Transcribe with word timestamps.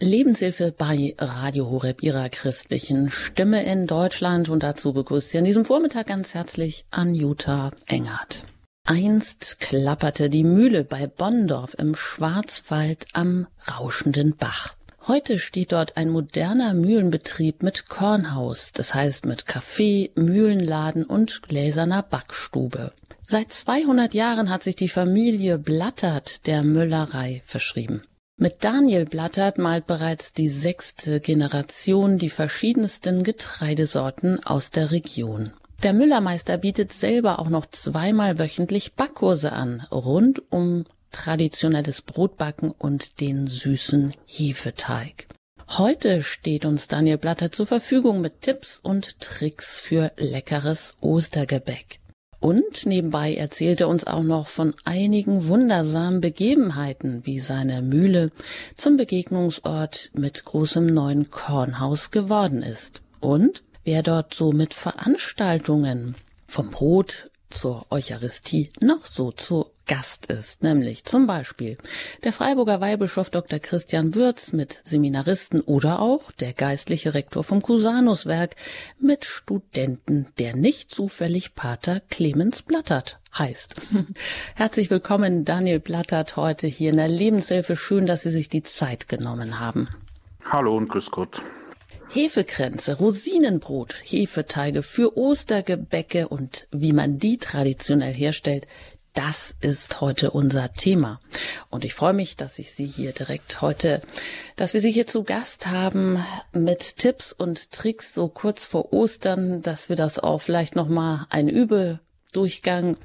Lebenshilfe 0.00 0.72
bei 0.76 1.14
Radio 1.18 1.68
Horeb, 1.70 2.02
ihrer 2.02 2.28
christlichen 2.28 3.10
Stimme 3.10 3.64
in 3.64 3.86
Deutschland. 3.86 4.48
Und 4.48 4.62
dazu 4.62 4.92
begrüßt 4.92 5.30
sie 5.30 5.38
an 5.38 5.44
diesem 5.44 5.64
Vormittag 5.64 6.06
ganz 6.06 6.34
herzlich 6.34 6.84
Anjuta 6.90 7.72
Engert. 7.86 8.44
Einst 8.84 9.58
klapperte 9.60 10.30
die 10.30 10.44
Mühle 10.44 10.84
bei 10.84 11.06
Bonndorf 11.06 11.74
im 11.78 11.94
Schwarzwald 11.94 13.06
am 13.12 13.46
rauschenden 13.70 14.36
Bach. 14.36 14.74
Heute 15.06 15.38
steht 15.38 15.72
dort 15.72 15.96
ein 15.96 16.10
moderner 16.10 16.74
Mühlenbetrieb 16.74 17.62
mit 17.62 17.88
Kornhaus, 17.88 18.72
das 18.72 18.94
heißt 18.94 19.26
mit 19.26 19.46
Kaffee, 19.46 20.10
Mühlenladen 20.14 21.04
und 21.04 21.42
gläserner 21.42 22.02
Backstube. 22.02 22.92
Seit 23.26 23.52
200 23.52 24.14
Jahren 24.14 24.48
hat 24.48 24.62
sich 24.62 24.76
die 24.76 24.88
Familie 24.88 25.58
Blattert 25.58 26.46
der 26.46 26.62
Müllerei 26.62 27.42
verschrieben. 27.44 28.02
Mit 28.40 28.62
Daniel 28.62 29.04
Blattert 29.04 29.58
malt 29.58 29.88
bereits 29.88 30.32
die 30.32 30.46
sechste 30.46 31.18
Generation 31.18 32.18
die 32.18 32.30
verschiedensten 32.30 33.24
Getreidesorten 33.24 34.46
aus 34.46 34.70
der 34.70 34.92
Region. 34.92 35.50
Der 35.82 35.92
Müllermeister 35.92 36.56
bietet 36.56 36.92
selber 36.92 37.40
auch 37.40 37.48
noch 37.48 37.66
zweimal 37.66 38.38
wöchentlich 38.38 38.94
Backkurse 38.94 39.50
an, 39.50 39.84
rund 39.90 40.40
um 40.52 40.84
traditionelles 41.10 42.02
Brotbacken 42.02 42.70
und 42.70 43.20
den 43.20 43.48
süßen 43.48 44.12
Hefeteig. 44.26 45.26
Heute 45.70 46.22
steht 46.22 46.64
uns 46.64 46.86
Daniel 46.86 47.18
Blatter 47.18 47.50
zur 47.50 47.66
Verfügung 47.66 48.20
mit 48.20 48.42
Tipps 48.42 48.78
und 48.80 49.18
Tricks 49.18 49.80
für 49.80 50.12
leckeres 50.16 50.94
Ostergebäck. 51.00 51.98
Und 52.40 52.86
nebenbei 52.86 53.34
erzählt 53.34 53.80
er 53.80 53.88
uns 53.88 54.06
auch 54.06 54.22
noch 54.22 54.46
von 54.46 54.74
einigen 54.84 55.48
wundersamen 55.48 56.20
Begebenheiten, 56.20 57.22
wie 57.24 57.40
seine 57.40 57.82
Mühle 57.82 58.30
zum 58.76 58.96
Begegnungsort 58.96 60.10
mit 60.14 60.44
großem 60.44 60.86
neuen 60.86 61.30
Kornhaus 61.30 62.12
geworden 62.12 62.62
ist. 62.62 63.02
Und 63.20 63.64
wer 63.82 64.02
dort 64.02 64.34
so 64.34 64.52
mit 64.52 64.72
Veranstaltungen 64.72 66.14
vom 66.46 66.70
Brot 66.70 67.30
zur 67.50 67.86
Eucharistie 67.90 68.70
noch 68.80 69.06
so 69.06 69.32
zu 69.32 69.66
Gast 69.86 70.26
ist, 70.26 70.62
nämlich 70.62 71.04
zum 71.04 71.26
Beispiel 71.26 71.78
der 72.22 72.34
Freiburger 72.34 72.80
Weihbischof 72.80 73.30
Dr. 73.30 73.58
Christian 73.58 74.14
Würz 74.14 74.52
mit 74.52 74.80
Seminaristen 74.84 75.62
oder 75.62 76.00
auch 76.00 76.30
der 76.30 76.52
geistliche 76.52 77.14
Rektor 77.14 77.42
vom 77.42 77.62
Cusanuswerk 77.62 78.54
mit 79.00 79.24
Studenten, 79.24 80.26
der 80.38 80.54
nicht 80.54 80.94
zufällig 80.94 81.54
Pater 81.54 82.00
Clemens 82.10 82.62
Blattert 82.62 83.18
heißt. 83.36 83.76
Herzlich 84.54 84.90
willkommen, 84.90 85.46
Daniel 85.46 85.80
Blattert, 85.80 86.36
heute 86.36 86.66
hier 86.66 86.90
in 86.90 86.96
der 86.98 87.08
Lebenshilfe. 87.08 87.74
Schön, 87.74 88.04
dass 88.04 88.22
Sie 88.22 88.30
sich 88.30 88.50
die 88.50 88.62
Zeit 88.62 89.08
genommen 89.08 89.58
haben. 89.58 89.88
Hallo 90.44 90.76
und 90.76 90.88
grüß 90.88 91.10
Gott. 91.10 91.40
Hefekränze, 92.10 92.94
Rosinenbrot, 92.98 93.94
Hefeteige 94.02 94.82
für 94.82 95.16
Ostergebäcke 95.16 96.28
und 96.28 96.66
wie 96.70 96.92
man 96.92 97.18
die 97.18 97.36
traditionell 97.36 98.14
herstellt, 98.14 98.66
das 99.12 99.54
ist 99.60 100.00
heute 100.00 100.30
unser 100.30 100.72
Thema. 100.72 101.20
Und 101.70 101.84
ich 101.84 101.94
freue 101.94 102.12
mich, 102.12 102.36
dass 102.36 102.58
ich 102.58 102.72
Sie 102.72 102.86
hier 102.86 103.12
direkt 103.12 103.60
heute, 103.60 104.00
dass 104.56 104.74
wir 104.74 104.80
Sie 104.80 104.90
hier 104.90 105.06
zu 105.06 105.24
Gast 105.24 105.66
haben 105.66 106.24
mit 106.52 106.96
Tipps 106.96 107.32
und 107.32 107.72
Tricks 107.72 108.14
so 108.14 108.28
kurz 108.28 108.66
vor 108.66 108.92
Ostern, 108.92 109.60
dass 109.60 109.88
wir 109.88 109.96
das 109.96 110.18
auch 110.18 110.40
vielleicht 110.40 110.76
nochmal 110.76 111.26
ein 111.30 111.48
Übe 111.48 112.00
Durchgang 112.32 112.96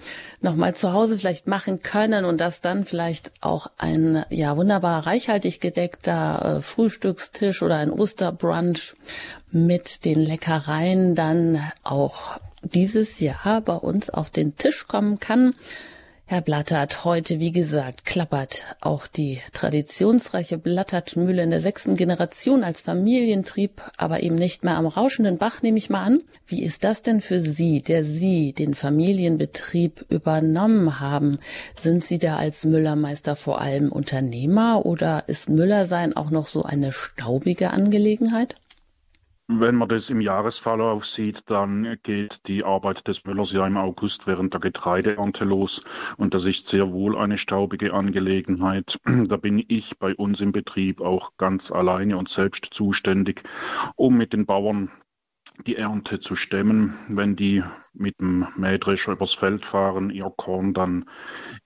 nochmal 0.41 0.75
zu 0.75 0.93
Hause 0.93 1.17
vielleicht 1.17 1.47
machen 1.47 1.81
können 1.81 2.25
und 2.25 2.39
dass 2.41 2.61
dann 2.61 2.85
vielleicht 2.85 3.31
auch 3.41 3.67
ein 3.77 4.25
ja 4.29 4.57
wunderbar 4.57 5.05
reichhaltig 5.05 5.59
gedeckter 5.59 6.57
äh, 6.57 6.61
Frühstückstisch 6.61 7.61
oder 7.61 7.77
ein 7.77 7.91
Osterbrunch 7.91 8.95
mit 9.51 10.05
den 10.05 10.19
Leckereien 10.19 11.16
dann 11.16 11.59
auch 11.83 12.39
dieses 12.63 13.19
Jahr 13.19 13.61
bei 13.61 13.75
uns 13.75 14.09
auf 14.09 14.31
den 14.31 14.56
Tisch 14.56 14.88
kommen 14.88 15.19
kann. 15.19 15.53
Herr 16.25 16.41
Blattert, 16.41 17.03
heute, 17.03 17.41
wie 17.41 17.51
gesagt, 17.51 18.06
klappert 18.06 18.63
auch 18.79 19.07
die 19.07 19.41
traditionsreiche 19.51 20.57
Blattertmühle 20.57 21.44
in 21.44 21.50
der 21.50 21.59
sechsten 21.59 21.97
Generation 21.97 22.63
als 22.63 22.79
Familientrieb, 22.79 23.81
aber 23.97 24.23
eben 24.23 24.35
nicht 24.35 24.63
mehr 24.63 24.78
am 24.78 24.88
rauschenden 24.88 25.38
Bach, 25.38 25.62
nehme 25.62 25.78
ich 25.78 25.89
mal 25.89 26.03
an. 26.03 26.22
Wie 26.47 26.63
ist 26.63 26.85
das 26.85 27.01
denn 27.01 27.19
für 27.19 27.41
Sie, 27.41 27.81
der 27.81 28.06
Sie 28.06 28.53
den 28.53 28.73
Familienbetrieb 28.73 30.06
übernommen 30.07 31.01
haben? 31.01 31.39
Sind 31.78 32.06
Sie 32.06 32.19
da 32.19 32.38
als 32.38 32.63
Müllermeister 32.63 33.35
vor 33.35 33.59
allem 33.59 33.91
Unternehmer 33.91 34.85
oder 34.85 35.25
ist 35.28 35.50
Müllersein 35.50 36.16
auch 36.16 36.31
noch 36.31 36.47
so 36.47 36.63
eine 36.63 36.94
staubige 36.94 37.72
Angelegenheit? 37.72 38.56
Wenn 39.50 39.76
man 39.76 39.90
das 39.90 40.09
im 40.09 40.22
Jahresverlauf 40.22 41.06
sieht, 41.06 41.50
dann 41.50 41.98
geht 42.02 42.48
die 42.48 42.64
Arbeit 42.64 43.09
des 43.09 43.26
Müllers 43.26 43.52
ja 43.52 43.68
im 43.68 43.76
August 43.76 44.26
während 44.26 44.54
der 44.54 44.62
Getreideernte 44.62 45.44
los. 45.44 45.81
Und 46.16 46.34
das 46.34 46.46
ist 46.46 46.70
sehr 46.70 46.94
wohl 46.94 47.18
eine 47.18 47.38
staubige 47.38 47.94
Angelegenheit. 47.94 49.00
Da 49.34 49.36
bin 49.36 49.64
ich 49.68 50.00
bei 50.00 50.16
uns 50.16 50.40
im 50.40 50.54
Betrieb 50.54 51.02
auch 51.02 51.31
ganz 51.38 51.72
alleine 51.72 52.18
und 52.18 52.30
selbst 52.30 52.74
zuständig, 52.74 53.44
um 53.98 54.18
mit 54.18 54.31
den 54.31 54.46
Bauern 54.46 54.92
die 55.68 55.75
Ernte 55.75 56.20
zu 56.20 56.36
stemmen, 56.36 56.94
wenn 57.10 57.36
die 57.36 57.64
mit 57.94 58.22
dem 58.22 58.48
Mähdrescher 58.56 59.12
übers 59.12 59.34
Feld 59.34 59.66
fahren, 59.66 60.10
ihr 60.10 60.31
Korn 60.36 60.74
dann 60.74 61.06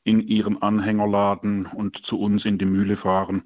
in 0.03 0.19
ihren 0.19 0.61
Anhänger 0.61 1.07
laden 1.07 1.67
und 1.67 1.97
zu 1.97 2.19
uns 2.19 2.45
in 2.45 2.57
die 2.57 2.65
Mühle 2.65 2.95
fahren 2.95 3.43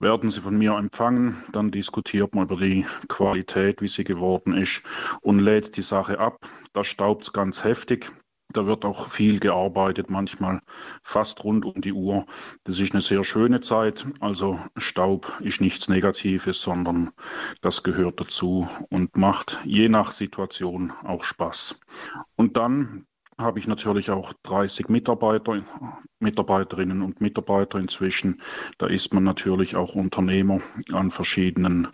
werden 0.00 0.30
sie 0.30 0.40
von 0.40 0.56
mir 0.56 0.76
empfangen, 0.76 1.36
dann 1.52 1.70
diskutiert 1.70 2.34
man 2.34 2.44
über 2.44 2.56
die 2.56 2.86
Qualität, 3.08 3.82
wie 3.82 3.88
sie 3.88 4.04
geworden 4.04 4.54
ist 4.54 4.82
und 5.20 5.38
lädt 5.38 5.76
die 5.76 5.82
Sache 5.82 6.18
ab. 6.18 6.46
Da 6.72 6.82
staubt 6.82 7.24
es 7.24 7.32
ganz 7.32 7.64
heftig. 7.64 8.10
Da 8.52 8.66
wird 8.66 8.84
auch 8.84 9.08
viel 9.08 9.38
gearbeitet, 9.38 10.10
manchmal 10.10 10.60
fast 11.04 11.44
rund 11.44 11.64
um 11.64 11.80
die 11.80 11.92
Uhr. 11.92 12.26
Das 12.64 12.80
ist 12.80 12.92
eine 12.92 13.00
sehr 13.00 13.22
schöne 13.22 13.60
Zeit. 13.60 14.06
Also 14.18 14.58
Staub 14.76 15.32
ist 15.40 15.60
nichts 15.60 15.88
Negatives, 15.88 16.60
sondern 16.60 17.12
das 17.60 17.84
gehört 17.84 18.18
dazu 18.18 18.68
und 18.88 19.16
macht 19.16 19.60
je 19.64 19.88
nach 19.88 20.10
Situation 20.10 20.92
auch 21.04 21.22
Spaß. 21.22 21.78
Und 22.34 22.56
dann 22.56 23.06
habe 23.40 23.58
ich 23.58 23.66
natürlich 23.66 24.10
auch 24.10 24.32
30 24.42 24.88
Mitarbeiter, 24.88 25.62
Mitarbeiterinnen 26.18 27.02
und 27.02 27.20
Mitarbeiter 27.20 27.78
inzwischen. 27.78 28.42
Da 28.78 28.86
ist 28.86 29.14
man 29.14 29.24
natürlich 29.24 29.76
auch 29.76 29.94
Unternehmer 29.94 30.60
an 30.92 31.10
verschiedenen 31.10 31.88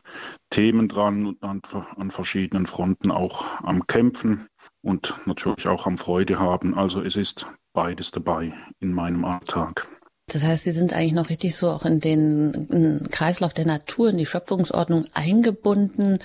Themen 0.51 0.89
dran 0.89 1.27
und 1.27 1.43
an, 1.43 1.63
an 1.97 2.11
verschiedenen 2.11 2.67
Fronten 2.67 3.11
auch 3.11 3.61
am 3.63 3.87
Kämpfen 3.87 4.47
und 4.83 5.15
natürlich 5.27 5.69
auch 5.69 5.87
am 5.87 5.99
Freude 5.99 6.39
haben. 6.39 6.75
Also 6.75 7.03
es 7.03 7.17
ist 7.17 7.47
beides 7.73 8.11
dabei 8.11 8.53
in 8.81 8.93
meinem 8.93 9.25
Alltag. 9.25 9.89
Das 10.29 10.43
heißt, 10.43 10.65
Sie 10.65 10.73
sind 10.73 10.93
eigentlich 10.93 11.13
noch 11.13 11.31
richtig 11.31 11.55
so 11.55 11.71
auch 11.71 11.85
in 11.85 12.01
den 12.01 13.07
Kreislauf 13.13 13.55
der 13.55 13.67
Natur, 13.67 14.11
in 14.11 14.19
die 14.19 14.27
Schöpfungsordnung 14.27 15.05
eingebunden, 15.15 16.19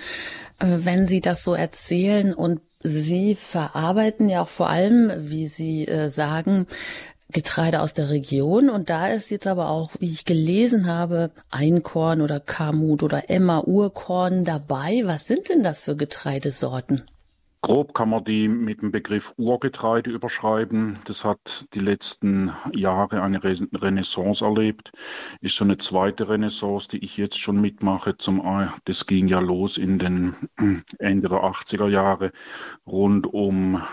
äh, 0.58 0.80
wenn 0.80 1.08
Sie 1.08 1.22
das 1.22 1.44
so 1.44 1.54
erzählen 1.54 2.34
und 2.34 2.62
Sie 2.84 3.36
verarbeiten 3.36 4.30
ja 4.30 4.42
auch 4.42 4.50
vor 4.50 4.70
allem, 4.70 5.12
wie 5.18 5.48
Sie 5.48 5.88
äh, 5.88 6.10
sagen, 6.10 6.68
Getreide 7.32 7.82
aus 7.82 7.94
der 7.94 8.10
Region 8.10 8.70
und 8.70 8.90
da 8.90 9.08
ist 9.08 9.30
jetzt 9.30 9.48
aber 9.48 9.70
auch, 9.70 9.92
wie 10.00 10.12
ich 10.12 10.26
gelesen 10.26 10.88
habe, 10.88 11.32
Einkorn 11.50 12.22
oder 12.22 12.40
Kamut 12.40 13.04
oder 13.04 13.30
Emma 13.30 13.62
Urkorn 13.62 14.44
dabei. 14.44 15.02
Was 15.06 15.28
sind 15.28 15.50
denn 15.50 15.64
das 15.64 15.84
für 15.84 15.96
Getreidesorten? 15.96 17.04
Grob 17.64 17.94
kann 17.94 18.10
man 18.10 18.24
die 18.24 18.48
mit 18.48 18.82
dem 18.82 18.92
Begriff 18.92 19.36
Urgetreide 19.38 20.10
überschreiben. 20.10 20.98
Das 21.06 21.24
hat 21.24 21.68
die 21.76 21.80
letzten 21.80 22.52
Jahre 22.74 23.22
eine 23.22 23.44
Renaissance 23.44 24.44
erlebt. 24.44 24.92
Ist 25.42 25.58
so 25.58 25.64
eine 25.64 25.78
zweite 25.78 26.28
Renaissance, 26.28 26.90
die 26.90 27.06
ich 27.06 27.18
jetzt 27.18 27.40
schon 27.40 27.62
mitmache. 27.62 28.18
Zum, 28.18 28.42
das 28.86 29.06
ging 29.06 29.28
ja 29.28 29.40
los 29.40 29.78
in 29.78 30.00
den 30.00 30.36
Ende 30.98 31.30
der 31.30 31.44
80er 31.44 31.88
Jahre 31.88 32.32
rund 32.88 33.32
um 33.32 33.84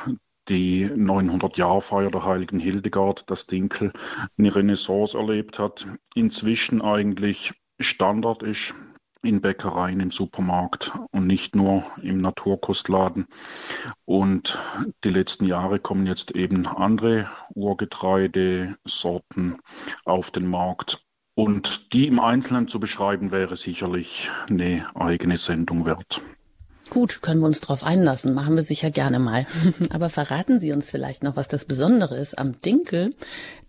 die 0.48 0.86
900-Jahr-Feier 0.88 2.10
der 2.10 2.24
heiligen 2.24 2.60
Hildegard, 2.60 3.30
dass 3.30 3.46
Dinkel 3.46 3.92
eine 4.38 4.54
Renaissance 4.54 5.16
erlebt 5.16 5.58
hat. 5.58 5.86
Inzwischen 6.14 6.80
eigentlich 6.80 7.52
Standard 7.80 8.42
ist, 8.42 8.74
in 9.22 9.40
Bäckereien, 9.40 10.00
im 10.00 10.10
Supermarkt 10.10 10.92
und 11.10 11.26
nicht 11.26 11.56
nur 11.56 11.84
im 12.02 12.18
Naturkostladen. 12.18 13.26
Und 14.04 14.58
die 15.04 15.08
letzten 15.08 15.46
Jahre 15.46 15.80
kommen 15.80 16.06
jetzt 16.06 16.36
eben 16.36 16.66
andere 16.66 17.30
Urgetreidesorten 17.54 19.58
auf 20.04 20.30
den 20.30 20.46
Markt. 20.48 21.02
Und 21.34 21.92
die 21.92 22.08
im 22.08 22.20
Einzelnen 22.20 22.68
zu 22.68 22.80
beschreiben, 22.80 23.30
wäre 23.30 23.56
sicherlich 23.56 24.30
eine 24.48 24.84
eigene 24.96 25.36
Sendung 25.36 25.84
wert. 25.86 26.20
Gut, 26.90 27.22
können 27.22 27.40
wir 27.40 27.46
uns 27.46 27.60
darauf 27.60 27.84
einlassen, 27.84 28.34
machen 28.34 28.56
wir 28.56 28.64
sicher 28.64 28.90
gerne 28.90 29.18
mal. 29.18 29.46
Aber 29.90 30.10
verraten 30.10 30.60
Sie 30.60 30.72
uns 30.72 30.90
vielleicht 30.90 31.22
noch, 31.22 31.36
was 31.36 31.48
das 31.48 31.64
Besondere 31.64 32.16
ist 32.16 32.38
am 32.38 32.60
Dinkel, 32.60 33.10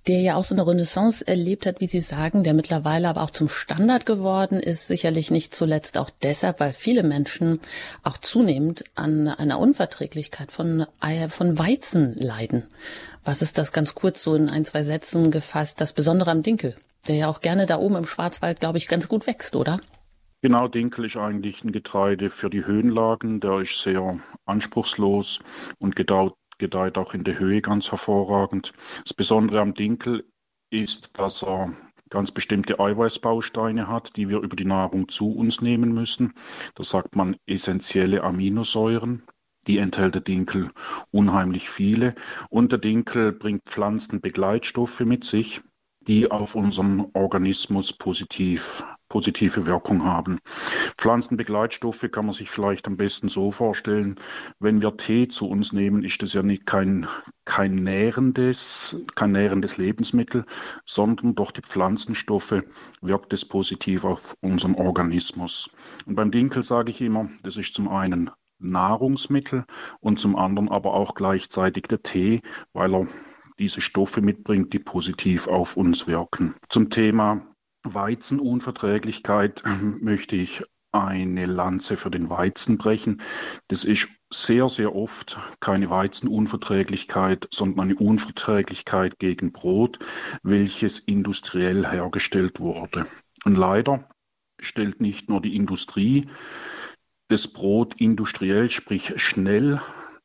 der 0.07 0.21
ja 0.21 0.35
auch 0.35 0.45
so 0.45 0.55
eine 0.55 0.65
Renaissance 0.65 1.27
erlebt 1.27 1.65
hat, 1.65 1.81
wie 1.81 1.87
Sie 1.87 2.01
sagen, 2.01 2.43
der 2.43 2.53
mittlerweile 2.53 3.09
aber 3.09 3.21
auch 3.21 3.29
zum 3.29 3.49
Standard 3.49 4.05
geworden 4.05 4.59
ist, 4.59 4.87
sicherlich 4.87 5.29
nicht 5.29 5.53
zuletzt 5.53 5.97
auch 5.97 6.09
deshalb, 6.23 6.59
weil 6.59 6.73
viele 6.73 7.03
Menschen 7.03 7.59
auch 8.03 8.17
zunehmend 8.17 8.85
an 8.95 9.27
einer 9.27 9.59
Unverträglichkeit 9.59 10.51
von, 10.51 10.85
von 11.29 11.59
Weizen 11.59 12.15
leiden. 12.15 12.63
Was 13.23 13.41
ist 13.41 13.57
das 13.57 13.71
ganz 13.71 13.93
kurz 13.93 14.23
so 14.23 14.33
in 14.33 14.49
ein, 14.49 14.65
zwei 14.65 14.83
Sätzen 14.83 15.29
gefasst, 15.29 15.81
das 15.81 15.93
Besondere 15.93 16.31
am 16.31 16.41
Dinkel, 16.41 16.75
der 17.07 17.15
ja 17.15 17.27
auch 17.27 17.41
gerne 17.41 17.65
da 17.65 17.77
oben 17.77 17.97
im 17.97 18.05
Schwarzwald, 18.05 18.59
glaube 18.61 18.77
ich, 18.77 18.87
ganz 18.87 19.09
gut 19.09 19.27
wächst, 19.27 19.55
oder? 19.55 19.79
Genau, 20.41 20.69
Dinkel 20.69 21.03
ist 21.03 21.17
eigentlich 21.17 21.65
ein 21.65 21.73
Getreide 21.73 22.29
für 22.29 22.49
die 22.49 22.65
Höhenlagen. 22.65 23.41
Der 23.41 23.59
ist 23.59 23.81
sehr 23.81 24.19
anspruchslos 24.45 25.39
und 25.79 25.97
gedeiht, 25.97 26.31
gedeiht 26.57 26.97
auch 26.97 27.13
in 27.13 27.25
der 27.25 27.39
Höhe 27.39 27.61
ganz 27.61 27.91
hervorragend. 27.91 28.71
Das 29.03 29.13
Besondere 29.13 29.59
am 29.59 29.73
Dinkel 29.73 30.25
ist, 30.69 31.17
dass 31.19 31.43
er 31.43 31.73
ganz 32.09 32.31
bestimmte 32.31 32.79
Eiweißbausteine 32.79 33.89
hat, 33.89 34.15
die 34.15 34.29
wir 34.29 34.39
über 34.39 34.55
die 34.55 34.65
Nahrung 34.65 35.09
zu 35.09 35.33
uns 35.33 35.61
nehmen 35.61 35.93
müssen. 35.93 36.33
Da 36.73 36.83
sagt 36.83 37.17
man 37.17 37.35
essentielle 37.45 38.23
Aminosäuren. 38.23 39.23
Die 39.67 39.77
enthält 39.77 40.15
der 40.15 40.21
Dinkel 40.21 40.71
unheimlich 41.11 41.69
viele. 41.69 42.15
Und 42.49 42.71
der 42.71 42.79
Dinkel 42.79 43.33
bringt 43.33 43.63
Pflanzenbegleitstoffe 43.65 45.01
mit 45.01 45.25
sich, 45.25 45.61
die 45.99 46.31
auf 46.31 46.55
unseren 46.55 47.07
Organismus 47.13 47.91
positiv 47.91 48.85
positive 49.09 49.65
Wirkung 49.65 50.05
haben. 50.05 50.39
Pflanzenbegleitstoffe 50.97 52.07
kann 52.11 52.25
man 52.25 52.33
sich 52.33 52.49
vielleicht 52.49 52.87
am 52.87 52.95
besten 52.95 53.27
so 53.27 53.51
vorstellen, 53.51 54.15
wenn 54.59 54.81
wir 54.81 54.95
Tee 54.97 55.27
zu 55.27 55.49
uns 55.49 55.73
nehmen, 55.73 56.03
ist 56.03 56.21
das 56.21 56.33
ja 56.33 56.43
nicht 56.43 56.65
kein, 56.65 57.07
kein, 57.45 57.75
nährendes, 57.75 59.03
kein 59.15 59.31
nährendes 59.31 59.77
Lebensmittel, 59.77 60.45
sondern 60.85 61.35
durch 61.35 61.51
die 61.51 61.61
Pflanzenstoffe 61.61 62.63
wirkt 63.01 63.33
es 63.33 63.45
positiv 63.45 64.05
auf 64.05 64.35
unseren 64.41 64.75
Organismus. 64.75 65.71
Und 66.05 66.15
beim 66.15 66.31
Dinkel 66.31 66.63
sage 66.63 66.91
ich 66.91 67.01
immer, 67.01 67.29
das 67.43 67.57
ist 67.57 67.73
zum 67.73 67.89
einen 67.89 68.29
Nahrungsmittel 68.59 69.65
und 70.01 70.19
zum 70.19 70.35
anderen 70.35 70.69
aber 70.69 70.93
auch 70.93 71.15
gleichzeitig 71.15 71.83
der 71.87 72.03
Tee, 72.03 72.41
weil 72.73 72.93
er 72.93 73.07
diese 73.57 73.81
Stoffe 73.81 74.21
mitbringt, 74.21 74.73
die 74.73 74.79
positiv 74.79 75.47
auf 75.47 75.75
uns 75.75 76.07
wirken. 76.07 76.55
Zum 76.69 76.89
Thema 76.89 77.41
Weizenunverträglichkeit 77.83 79.63
möchte 80.01 80.35
ich 80.35 80.61
eine 80.91 81.45
Lanze 81.45 81.97
für 81.97 82.09
den 82.09 82.29
Weizen 82.29 82.77
brechen. 82.77 83.21
Das 83.67 83.85
ist 83.85 84.07
sehr, 84.31 84.67
sehr 84.69 84.95
oft 84.95 85.37
keine 85.59 85.89
Weizenunverträglichkeit, 85.89 87.47
sondern 87.51 87.85
eine 87.85 87.95
Unverträglichkeit 87.95 89.19
gegen 89.19 89.51
Brot, 89.51 89.99
welches 90.41 90.99
industriell 90.99 91.85
hergestellt 91.85 92.59
wurde. 92.59 93.05
Und 93.45 93.57
leider 93.57 94.07
stellt 94.59 94.99
nicht 94.99 95.29
nur 95.29 95.41
die 95.41 95.55
Industrie 95.55 96.25
das 97.27 97.47
Brot 97.47 97.93
industriell, 98.01 98.71
sprich 98.71 99.21
schnell 99.21 99.79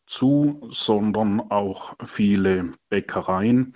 zu, 0.06 0.66
sondern 0.70 1.40
auch 1.50 1.94
viele 2.02 2.72
Bäckereien, 2.88 3.74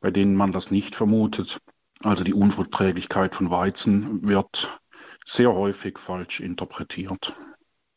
bei 0.00 0.10
denen 0.12 0.36
man 0.36 0.52
das 0.52 0.70
nicht 0.70 0.94
vermutet. 0.94 1.60
Also 2.02 2.24
die 2.24 2.34
Unverträglichkeit 2.34 3.34
von 3.34 3.50
Weizen 3.50 4.26
wird 4.26 4.80
sehr 5.24 5.52
häufig 5.52 5.98
falsch 5.98 6.40
interpretiert. 6.40 7.32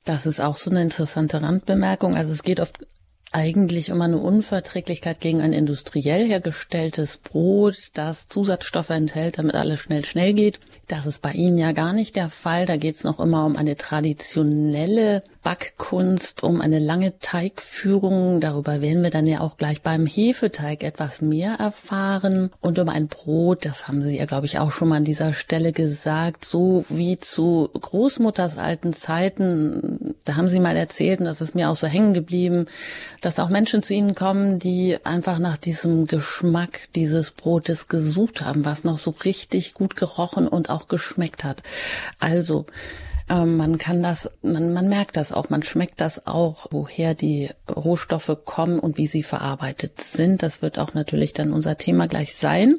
Das 0.03 0.25
ist 0.25 0.41
auch 0.41 0.57
so 0.57 0.71
eine 0.71 0.81
interessante 0.81 1.41
Randbemerkung. 1.41 2.15
Also 2.15 2.31
es 2.31 2.43
geht 2.43 2.59
oft 2.59 2.79
eigentlich 3.31 3.91
um 3.91 4.01
eine 4.01 4.17
Unverträglichkeit 4.17 5.21
gegen 5.21 5.41
ein 5.41 5.53
industriell 5.53 6.27
hergestelltes 6.27 7.17
Brot, 7.17 7.91
das 7.93 8.27
Zusatzstoffe 8.27 8.89
enthält, 8.89 9.37
damit 9.37 9.55
alles 9.55 9.79
schnell, 9.79 10.03
schnell 10.03 10.33
geht. 10.33 10.59
Das 10.87 11.05
ist 11.05 11.21
bei 11.21 11.31
Ihnen 11.31 11.57
ja 11.57 11.71
gar 11.71 11.93
nicht 11.93 12.17
der 12.17 12.29
Fall. 12.29 12.65
Da 12.65 12.75
geht 12.75 12.95
es 12.95 13.03
noch 13.03 13.19
immer 13.19 13.45
um 13.45 13.55
eine 13.55 13.77
traditionelle 13.77 15.23
Backkunst, 15.43 16.43
um 16.43 16.61
eine 16.61 16.79
lange 16.79 17.17
Teigführung. 17.19 18.41
Darüber 18.41 18.81
werden 18.81 19.01
wir 19.01 19.09
dann 19.09 19.25
ja 19.25 19.39
auch 19.41 19.57
gleich 19.57 19.81
beim 19.81 20.05
Hefeteig 20.05 20.83
etwas 20.83 21.21
mehr 21.21 21.55
erfahren. 21.55 22.51
Und 22.61 22.77
um 22.77 22.89
ein 22.89 23.07
Brot, 23.07 23.65
das 23.65 23.87
haben 23.87 24.03
Sie 24.03 24.17
ja, 24.17 24.25
glaube 24.25 24.45
ich, 24.45 24.59
auch 24.59 24.71
schon 24.71 24.89
mal 24.89 24.97
an 24.97 25.03
dieser 25.03 25.33
Stelle 25.33 25.71
gesagt, 25.71 26.45
so 26.45 26.85
wie 26.89 27.17
zu 27.17 27.69
Großmutters 27.73 28.57
alten 28.57 28.93
Zeiten. 28.93 30.15
Da 30.25 30.35
haben 30.35 30.47
Sie 30.47 30.59
mal 30.59 30.77
erzählt, 30.77 31.19
und 31.19 31.25
das 31.25 31.41
ist 31.41 31.55
mir 31.55 31.69
auch 31.69 31.75
so 31.75 31.87
hängen 31.87 32.13
geblieben, 32.13 32.67
dass 33.21 33.39
auch 33.39 33.49
Menschen 33.49 33.81
zu 33.81 33.93
Ihnen 33.93 34.13
kommen, 34.13 34.59
die 34.59 34.97
einfach 35.03 35.39
nach 35.39 35.57
diesem 35.57 36.05
Geschmack 36.05 36.81
dieses 36.95 37.31
Brotes 37.31 37.87
gesucht 37.87 38.41
haben, 38.41 38.63
was 38.65 38.83
noch 38.83 38.99
so 38.99 39.11
richtig 39.25 39.73
gut 39.73 39.95
gerochen 39.95 40.47
und 40.47 40.69
auch 40.69 40.87
geschmeckt 40.87 41.43
hat. 41.43 41.63
Also, 42.19 42.65
ähm, 43.31 43.55
man 43.55 43.77
kann 43.77 44.03
das, 44.03 44.29
man, 44.41 44.73
man 44.73 44.89
merkt 44.89 45.15
das 45.15 45.31
auch, 45.31 45.49
man 45.49 45.63
schmeckt 45.63 46.01
das 46.01 46.27
auch, 46.27 46.67
woher 46.71 47.15
die 47.15 47.49
Rohstoffe 47.73 48.37
kommen 48.43 48.77
und 48.77 48.97
wie 48.97 49.07
sie 49.07 49.23
verarbeitet 49.23 50.01
sind. 50.01 50.43
Das 50.43 50.61
wird 50.61 50.77
auch 50.77 50.93
natürlich 50.93 51.31
dann 51.31 51.53
unser 51.53 51.77
Thema 51.77 52.07
gleich 52.07 52.35
sein. 52.35 52.75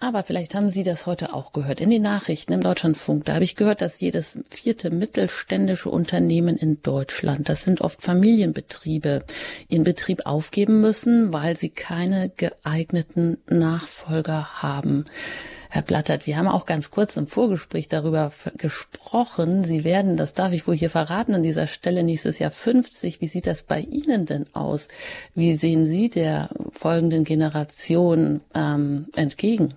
Aber 0.00 0.24
vielleicht 0.24 0.56
haben 0.56 0.70
Sie 0.70 0.82
das 0.82 1.06
heute 1.06 1.32
auch 1.32 1.52
gehört 1.52 1.80
in 1.80 1.88
den 1.88 2.02
Nachrichten 2.02 2.52
im 2.52 2.62
Deutschlandfunk. 2.62 3.24
Da 3.24 3.34
habe 3.34 3.44
ich 3.44 3.54
gehört, 3.54 3.80
dass 3.80 4.00
jedes 4.00 4.38
vierte 4.50 4.90
mittelständische 4.90 5.88
Unternehmen 5.88 6.56
in 6.56 6.82
Deutschland, 6.82 7.48
das 7.48 7.62
sind 7.62 7.80
oft 7.80 8.02
Familienbetriebe, 8.02 9.24
ihren 9.68 9.84
Betrieb 9.84 10.26
aufgeben 10.26 10.80
müssen, 10.80 11.32
weil 11.32 11.56
sie 11.56 11.70
keine 11.70 12.30
geeigneten 12.30 13.38
Nachfolger 13.48 14.62
haben. 14.62 15.04
Herr 15.74 15.80
Blattert, 15.80 16.26
wir 16.26 16.36
haben 16.36 16.48
auch 16.48 16.66
ganz 16.66 16.90
kurz 16.90 17.16
im 17.16 17.26
Vorgespräch 17.26 17.88
darüber 17.88 18.30
gesprochen. 18.58 19.64
Sie 19.64 19.84
werden, 19.84 20.18
das 20.18 20.34
darf 20.34 20.52
ich 20.52 20.66
wohl 20.66 20.76
hier 20.76 20.90
verraten, 20.90 21.32
an 21.32 21.42
dieser 21.42 21.66
Stelle 21.66 22.04
nächstes 22.04 22.38
Jahr 22.38 22.50
50. 22.50 23.22
Wie 23.22 23.26
sieht 23.26 23.46
das 23.46 23.62
bei 23.62 23.80
Ihnen 23.80 24.26
denn 24.26 24.44
aus? 24.52 24.88
Wie 25.34 25.54
sehen 25.54 25.86
Sie 25.86 26.10
der 26.10 26.50
folgenden 26.72 27.24
Generation 27.24 28.42
ähm, 28.54 29.06
entgegen? 29.16 29.72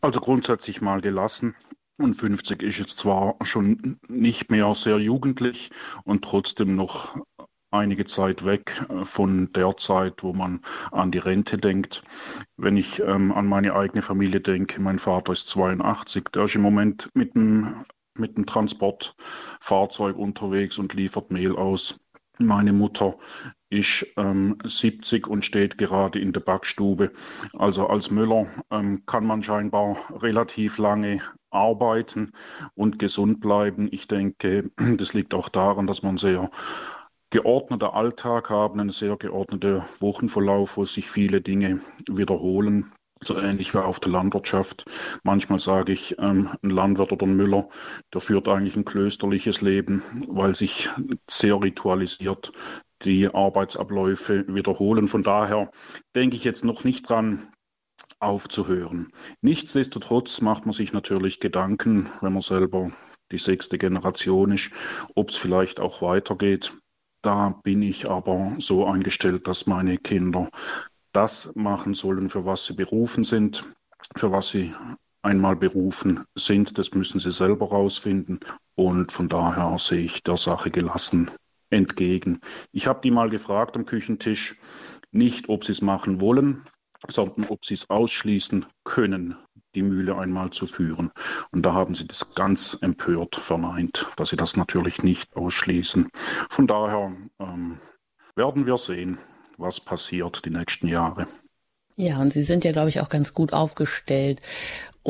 Also 0.00 0.20
grundsätzlich 0.20 0.82
mal 0.82 1.00
gelassen. 1.00 1.56
Und 1.98 2.14
50 2.14 2.62
ist 2.62 2.78
jetzt 2.78 2.98
zwar 2.98 3.34
schon 3.42 3.98
nicht 4.06 4.52
mehr 4.52 4.72
sehr 4.76 5.00
jugendlich 5.00 5.70
und 6.04 6.22
trotzdem 6.22 6.76
noch 6.76 7.16
einige 7.70 8.04
Zeit 8.04 8.44
weg 8.44 8.82
äh, 8.88 9.04
von 9.04 9.50
der 9.50 9.76
Zeit, 9.76 10.22
wo 10.22 10.32
man 10.32 10.60
an 10.90 11.10
die 11.10 11.18
Rente 11.18 11.58
denkt. 11.58 12.02
Wenn 12.56 12.76
ich 12.76 13.00
ähm, 13.00 13.32
an 13.32 13.46
meine 13.46 13.74
eigene 13.74 14.02
Familie 14.02 14.40
denke, 14.40 14.80
mein 14.80 14.98
Vater 14.98 15.32
ist 15.32 15.48
82, 15.48 16.30
der 16.32 16.44
ist 16.44 16.56
im 16.56 16.62
Moment 16.62 17.08
mit 17.14 17.34
dem, 17.34 17.84
mit 18.14 18.36
dem 18.36 18.46
Transportfahrzeug 18.46 20.16
unterwegs 20.16 20.78
und 20.78 20.94
liefert 20.94 21.30
Mehl 21.30 21.56
aus. 21.56 21.98
Meine 22.38 22.72
Mutter 22.72 23.18
ist 23.68 24.06
ähm, 24.16 24.56
70 24.64 25.26
und 25.26 25.44
steht 25.44 25.78
gerade 25.78 26.18
in 26.18 26.32
der 26.32 26.40
Backstube. 26.40 27.12
Also 27.56 27.86
als 27.86 28.10
Müller 28.10 28.46
ähm, 28.70 29.04
kann 29.06 29.26
man 29.26 29.42
scheinbar 29.42 29.96
relativ 30.22 30.78
lange 30.78 31.20
arbeiten 31.50 32.32
und 32.74 32.98
gesund 32.98 33.40
bleiben. 33.40 33.88
Ich 33.92 34.08
denke, 34.08 34.70
das 34.96 35.12
liegt 35.12 35.34
auch 35.34 35.48
daran, 35.48 35.86
dass 35.86 36.02
man 36.02 36.16
sehr 36.16 36.50
geordneter 37.30 37.94
Alltag 37.94 38.50
haben, 38.50 38.80
einen 38.80 38.90
sehr 38.90 39.16
geordneten 39.16 39.82
Wochenverlauf, 40.00 40.76
wo 40.76 40.84
sich 40.84 41.10
viele 41.10 41.40
Dinge 41.40 41.80
wiederholen. 42.08 42.92
So 43.22 43.38
ähnlich 43.38 43.74
wie 43.74 43.78
auf 43.78 44.00
der 44.00 44.12
Landwirtschaft. 44.12 44.86
Manchmal 45.24 45.58
sage 45.58 45.92
ich, 45.92 46.16
ähm, 46.18 46.48
ein 46.62 46.70
Landwirt 46.70 47.12
oder 47.12 47.26
ein 47.26 47.36
Müller, 47.36 47.68
der 48.14 48.22
führt 48.22 48.48
eigentlich 48.48 48.76
ein 48.76 48.86
klösterliches 48.86 49.60
Leben, 49.60 50.02
weil 50.26 50.54
sich 50.54 50.88
sehr 51.28 51.60
ritualisiert 51.60 52.52
die 53.02 53.28
Arbeitsabläufe 53.28 54.46
wiederholen. 54.48 55.06
Von 55.06 55.22
daher 55.22 55.70
denke 56.16 56.36
ich 56.36 56.44
jetzt 56.44 56.64
noch 56.64 56.84
nicht 56.84 57.08
dran, 57.08 57.46
aufzuhören. 58.18 59.12
Nichtsdestotrotz 59.40 60.40
macht 60.40 60.66
man 60.66 60.72
sich 60.72 60.92
natürlich 60.92 61.40
Gedanken, 61.40 62.10
wenn 62.20 62.32
man 62.32 62.42
selber 62.42 62.90
die 63.32 63.38
sechste 63.38 63.78
Generation 63.78 64.52
ist, 64.52 64.70
ob 65.14 65.30
es 65.30 65.36
vielleicht 65.36 65.80
auch 65.80 66.02
weitergeht. 66.02 66.76
Da 67.22 67.60
bin 67.62 67.82
ich 67.82 68.08
aber 68.08 68.54
so 68.58 68.86
eingestellt, 68.86 69.46
dass 69.46 69.66
meine 69.66 69.98
Kinder 69.98 70.48
das 71.12 71.54
machen 71.54 71.94
sollen, 71.94 72.28
für 72.28 72.44
was 72.44 72.66
sie 72.66 72.74
berufen 72.74 73.24
sind, 73.24 73.66
für 74.16 74.32
was 74.32 74.50
sie 74.50 74.74
einmal 75.22 75.56
berufen 75.56 76.24
sind. 76.34 76.78
Das 76.78 76.94
müssen 76.94 77.18
sie 77.18 77.30
selber 77.30 77.68
rausfinden. 77.68 78.40
Und 78.74 79.12
von 79.12 79.28
daher 79.28 79.76
sehe 79.78 80.04
ich 80.04 80.22
der 80.22 80.36
Sache 80.36 80.70
gelassen 80.70 81.30
entgegen. 81.68 82.40
Ich 82.72 82.86
habe 82.86 83.00
die 83.02 83.10
mal 83.10 83.28
gefragt 83.28 83.76
am 83.76 83.84
Küchentisch, 83.84 84.56
nicht 85.12 85.48
ob 85.48 85.64
sie 85.64 85.72
es 85.72 85.82
machen 85.82 86.20
wollen, 86.20 86.62
sondern 87.08 87.46
ob 87.46 87.64
sie 87.64 87.74
es 87.74 87.90
ausschließen 87.90 88.66
können 88.84 89.36
die 89.74 89.82
Mühle 89.82 90.16
einmal 90.16 90.50
zu 90.50 90.66
führen. 90.66 91.10
Und 91.50 91.66
da 91.66 91.72
haben 91.72 91.94
sie 91.94 92.06
das 92.06 92.34
ganz 92.34 92.78
empört 92.80 93.36
verneint, 93.36 94.06
dass 94.16 94.30
sie 94.30 94.36
das 94.36 94.56
natürlich 94.56 95.02
nicht 95.02 95.36
ausschließen. 95.36 96.08
Von 96.48 96.66
daher 96.66 97.12
ähm, 97.38 97.78
werden 98.34 98.66
wir 98.66 98.76
sehen, 98.78 99.18
was 99.58 99.80
passiert 99.80 100.44
die 100.44 100.50
nächsten 100.50 100.88
Jahre. 100.88 101.26
Ja, 101.96 102.18
und 102.18 102.32
Sie 102.32 102.44
sind 102.44 102.64
ja, 102.64 102.72
glaube 102.72 102.88
ich, 102.88 103.00
auch 103.00 103.10
ganz 103.10 103.34
gut 103.34 103.52
aufgestellt 103.52 104.40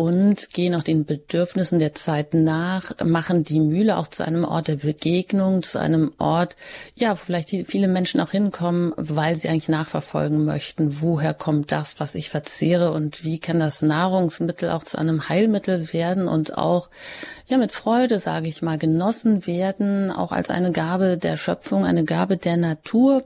und 0.00 0.54
gehen 0.54 0.74
auch 0.74 0.82
den 0.82 1.04
Bedürfnissen 1.04 1.78
der 1.78 1.92
Zeit 1.92 2.32
nach, 2.32 2.92
machen 3.04 3.44
die 3.44 3.60
Mühle 3.60 3.98
auch 3.98 4.06
zu 4.06 4.24
einem 4.24 4.44
Ort 4.44 4.68
der 4.68 4.76
Begegnung, 4.76 5.62
zu 5.62 5.78
einem 5.78 6.12
Ort, 6.16 6.56
ja, 6.94 7.10
wo 7.10 7.16
vielleicht 7.16 7.50
viele 7.66 7.86
Menschen 7.86 8.18
auch 8.22 8.30
hinkommen, 8.30 8.94
weil 8.96 9.36
sie 9.36 9.50
eigentlich 9.50 9.68
nachverfolgen 9.68 10.42
möchten, 10.46 11.02
woher 11.02 11.34
kommt 11.34 11.70
das, 11.70 12.00
was 12.00 12.14
ich 12.14 12.30
verzehre 12.30 12.92
und 12.92 13.24
wie 13.24 13.40
kann 13.40 13.60
das 13.60 13.82
Nahrungsmittel 13.82 14.70
auch 14.70 14.84
zu 14.84 14.96
einem 14.96 15.28
Heilmittel 15.28 15.92
werden 15.92 16.28
und 16.28 16.56
auch, 16.56 16.88
ja, 17.46 17.58
mit 17.58 17.70
Freude, 17.70 18.20
sage 18.20 18.48
ich 18.48 18.62
mal, 18.62 18.78
genossen 18.78 19.46
werden, 19.46 20.10
auch 20.10 20.32
als 20.32 20.48
eine 20.48 20.72
Gabe 20.72 21.18
der 21.18 21.36
Schöpfung, 21.36 21.84
eine 21.84 22.04
Gabe 22.04 22.38
der 22.38 22.56
Natur 22.56 23.22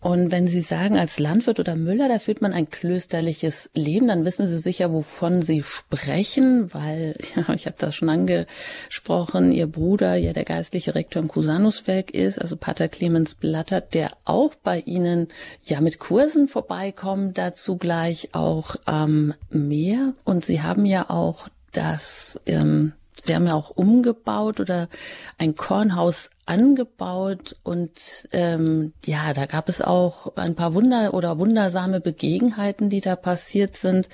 und 0.00 0.30
wenn 0.30 0.46
Sie 0.46 0.60
sagen, 0.60 0.96
als 0.96 1.18
Landwirt 1.18 1.58
oder 1.58 1.74
Müller, 1.74 2.08
da 2.08 2.20
führt 2.20 2.40
man 2.40 2.52
ein 2.52 2.70
klösterliches 2.70 3.68
Leben, 3.74 4.06
dann 4.06 4.24
wissen 4.24 4.46
Sie 4.46 4.60
sicher, 4.60 4.92
wovon 4.92 5.42
Sie 5.42 5.64
sprechen, 5.64 6.72
weil, 6.72 7.16
ja, 7.36 7.52
ich 7.52 7.66
habe 7.66 7.76
das 7.78 7.96
schon 7.96 8.08
angesprochen, 8.08 9.50
Ihr 9.50 9.66
Bruder 9.66 10.14
ja 10.14 10.32
der 10.32 10.44
geistliche 10.44 10.94
Rektor 10.94 11.20
im 11.20 11.28
Cusanuswerk 11.28 12.12
ist, 12.12 12.40
also 12.40 12.56
Pater 12.56 12.88
Clemens 12.88 13.34
Blattert, 13.34 13.94
der 13.94 14.10
auch 14.24 14.54
bei 14.54 14.80
Ihnen 14.80 15.28
ja 15.64 15.80
mit 15.80 15.98
Kursen 15.98 16.46
vorbeikommt, 16.46 17.36
dazu 17.36 17.76
gleich 17.76 18.34
auch 18.34 18.76
ähm, 18.86 19.34
mehr. 19.50 20.14
Und 20.24 20.44
Sie 20.44 20.62
haben 20.62 20.86
ja 20.86 21.10
auch 21.10 21.48
das 21.72 22.40
ähm, 22.46 22.92
Sie 23.22 23.34
haben 23.34 23.46
ja 23.46 23.54
auch 23.54 23.70
umgebaut 23.70 24.60
oder 24.60 24.88
ein 25.38 25.56
Kornhaus 25.56 26.30
angebaut 26.48 27.56
und 27.62 28.28
ähm, 28.32 28.92
ja, 29.04 29.32
da 29.34 29.46
gab 29.46 29.68
es 29.68 29.82
auch 29.82 30.36
ein 30.36 30.54
paar 30.54 30.74
Wunder 30.74 31.12
oder 31.14 31.38
wundersame 31.38 32.00
Begebenheiten, 32.00 32.88
die 32.88 33.00
da 33.00 33.16
passiert 33.16 33.76
sind. 33.76 34.08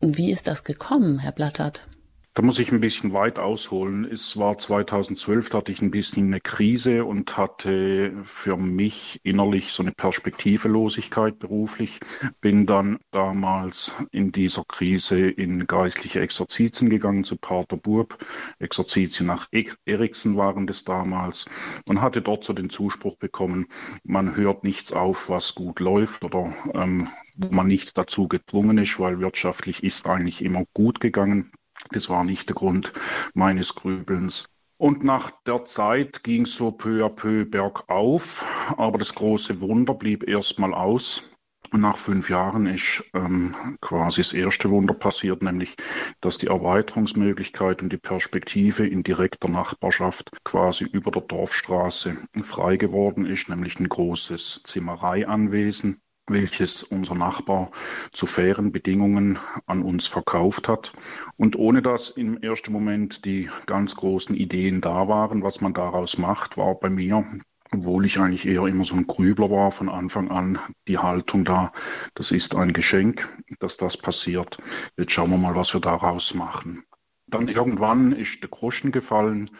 Wie 0.00 0.30
ist 0.30 0.46
das 0.46 0.64
gekommen, 0.64 1.18
Herr 1.18 1.32
Blattert? 1.32 1.86
Da 2.34 2.42
muss 2.42 2.60
ich 2.60 2.70
ein 2.70 2.80
bisschen 2.80 3.12
weit 3.12 3.40
ausholen. 3.40 4.04
Es 4.04 4.36
war 4.36 4.56
2012, 4.56 5.50
da 5.50 5.58
hatte 5.58 5.72
ich 5.72 5.82
ein 5.82 5.90
bisschen 5.90 6.28
eine 6.28 6.40
Krise 6.40 7.04
und 7.04 7.36
hatte 7.36 8.12
für 8.22 8.56
mich 8.56 9.20
innerlich 9.24 9.72
so 9.72 9.82
eine 9.82 9.90
Perspektivelosigkeit 9.90 11.40
beruflich. 11.40 11.98
Bin 12.40 12.66
dann 12.66 13.00
damals 13.10 13.96
in 14.12 14.30
dieser 14.30 14.64
Krise 14.64 15.28
in 15.28 15.66
geistliche 15.66 16.20
Exerzitien 16.20 16.88
gegangen 16.88 17.24
zu 17.24 17.36
Pater 17.36 17.76
Bub. 17.76 18.16
Exerzitien 18.60 19.26
nach 19.26 19.48
Eriksen 19.84 20.36
waren 20.36 20.68
das 20.68 20.84
damals 20.84 21.46
und 21.88 22.00
hatte 22.00 22.22
dort 22.22 22.44
so 22.44 22.52
den 22.52 22.70
Zuspruch 22.70 23.16
bekommen, 23.16 23.66
man 24.04 24.36
hört 24.36 24.62
nichts 24.62 24.92
auf, 24.92 25.28
was 25.30 25.56
gut 25.56 25.80
läuft 25.80 26.22
oder 26.22 26.54
ähm, 26.74 27.08
wo 27.36 27.52
man 27.52 27.66
nicht 27.66 27.98
dazu 27.98 28.28
gezwungen 28.28 28.78
ist, 28.78 29.00
weil 29.00 29.18
wirtschaftlich 29.18 29.82
ist 29.82 30.06
eigentlich 30.06 30.44
immer 30.44 30.64
gut 30.74 31.00
gegangen. 31.00 31.50
Das 31.90 32.08
war 32.08 32.24
nicht 32.24 32.48
der 32.48 32.56
Grund 32.56 32.92
meines 33.34 33.74
Grübelns. 33.74 34.46
Und 34.76 35.04
nach 35.04 35.30
der 35.46 35.66
Zeit 35.66 36.22
ging 36.22 36.42
es 36.42 36.54
so 36.56 36.70
peu 36.70 37.04
à 37.04 37.10
peu 37.10 37.44
bergauf, 37.44 38.44
aber 38.78 38.98
das 38.98 39.14
große 39.14 39.60
Wunder 39.60 39.92
blieb 39.92 40.26
erstmal 40.26 40.72
aus. 40.72 41.30
Und 41.72 41.82
nach 41.82 41.96
fünf 41.96 42.30
Jahren 42.30 42.66
ist 42.66 43.04
ähm, 43.14 43.54
quasi 43.80 44.22
das 44.22 44.32
erste 44.32 44.70
Wunder 44.70 44.94
passiert, 44.94 45.42
nämlich 45.42 45.76
dass 46.20 46.38
die 46.38 46.48
Erweiterungsmöglichkeit 46.48 47.82
und 47.82 47.92
die 47.92 47.98
Perspektive 47.98 48.86
in 48.86 49.02
direkter 49.02 49.48
Nachbarschaft 49.48 50.30
quasi 50.44 50.84
über 50.84 51.10
der 51.10 51.22
Dorfstraße 51.22 52.16
frei 52.42 52.76
geworden 52.76 53.26
ist, 53.26 53.48
nämlich 53.48 53.78
ein 53.78 53.88
großes 53.88 54.62
Zimmereianwesen 54.64 56.00
welches 56.30 56.82
unser 56.82 57.14
Nachbar 57.14 57.70
zu 58.12 58.26
fairen 58.26 58.72
Bedingungen 58.72 59.38
an 59.66 59.82
uns 59.82 60.06
verkauft 60.06 60.68
hat. 60.68 60.92
Und 61.36 61.56
ohne 61.56 61.82
dass 61.82 62.10
im 62.10 62.40
ersten 62.42 62.72
Moment 62.72 63.24
die 63.24 63.48
ganz 63.66 63.96
großen 63.96 64.34
Ideen 64.34 64.80
da 64.80 65.08
waren, 65.08 65.42
was 65.42 65.60
man 65.60 65.74
daraus 65.74 66.18
macht, 66.18 66.56
war 66.56 66.74
bei 66.76 66.88
mir, 66.88 67.24
obwohl 67.72 68.06
ich 68.06 68.18
eigentlich 68.18 68.46
eher 68.46 68.66
immer 68.66 68.84
so 68.84 68.96
ein 68.96 69.06
Grübler 69.06 69.50
war, 69.50 69.70
von 69.70 69.88
Anfang 69.88 70.30
an 70.30 70.58
die 70.88 70.98
Haltung 70.98 71.44
da, 71.44 71.72
das 72.14 72.30
ist 72.30 72.54
ein 72.56 72.72
Geschenk, 72.72 73.28
dass 73.58 73.76
das 73.76 73.96
passiert. 73.96 74.58
Jetzt 74.96 75.12
schauen 75.12 75.30
wir 75.30 75.38
mal, 75.38 75.54
was 75.54 75.74
wir 75.74 75.80
daraus 75.80 76.34
machen. 76.34 76.84
Dann 77.26 77.46
irgendwann 77.46 78.10
ist 78.10 78.42
der 78.42 78.50
Groschen 78.50 78.90
gefallen. 78.90 79.50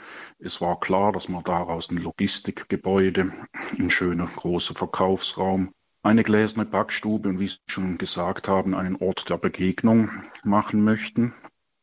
Es 0.41 0.61
war 0.61 0.81
klar, 0.81 1.13
dass 1.13 1.29
man 1.29 1.45
daraus 1.45 1.89
ein 1.91 1.99
Logistikgebäude, 1.99 3.33
ein 3.79 3.91
schöner 3.91 4.27
großer 4.27 4.75
Verkaufsraum, 4.75 5.73
eine 6.03 6.23
gläserne 6.23 6.65
Backstube 6.65 7.29
und 7.29 7.39
wie 7.39 7.49
Sie 7.49 7.59
schon 7.67 7.99
gesagt 7.99 8.49
haben, 8.49 8.75
einen 8.75 8.97
Ort 8.97 9.29
der 9.29 9.37
Begegnung 9.37 10.11
machen 10.45 10.83
möchten. 10.83 11.35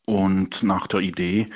Und 0.05 0.63
nach 0.63 0.87
der 0.87 1.01
Idee 1.01 1.47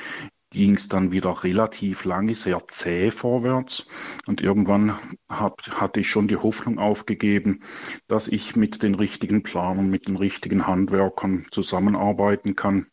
ging 0.51 0.75
es 0.75 0.89
dann 0.89 1.11
wieder 1.11 1.43
relativ 1.43 2.03
lange, 2.05 2.35
sehr 2.35 2.59
zäh 2.67 3.09
vorwärts. 3.09 3.87
Und 4.27 4.41
irgendwann 4.41 4.97
hat, 5.29 5.71
hatte 5.71 6.01
ich 6.01 6.09
schon 6.09 6.27
die 6.27 6.37
Hoffnung 6.37 6.77
aufgegeben, 6.77 7.61
dass 8.07 8.27
ich 8.27 8.55
mit 8.55 8.83
den 8.83 8.95
richtigen 8.95 9.43
Planern, 9.43 9.89
mit 9.89 10.07
den 10.07 10.17
richtigen 10.17 10.67
Handwerkern 10.67 11.45
zusammenarbeiten 11.51 12.55
kann 12.55 12.87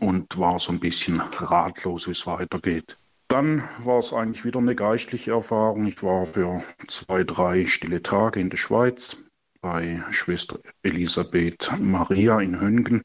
und 0.00 0.38
war 0.38 0.58
so 0.58 0.72
ein 0.72 0.80
bisschen 0.80 1.20
ratlos, 1.20 2.06
wie 2.08 2.12
es 2.12 2.26
weitergeht. 2.26 2.96
Dann 3.30 3.62
war 3.84 3.98
es 3.98 4.12
eigentlich 4.12 4.44
wieder 4.44 4.58
eine 4.58 4.74
geistliche 4.74 5.30
Erfahrung. 5.30 5.86
Ich 5.86 6.02
war 6.02 6.26
für 6.26 6.64
zwei, 6.88 7.22
drei 7.22 7.64
stille 7.64 8.02
Tage 8.02 8.40
in 8.40 8.50
der 8.50 8.56
Schweiz 8.56 9.18
bei 9.60 10.02
Schwester 10.10 10.58
Elisabeth 10.82 11.70
Maria 11.78 12.40
in 12.40 12.60
Höngen 12.60 13.04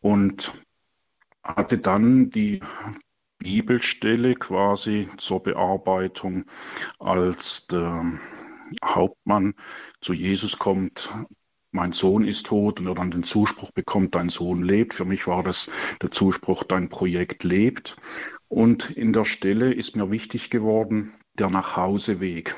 und 0.00 0.54
hatte 1.42 1.76
dann 1.76 2.30
die 2.30 2.60
Bibelstelle 3.36 4.34
quasi 4.34 5.08
zur 5.18 5.42
Bearbeitung, 5.42 6.46
als 6.98 7.66
der 7.66 8.02
Hauptmann 8.82 9.52
zu 10.00 10.14
Jesus 10.14 10.58
kommt, 10.58 11.10
mein 11.74 11.90
Sohn 11.92 12.24
ist 12.24 12.46
tot 12.46 12.78
und 12.78 12.86
er 12.86 12.94
dann 12.94 13.10
den 13.10 13.24
Zuspruch 13.24 13.72
bekommt, 13.72 14.14
dein 14.14 14.28
Sohn 14.28 14.62
lebt. 14.62 14.94
Für 14.94 15.04
mich 15.04 15.26
war 15.26 15.42
das 15.42 15.68
der 16.00 16.12
Zuspruch, 16.12 16.62
dein 16.62 16.88
Projekt 16.88 17.42
lebt. 17.42 17.96
Und 18.54 18.90
in 18.90 19.12
der 19.12 19.24
Stelle 19.24 19.74
ist 19.74 19.96
mir 19.96 20.12
wichtig 20.12 20.48
geworden, 20.48 21.12
der 21.36 21.50
Nachhauseweg. 21.50 22.54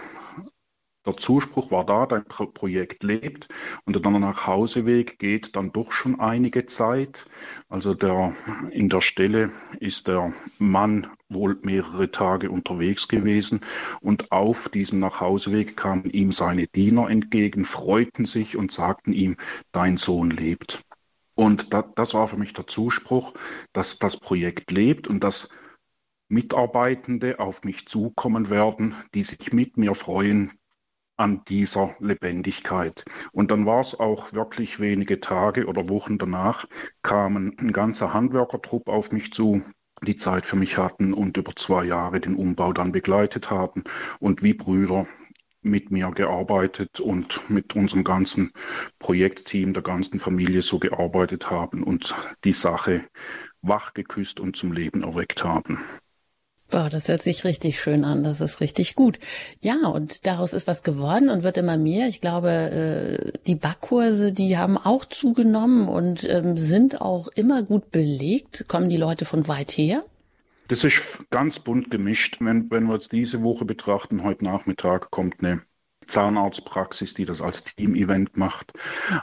Der 1.06 1.16
Zuspruch 1.16 1.70
war 1.70 1.86
da, 1.86 2.04
dein 2.04 2.26
Projekt 2.26 3.02
lebt 3.02 3.48
und 3.86 4.04
der 4.04 4.12
Nachhauseweg 4.12 5.18
geht 5.18 5.56
dann 5.56 5.72
doch 5.72 5.92
schon 5.92 6.20
einige 6.20 6.66
Zeit. 6.66 7.26
Also 7.70 7.94
der, 7.94 8.36
in 8.72 8.90
der 8.90 9.00
Stelle 9.00 9.50
ist 9.80 10.06
der 10.06 10.34
Mann 10.58 11.06
wohl 11.30 11.58
mehrere 11.62 12.10
Tage 12.10 12.50
unterwegs 12.50 13.08
gewesen 13.08 13.62
und 14.02 14.32
auf 14.32 14.68
diesem 14.68 14.98
Nachhauseweg 14.98 15.78
kamen 15.78 16.10
ihm 16.10 16.30
seine 16.30 16.66
Diener 16.66 17.08
entgegen, 17.08 17.64
freuten 17.64 18.26
sich 18.26 18.54
und 18.54 18.70
sagten 18.70 19.14
ihm, 19.14 19.38
dein 19.72 19.96
Sohn 19.96 20.30
lebt. 20.30 20.82
Und 21.34 21.72
da, 21.72 21.90
das 21.94 22.12
war 22.12 22.28
für 22.28 22.36
mich 22.36 22.52
der 22.52 22.66
Zuspruch, 22.66 23.32
dass 23.72 23.98
das 23.98 24.18
Projekt 24.18 24.70
lebt 24.70 25.08
und 25.08 25.24
dass 25.24 25.48
Mitarbeitende 26.28 27.38
auf 27.38 27.62
mich 27.62 27.86
zukommen 27.86 28.50
werden, 28.50 28.94
die 29.14 29.22
sich 29.22 29.52
mit 29.52 29.76
mir 29.76 29.94
freuen 29.94 30.52
an 31.16 31.42
dieser 31.48 31.94
Lebendigkeit. 31.98 33.04
Und 33.32 33.50
dann 33.50 33.64
war 33.64 33.80
es 33.80 33.98
auch 33.98 34.32
wirklich 34.32 34.80
wenige 34.80 35.20
Tage 35.20 35.66
oder 35.66 35.88
Wochen 35.88 36.18
danach, 36.18 36.66
kamen 37.02 37.56
ein 37.58 37.72
ganzer 37.72 38.12
Handwerkertrupp 38.12 38.88
auf 38.88 39.12
mich 39.12 39.32
zu, 39.32 39.62
die 40.02 40.16
Zeit 40.16 40.44
für 40.44 40.56
mich 40.56 40.76
hatten 40.76 41.14
und 41.14 41.36
über 41.36 41.54
zwei 41.56 41.84
Jahre 41.84 42.20
den 42.20 42.34
Umbau 42.34 42.72
dann 42.72 42.92
begleitet 42.92 43.50
haben 43.50 43.84
und 44.18 44.42
wie 44.42 44.52
Brüder 44.52 45.06
mit 45.62 45.90
mir 45.90 46.10
gearbeitet 46.10 47.00
und 47.00 47.50
mit 47.50 47.74
unserem 47.74 48.04
ganzen 48.04 48.52
Projektteam, 48.98 49.72
der 49.72 49.82
ganzen 49.82 50.20
Familie 50.20 50.62
so 50.62 50.78
gearbeitet 50.78 51.50
haben 51.50 51.82
und 51.82 52.14
die 52.44 52.52
Sache 52.52 53.04
wachgeküsst 53.62 54.38
und 54.38 54.56
zum 54.56 54.72
Leben 54.72 55.02
erweckt 55.02 55.42
haben. 55.42 55.80
Boah, 56.68 56.88
das 56.90 57.06
hört 57.06 57.22
sich 57.22 57.44
richtig 57.44 57.80
schön 57.80 58.04
an. 58.04 58.24
Das 58.24 58.40
ist 58.40 58.60
richtig 58.60 58.96
gut. 58.96 59.18
Ja, 59.60 59.86
und 59.86 60.26
daraus 60.26 60.52
ist 60.52 60.66
was 60.66 60.82
geworden 60.82 61.28
und 61.28 61.44
wird 61.44 61.58
immer 61.58 61.76
mehr. 61.76 62.08
Ich 62.08 62.20
glaube, 62.20 62.50
äh, 62.50 63.38
die 63.46 63.54
Backkurse, 63.54 64.32
die 64.32 64.58
haben 64.58 64.76
auch 64.76 65.04
zugenommen 65.04 65.88
und 65.88 66.28
ähm, 66.28 66.56
sind 66.56 67.00
auch 67.00 67.28
immer 67.28 67.62
gut 67.62 67.92
belegt. 67.92 68.66
Kommen 68.66 68.88
die 68.88 68.96
Leute 68.96 69.24
von 69.24 69.46
weit 69.46 69.72
her? 69.72 70.04
Das 70.66 70.82
ist 70.82 71.24
ganz 71.30 71.60
bunt 71.60 71.90
gemischt. 71.90 72.38
Wenn, 72.40 72.68
wenn 72.70 72.88
wir 72.88 72.94
jetzt 72.94 73.12
diese 73.12 73.44
Woche 73.44 73.64
betrachten, 73.64 74.24
heute 74.24 74.44
Nachmittag 74.44 75.12
kommt 75.12 75.44
eine 75.44 75.62
Zahnarztpraxis, 76.06 77.14
die 77.14 77.24
das 77.24 77.42
als 77.42 77.64
Team-Event 77.64 78.36
macht. 78.36 78.72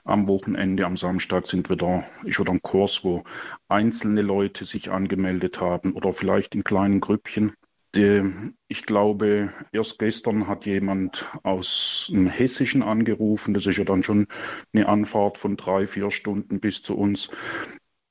Am 0.04 0.28
Wochenende, 0.28 0.86
am 0.86 0.98
Samstag 0.98 1.46
sind 1.48 1.70
wir 1.70 1.76
da, 1.76 2.04
ist 2.26 2.40
wieder 2.40 2.52
ein 2.52 2.62
Kurs, 2.62 3.04
wo 3.04 3.24
einzelne 3.68 4.22
Leute 4.22 4.66
sich 4.66 4.92
angemeldet 4.92 5.60
haben 5.62 5.94
oder 5.94 6.14
vielleicht 6.14 6.56
in 6.56 6.64
kleinen 6.64 7.00
Grüppchen. 7.00 7.54
ich 7.96 8.86
glaube, 8.88 9.54
erst 9.72 10.00
gestern 10.00 10.48
hat 10.48 10.66
jemand 10.66 11.26
aus 11.44 12.10
dem 12.12 12.28
Hessischen 12.28 12.82
angerufen. 12.82 13.54
Das 13.54 13.68
ist 13.68 13.78
ja 13.78 13.84
dann 13.84 14.02
schon 14.02 14.26
eine 14.74 14.88
Anfahrt 14.88 15.38
von 15.38 15.58
drei, 15.58 15.86
vier 15.86 16.10
Stunden 16.10 16.60
bis 16.60 16.82
zu 16.82 16.98
uns. 16.98 17.30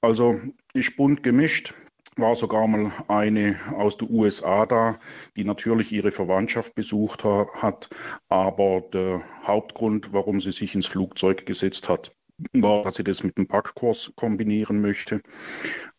Also 0.01 0.41
ist 0.73 0.97
bunt 0.97 1.23
gemischt. 1.23 1.75
War 2.17 2.35
sogar 2.35 2.67
mal 2.69 2.93
eine 3.09 3.59
aus 3.75 3.97
den 3.97 4.11
USA 4.11 4.67
da, 4.67 4.99
die 5.35 5.45
natürlich 5.45 5.93
ihre 5.93 6.11
Verwandtschaft 6.11 6.75
besucht 6.75 7.25
hat. 7.25 7.89
Aber 8.29 8.83
der 8.93 9.23
Hauptgrund, 9.45 10.13
warum 10.13 10.39
sie 10.39 10.53
sich 10.53 10.75
ins 10.75 10.87
Flugzeug 10.87 11.47
gesetzt 11.47 11.89
hat, 11.89 12.15
war, 12.53 12.85
dass 12.85 12.97
sie 12.97 13.05
das 13.05 13.23
mit 13.23 13.39
dem 13.39 13.49
Packkurs 13.49 14.13
kombinieren 14.15 14.81
möchte. 14.81 15.23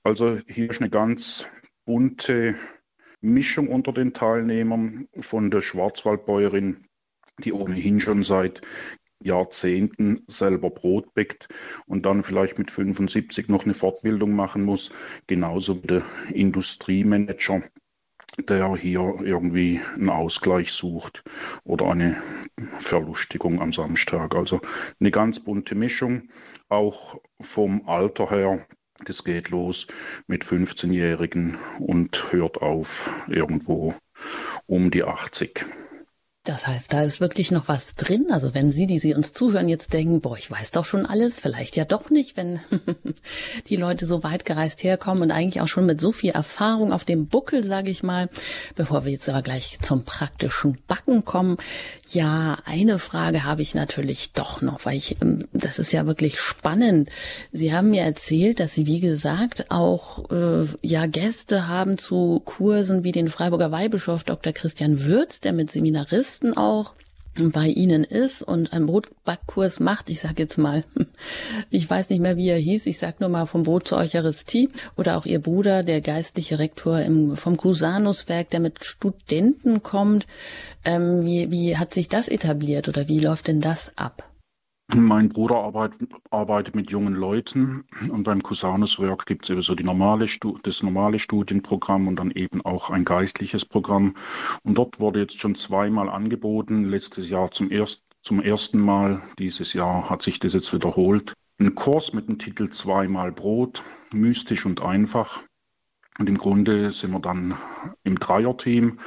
Also 0.03 0.37
hier 0.47 0.69
ist 0.69 0.81
eine 0.81 0.89
ganz 0.89 1.47
bunte 1.85 2.55
Mischung 3.21 3.69
unter 3.69 3.93
den 3.93 4.13
Teilnehmern 4.13 5.07
von 5.19 5.49
der 5.49 5.61
Schwarzwaldbäuerin, 5.61 6.85
die 7.39 7.53
ohnehin 7.53 7.99
schon 7.99 8.21
seit 8.21 8.61
Jahrzehnten 9.23 10.23
selber 10.27 10.69
Brot 10.69 11.13
bäckt 11.13 11.47
und 11.85 12.05
dann 12.05 12.23
vielleicht 12.23 12.59
mit 12.59 12.71
75 12.71 13.49
noch 13.49 13.65
eine 13.65 13.73
Fortbildung 13.73 14.33
machen 14.33 14.63
muss, 14.63 14.93
genauso 15.27 15.81
wie 15.83 15.87
der 15.87 16.03
Industriemanager, 16.31 17.63
der 18.37 18.75
hier 18.75 19.15
irgendwie 19.23 19.81
einen 19.95 20.09
Ausgleich 20.09 20.71
sucht 20.71 21.23
oder 21.63 21.89
eine 21.89 22.15
Verlustigung 22.79 23.61
am 23.61 23.71
Samstag. 23.71 24.35
Also 24.35 24.61
eine 24.99 25.11
ganz 25.11 25.39
bunte 25.39 25.75
Mischung, 25.75 26.29
auch 26.69 27.19
vom 27.39 27.87
Alter 27.87 28.29
her 28.29 28.65
das 29.05 29.23
geht 29.23 29.49
los 29.49 29.87
mit 30.27 30.45
15-Jährigen 30.45 31.57
und 31.79 32.31
hört 32.31 32.61
auf 32.61 33.11
irgendwo 33.27 33.93
um 34.65 34.91
die 34.91 35.03
80. 35.03 35.65
Das 36.45 36.67
heißt, 36.67 36.91
da 36.91 37.03
ist 37.03 37.21
wirklich 37.21 37.51
noch 37.51 37.69
was 37.69 37.95
drin. 37.95 38.25
Also 38.29 38.53
wenn 38.53 38.73
Sie, 38.73 38.85
die 38.85 38.99
Sie 38.99 39.13
uns 39.13 39.31
zuhören, 39.31 39.69
jetzt 39.69 39.93
denken, 39.93 40.19
boah, 40.19 40.37
ich 40.37 40.51
weiß 40.51 40.71
doch 40.71 40.83
schon 40.83 41.05
alles, 41.05 41.39
vielleicht 41.39 41.77
ja 41.77 41.85
doch 41.85 42.09
nicht, 42.09 42.35
wenn 42.35 42.59
die 43.67 43.77
Leute 43.77 44.05
so 44.05 44.23
weit 44.23 44.43
gereist 44.43 44.83
herkommen 44.83 45.23
und 45.23 45.31
eigentlich 45.31 45.61
auch 45.61 45.69
schon 45.69 45.85
mit 45.85 46.01
so 46.01 46.11
viel 46.11 46.31
Erfahrung 46.31 46.91
auf 46.91 47.05
dem 47.05 47.27
Buckel, 47.27 47.63
sage 47.63 47.89
ich 47.89 48.03
mal. 48.03 48.29
Bevor 48.75 49.05
wir 49.05 49.13
jetzt 49.13 49.29
aber 49.29 49.41
gleich 49.41 49.79
zum 49.79 50.03
praktischen 50.03 50.79
Backen 50.85 51.23
kommen, 51.23 51.55
ja, 52.11 52.57
eine 52.65 52.99
Frage 52.99 53.45
habe 53.45 53.61
ich 53.61 53.73
natürlich 53.73 54.33
doch 54.33 54.61
noch, 54.61 54.85
weil 54.85 54.97
ich, 54.97 55.21
ähm, 55.21 55.47
das 55.53 55.79
ist 55.79 55.93
ja 55.93 56.05
wirklich 56.07 56.41
spannend. 56.41 57.07
Sie 57.53 57.73
haben 57.73 57.89
mir 57.89 58.03
erzählt, 58.03 58.59
dass 58.59 58.75
Sie, 58.75 58.85
wie 58.85 58.99
gesagt, 58.99 59.71
auch 59.71 60.29
äh, 60.29 60.67
ja 60.81 61.05
Gäste 61.05 61.69
haben 61.69 61.97
zu 61.97 62.41
Kursen 62.43 63.05
wie 63.05 63.13
den 63.13 63.29
Freiburger 63.29 63.71
Weihbischof 63.71 64.25
Dr. 64.25 64.51
Christian 64.51 65.05
Würz, 65.05 65.39
der 65.39 65.53
mit 65.53 65.71
Seminaristen 65.71 66.32
auch 66.41 66.93
bei 67.35 67.67
Ihnen 67.67 68.03
ist 68.03 68.43
und 68.43 68.73
einen 68.73 68.85
Brotbackkurs 68.85 69.79
macht, 69.79 70.09
ich 70.09 70.21
sage 70.21 70.43
jetzt 70.43 70.57
mal, 70.57 70.83
ich 71.69 71.89
weiß 71.89 72.09
nicht 72.11 72.19
mehr, 72.19 72.37
wie 72.37 72.49
er 72.49 72.57
hieß, 72.57 72.85
ich 72.85 72.99
sage 72.99 73.15
nur 73.19 73.29
mal 73.29 73.45
vom 73.45 73.63
Brot 73.63 73.87
zur 73.87 73.97
Eucharistie 73.97 74.69
oder 74.97 75.17
auch 75.17 75.25
Ihr 75.25 75.39
Bruder, 75.39 75.83
der 75.83 76.01
geistliche 76.01 76.59
Rektor 76.59 76.99
im, 76.99 77.35
vom 77.35 77.57
Cusanuswerk, 77.57 78.49
der 78.49 78.59
mit 78.59 78.83
Studenten 78.83 79.81
kommt. 79.81 80.27
Ähm, 80.85 81.25
wie, 81.25 81.49
wie 81.49 81.77
hat 81.77 81.93
sich 81.93 82.07
das 82.07 82.27
etabliert 82.27 82.87
oder 82.87 83.07
wie 83.07 83.19
läuft 83.19 83.47
denn 83.47 83.61
das 83.61 83.97
ab? 83.97 84.29
Mein 84.95 85.29
Bruder 85.29 85.55
arbeitet, 85.55 86.09
arbeitet 86.29 86.75
mit 86.75 86.91
jungen 86.91 87.15
Leuten 87.15 87.85
und 88.09 88.23
beim 88.23 88.43
Cusanus-Werk 88.43 89.25
gibt 89.25 89.43
es 89.43 89.49
eben 89.49 89.61
so 89.61 89.73
die 89.73 89.83
normale, 89.83 90.27
das 90.61 90.83
normale 90.83 91.17
Studienprogramm 91.17 92.07
und 92.07 92.17
dann 92.17 92.29
eben 92.31 92.63
auch 92.63 92.91
ein 92.91 93.03
geistliches 93.03 93.65
Programm. 93.65 94.15
Und 94.63 94.77
dort 94.77 94.99
wurde 94.99 95.21
jetzt 95.21 95.39
schon 95.39 95.55
zweimal 95.55 96.09
angeboten, 96.09 96.83
letztes 96.85 97.29
Jahr 97.29 97.49
zum, 97.51 97.71
erst, 97.71 98.03
zum 98.21 98.39
ersten 98.39 98.79
Mal, 98.79 99.21
dieses 99.39 99.73
Jahr 99.73 100.09
hat 100.09 100.21
sich 100.21 100.39
das 100.39 100.53
jetzt 100.53 100.73
wiederholt. 100.73 101.33
Ein 101.59 101.73
Kurs 101.75 102.13
mit 102.13 102.27
dem 102.27 102.37
Titel 102.37 102.69
Zweimal 102.69 103.31
Brot, 103.31 103.83
mystisch 104.11 104.65
und 104.65 104.81
einfach. 104.81 105.41
Und 106.19 106.29
im 106.29 106.37
Grunde 106.37 106.91
sind 106.91 107.11
wir 107.11 107.19
dann 107.19 107.57
im 108.03 108.19
Dreierteam. 108.19 108.99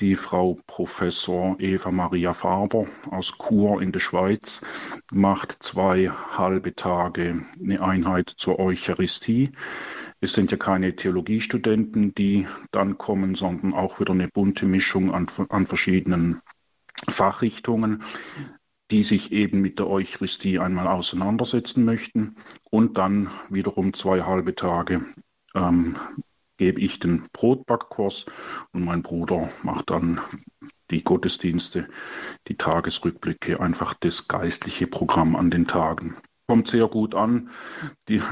Die 0.00 0.14
Frau 0.14 0.56
Professor 0.66 1.56
Eva 1.60 1.90
Maria 1.90 2.32
Faber 2.32 2.86
aus 3.10 3.36
Chur 3.36 3.82
in 3.82 3.92
der 3.92 4.00
Schweiz 4.00 4.64
macht 5.12 5.62
zwei 5.62 6.08
halbe 6.08 6.74
Tage 6.74 7.44
eine 7.60 7.82
Einheit 7.82 8.30
zur 8.30 8.58
Eucharistie. 8.58 9.52
Es 10.20 10.32
sind 10.32 10.50
ja 10.50 10.56
keine 10.56 10.96
Theologiestudenten, 10.96 12.14
die 12.14 12.46
dann 12.70 12.96
kommen, 12.96 13.34
sondern 13.34 13.74
auch 13.74 14.00
wieder 14.00 14.14
eine 14.14 14.28
bunte 14.28 14.64
Mischung 14.64 15.12
an, 15.12 15.26
an 15.50 15.66
verschiedenen 15.66 16.40
Fachrichtungen 17.08 18.02
die 18.90 19.02
sich 19.02 19.32
eben 19.32 19.60
mit 19.60 19.80
der 19.80 19.88
Eucharistie 19.88 20.60
einmal 20.60 20.86
auseinandersetzen 20.86 21.84
möchten 21.84 22.36
und 22.70 22.98
dann 22.98 23.30
wiederum 23.50 23.92
zwei 23.92 24.22
halbe 24.22 24.54
Tage 24.54 25.04
ähm, 25.56 25.96
gebe 26.56 26.80
ich 26.80 26.98
den 26.98 27.24
Brotbackkurs 27.32 28.26
und 28.72 28.84
mein 28.84 29.02
Bruder 29.02 29.50
macht 29.62 29.90
dann 29.90 30.20
die 30.90 31.02
Gottesdienste, 31.02 31.88
die 32.48 32.56
Tagesrückblicke, 32.56 33.60
einfach 33.60 33.94
das 33.94 34.28
geistliche 34.28 34.86
Programm 34.86 35.36
an 35.36 35.50
den 35.50 35.66
Tagen. 35.66 36.16
Kommt 36.48 36.68
sehr 36.68 36.86
gut 36.86 37.16
an. 37.16 37.50
Die, 38.08 38.22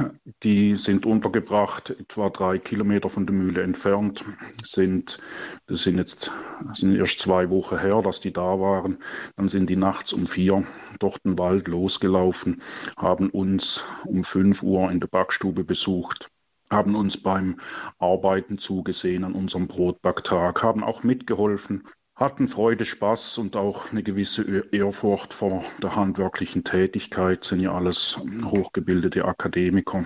die 0.45 0.77
sind 0.77 1.05
untergebracht, 1.05 1.91
etwa 1.91 2.31
drei 2.31 2.59
Kilometer 2.59 3.09
von 3.09 3.27
der 3.27 3.35
Mühle 3.35 3.63
entfernt. 3.63 4.25
Sind, 4.63 5.19
das 5.67 5.83
sind 5.83 5.99
jetzt 5.99 6.31
sind 6.75 6.95
erst 6.95 7.19
zwei 7.19 7.51
Wochen 7.51 7.77
her, 7.77 8.03
dass 8.03 8.21
die 8.21 8.33
da 8.33 8.61
waren. 8.61 8.99
Dann 9.35 9.49
sind 9.49 9.69
die 9.69 9.75
nachts 9.75 10.13
um 10.13 10.29
vier 10.29 10.65
durch 11.01 11.19
den 11.19 11.41
Wald 11.41 11.67
losgelaufen, 11.67 12.63
haben 12.97 13.31
uns 13.31 13.83
um 14.07 14.23
fünf 14.23 14.63
Uhr 14.63 14.93
in 14.93 15.01
der 15.01 15.09
Backstube 15.09 15.65
besucht 15.65 16.31
haben 16.71 16.95
uns 16.95 17.23
beim 17.23 17.61
Arbeiten 17.99 18.59
zugesehen 18.59 19.25
an 19.25 19.35
unserem 19.35 19.69
Brotbacktag, 19.69 20.63
haben 20.63 20.83
auch 20.83 21.03
mitgeholfen, 21.03 21.85
hatten 22.17 22.47
Freude, 22.47 22.85
Spaß 22.85 23.39
und 23.39 23.57
auch 23.57 23.91
eine 23.91 24.03
gewisse 24.03 24.45
Ehrfurcht 24.71 25.33
vor 25.33 25.65
der 25.83 25.97
handwerklichen 25.97 26.65
Tätigkeit, 26.65 27.45
sind 27.45 27.61
ja 27.61 27.73
alles 27.73 28.19
hochgebildete 28.45 29.25
Akademiker, 29.25 30.05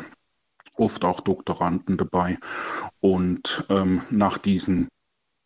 oft 0.74 1.04
auch 1.04 1.20
Doktoranden 1.20 1.96
dabei. 1.96 2.38
Und 3.00 3.66
ähm, 3.68 4.02
nach 4.10 4.38
diesen 4.38 4.88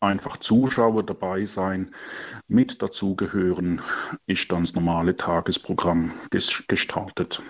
einfach 0.01 0.37
Zuschauer 0.37 1.05
dabei 1.05 1.45
sein, 1.45 1.95
mit 2.49 2.83
dazugehören, 2.83 3.81
ist 4.27 4.51
dann 4.51 4.63
das 4.63 4.75
normale 4.75 5.17
Tagesprogramm 5.17 6.13
gestartet. 6.31 7.43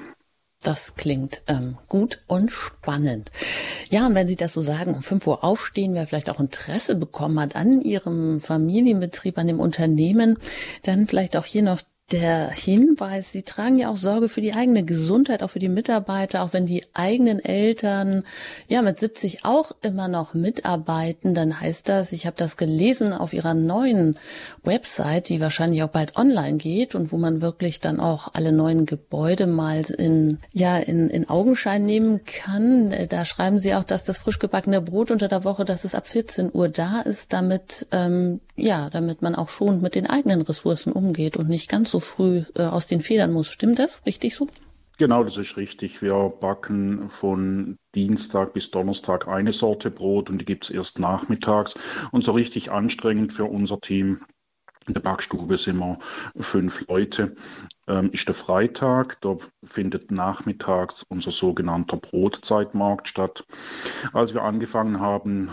Das 0.63 0.95
klingt 0.95 1.43
ähm, 1.49 1.77
gut 1.89 2.21
und 2.29 2.53
spannend. 2.53 3.33
Ja, 3.91 4.07
und 4.07 4.15
wenn 4.15 4.29
Sie 4.29 4.37
das 4.37 4.55
so 4.55 4.63
sagen, 4.63 4.95
um 4.95 5.03
5 5.03 5.27
Uhr 5.27 5.45
aufstehen, 5.45 5.95
wer 5.95 6.07
vielleicht 6.07 6.31
auch 6.31 6.39
Interesse 6.39 6.95
bekommen 6.95 7.41
hat 7.41 7.57
an 7.57 7.81
Ihrem 7.81 8.41
Familienbetrieb, 8.41 9.39
an 9.39 9.49
dem 9.49 9.59
Unternehmen, 9.59 10.39
dann 10.85 11.09
vielleicht 11.09 11.37
auch 11.37 11.47
hier 11.47 11.63
noch 11.63 11.81
der 12.13 12.51
Hinweis, 12.51 13.33
Sie 13.33 13.43
tragen 13.43 13.79
ja 13.79 13.91
auch 13.91 13.97
Sorge 13.97 14.29
für 14.29 14.43
die 14.43 14.55
eigene 14.55 14.85
Gesundheit, 14.85 15.43
auch 15.43 15.51
für 15.51 15.59
die 15.59 15.71
Mitarbeiter, 15.71 16.43
auch 16.43 16.53
wenn 16.53 16.67
die 16.67 16.85
eigenen 16.93 17.43
Eltern 17.43 18.25
ja 18.69 18.83
mit 18.83 18.99
70 18.99 19.45
auch 19.45 19.73
immer 19.81 20.09
noch 20.09 20.35
mitarbeiten, 20.35 21.33
dann 21.33 21.61
heißt 21.61 21.89
das, 21.89 22.13
ich 22.13 22.27
habe 22.27 22.37
das 22.37 22.57
gelesen 22.57 23.13
auf 23.15 23.33
Ihrer 23.33 23.55
neuen 23.55 24.19
Website, 24.63 25.31
die 25.31 25.41
wahrscheinlich 25.41 25.83
auch 25.83 25.89
bald 25.89 26.17
online 26.17 26.59
geht 26.59 26.95
und 26.95 27.13
wo 27.13 27.17
man 27.17 27.41
wirklich 27.41 27.81
dann 27.81 27.99
auch 27.99 28.29
alle 28.35 28.53
neuen 28.53 28.85
Gebäude 28.85 29.47
mal 29.47 29.83
in 29.97 30.39
ja 30.53 30.77
in, 30.77 31.09
in 31.09 31.31
Augenschein 31.31 31.87
nehmen 31.87 32.25
kann. 32.25 32.95
Da 33.09 33.25
schreiben 33.25 33.59
Sie 33.59 33.75
auch, 33.75 33.85
dass 33.85 34.05
das 34.05 34.19
frisch 34.19 34.39
gebackene 34.39 34.83
Brot 34.83 35.11
unter 35.11 35.29
der 35.29 35.45
Woche, 35.45 35.65
dass 35.65 35.85
es 35.85 35.95
ab 35.95 36.07
14 36.07 36.51
Uhr 36.53 36.69
da 36.69 37.01
ist, 37.01 37.33
damit 37.33 37.87
ähm, 37.91 38.41
ja, 38.55 38.91
damit 38.91 39.23
man 39.23 39.35
auch 39.35 39.49
schon 39.49 39.81
mit 39.81 39.95
den 39.95 40.07
eigenen 40.07 40.43
Ressourcen 40.43 40.93
umgeht 40.93 41.37
und 41.37 41.49
nicht 41.49 41.71
ganz 41.71 41.91
so 41.91 42.01
früh 42.03 42.45
äh, 42.55 42.63
aus 42.63 42.87
den 42.87 43.01
Federn 43.01 43.33
muss. 43.33 43.51
Stimmt 43.51 43.79
das? 43.79 44.05
Richtig 44.07 44.35
so? 44.35 44.49
Genau, 44.99 45.25
das 45.25 45.37
ist 45.37 45.57
richtig. 45.57 46.03
Wir 46.03 46.33
backen 46.41 47.09
von 47.09 47.79
Dienstag 47.95 48.53
bis 48.53 48.71
Donnerstag 48.71 49.27
eine 49.27 49.51
Sorte 49.51 49.91
Brot 49.91 50.31
und 50.31 50.39
die 50.39 50.45
gibt 50.45 50.65
es 50.65 50.71
erst 50.71 50.99
nachmittags. 50.99 51.75
Und 52.13 52.25
so 52.25 52.33
richtig 52.33 52.71
anstrengend 52.71 53.33
für 53.33 53.47
unser 53.47 53.81
Team. 53.81 54.21
In 54.87 54.95
der 54.95 55.01
Backstube 55.01 55.57
sind 55.57 55.79
wir 55.79 55.99
fünf 56.37 56.87
Leute. 56.89 57.37
Ähm, 57.87 58.11
ist 58.13 58.29
der 58.29 58.35
Freitag, 58.35 59.21
da 59.21 59.37
findet 59.63 60.11
nachmittags 60.11 61.05
unser 61.09 61.31
sogenannter 61.31 61.97
Brotzeitmarkt 61.97 63.09
statt. 63.09 63.45
Als 64.13 64.35
wir 64.35 64.43
angefangen 64.43 65.01
haben, 65.01 65.51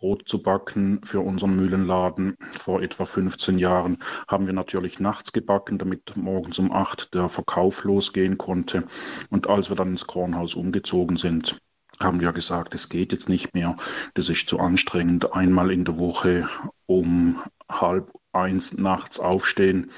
Brot 0.00 0.26
zu 0.26 0.42
backen 0.42 1.00
für 1.04 1.20
unseren 1.20 1.56
Mühlenladen. 1.56 2.36
Vor 2.52 2.82
etwa 2.82 3.04
15 3.04 3.58
Jahren, 3.58 3.98
haben 4.26 4.46
wir 4.46 4.54
natürlich 4.54 4.98
nachts 4.98 5.32
gebacken, 5.32 5.78
damit 5.78 6.16
morgens 6.16 6.58
um 6.58 6.72
8 6.72 7.14
der 7.14 7.28
Verkauf 7.28 7.84
losgehen 7.84 8.38
konnte. 8.38 8.84
Und 9.28 9.48
als 9.48 9.68
wir 9.68 9.76
dann 9.76 9.88
ins 9.88 10.06
Kornhaus 10.06 10.54
umgezogen 10.54 11.16
sind, 11.16 11.60
haben 12.00 12.20
wir 12.20 12.32
gesagt, 12.32 12.74
es 12.74 12.88
geht 12.88 13.12
jetzt 13.12 13.28
nicht 13.28 13.54
mehr, 13.54 13.76
das 14.14 14.30
ist 14.30 14.48
zu 14.48 14.58
anstrengend, 14.58 15.34
einmal 15.34 15.70
in 15.70 15.84
der 15.84 15.98
Woche 16.00 16.48
um 16.86 17.38
halb 17.68 18.10
eins 18.32 18.78
nachts 18.78 19.18
aufstehen 19.18 19.90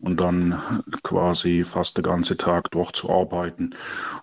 und 0.00 0.20
dann 0.20 0.82
quasi 1.02 1.64
fast 1.64 1.96
den 1.96 2.04
ganzen 2.04 2.38
Tag 2.38 2.70
durchzuarbeiten 2.70 3.74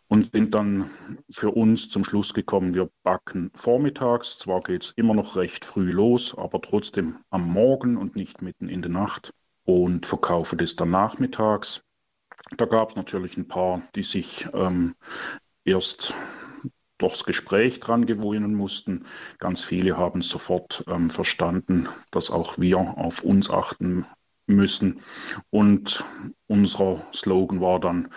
und 0.08 0.32
sind 0.34 0.54
dann 0.54 0.90
für 1.30 1.52
uns 1.52 1.90
zum 1.90 2.04
Schluss 2.04 2.34
gekommen, 2.34 2.76
wir 2.76 2.90
backen 3.04 3.52
vormittags, 3.56 4.40
zwar 4.40 4.62
geht 4.62 4.84
es 4.84 4.92
immer 4.92 5.14
noch 5.14 5.36
recht 5.36 5.66
früh 5.66 5.92
los, 5.92 6.38
aber 6.38 6.62
trotzdem 6.62 7.18
am 7.30 7.48
Morgen 7.48 7.98
und 7.98 8.16
nicht 8.16 8.42
mitten 8.42 8.70
in 8.70 8.82
der 8.82 8.92
Nacht 8.92 9.34
und 9.66 10.06
verkaufen 10.06 10.58
das 10.58 10.76
dann 10.76 10.92
nachmittags. 10.92 11.84
Da 12.58 12.66
gab 12.66 12.90
es 12.90 12.96
natürlich 12.96 13.38
ein 13.38 13.48
paar, 13.48 13.82
die 13.96 14.04
sich 14.04 14.48
ähm, 14.54 14.96
erst 15.64 16.14
durchs 17.04 17.26
Gespräch 17.26 17.80
dran 17.82 18.06
gewöhnen 18.06 18.56
mussten. 18.56 19.06
Ganz 19.38 19.64
viele 19.64 19.98
haben 19.98 20.22
sofort 20.22 20.86
ähm, 20.88 21.10
verstanden, 21.10 21.90
dass 22.12 22.32
auch 22.32 22.58
wir 22.58 22.78
auf 22.78 23.24
uns 23.24 23.50
achten 23.50 24.06
müssen. 24.48 25.02
Und 25.50 26.04
unser 26.48 27.06
Slogan 27.14 27.60
war 27.60 27.80
dann 27.80 28.10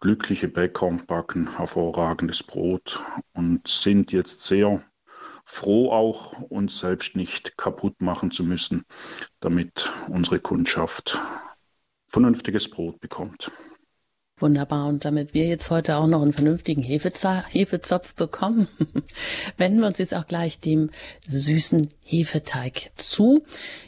glückliche 0.00 0.48
Bäcker 0.48 0.90
backen 1.06 1.56
hervorragendes 1.56 2.44
Brot 2.44 3.00
und 3.32 3.66
sind 3.66 4.12
jetzt 4.12 4.42
sehr 4.42 4.84
froh 5.44 5.90
auch, 5.90 6.40
uns 6.42 6.78
selbst 6.78 7.16
nicht 7.16 7.56
kaputt 7.56 8.00
machen 8.00 8.30
zu 8.30 8.44
müssen, 8.44 8.84
damit 9.40 9.90
unsere 10.08 10.38
Kundschaft 10.38 11.18
vernünftiges 12.06 12.70
Brot 12.70 13.00
bekommt. 13.00 13.50
Wunderbar. 14.40 14.86
Und 14.86 15.04
damit 15.04 15.34
wir 15.34 15.46
jetzt 15.46 15.70
heute 15.70 15.96
auch 15.96 16.06
noch 16.06 16.22
einen 16.22 16.32
vernünftigen 16.32 16.82
Hefezopf 16.82 18.14
bekommen, 18.14 18.68
wenden 19.56 19.80
wir 19.80 19.88
uns 19.88 19.98
jetzt 19.98 20.14
auch 20.14 20.26
gleich 20.26 20.60
dem 20.60 20.90
süßen 21.26 21.88
Hefeteig 22.04 22.90
zu. 22.96 23.42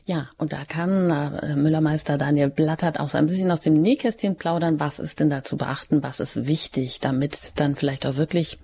Ja, 0.06 0.28
und 0.38 0.52
da 0.52 0.64
kann 0.64 1.10
äh, 1.10 1.54
Müllermeister 1.54 2.18
Daniel 2.18 2.50
Blattert 2.50 2.98
auch 2.98 3.08
so 3.08 3.18
ein 3.18 3.26
bisschen 3.26 3.50
aus 3.52 3.60
dem 3.60 3.74
Nähkästchen 3.74 4.36
plaudern. 4.36 4.80
Was 4.80 4.98
ist 4.98 5.20
denn 5.20 5.30
da 5.30 5.44
zu 5.44 5.56
beachten? 5.56 6.02
Was 6.02 6.18
ist 6.18 6.46
wichtig, 6.46 6.98
damit 6.98 7.52
dann 7.56 7.76
vielleicht 7.76 8.04
auch 8.06 8.16
wirklich 8.16 8.58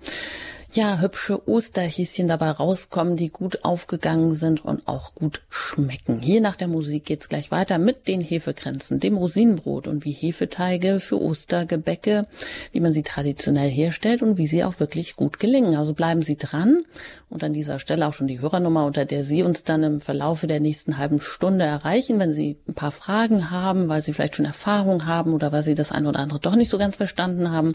ja, 0.73 1.01
hübsche 1.01 1.49
Osterhäschen 1.49 2.29
dabei 2.29 2.51
rauskommen, 2.51 3.17
die 3.17 3.29
gut 3.29 3.65
aufgegangen 3.65 4.35
sind 4.35 4.65
und 4.65 4.87
auch 4.89 5.15
gut 5.15 5.43
schmecken. 5.49 6.21
Hier 6.21 6.41
nach 6.41 6.57
der 6.57 6.69
Musik 6.69 7.05
geht's 7.05 7.29
gleich 7.29 7.51
weiter 7.51 7.79
mit 7.79 8.09
den 8.09 8.21
Hefekränzen, 8.21 9.01
dem 9.01 9.17
Rosinenbrot 9.17 9.87
und 9.87 10.05
wie 10.05 10.13
Hefeteige 10.13 11.01
für 11.01 11.21
Ostergebäcke, 11.21 12.27
wie 12.73 12.81
man 12.81 12.93
sie 12.93 13.03
traditionell 13.03 13.71
herstellt 13.71 14.23
und 14.23 14.39
wie 14.39 14.47
sie 14.47 14.65
auch 14.65 14.81
wirklich 14.81 15.17
gut 15.17 15.39
gelingen. 15.39 15.77
Also 15.77 15.95
bleiben 15.95 16.23
Sie 16.23 16.37
dran 16.37 16.85
und 17.29 17.43
an 17.43 17.53
dieser 17.53 17.79
Stelle 17.79 18.07
auch 18.07 18.13
schon 18.13 18.29
die 18.29 18.41
Hörernummer, 18.41 18.85
unter 18.85 19.05
der 19.05 19.25
Sie 19.25 19.43
uns 19.43 19.63
dann 19.63 19.83
im 19.83 20.01
Verlaufe 20.01 20.47
der 20.47 20.61
nächsten 20.61 20.99
halben 20.99 21.21
Stunde 21.21 21.65
erreichen, 21.65 22.21
wenn 22.21 22.33
Sie 22.33 22.57
ein 22.69 22.75
paar 22.75 22.93
Fragen 22.93 23.51
haben, 23.51 23.89
weil 23.89 24.03
Sie 24.03 24.13
vielleicht 24.13 24.37
schon 24.37 24.45
Erfahrung 24.45 25.07
haben 25.07 25.33
oder 25.33 25.51
weil 25.53 25.63
Sie 25.63 25.75
das 25.75 25.93
eine 25.93 26.09
oder 26.09 26.21
andere 26.21 26.39
doch 26.39 26.55
nicht 26.55 26.69
so 26.69 26.79
ganz 26.79 26.97
verstanden 26.97 27.51
haben, 27.51 27.73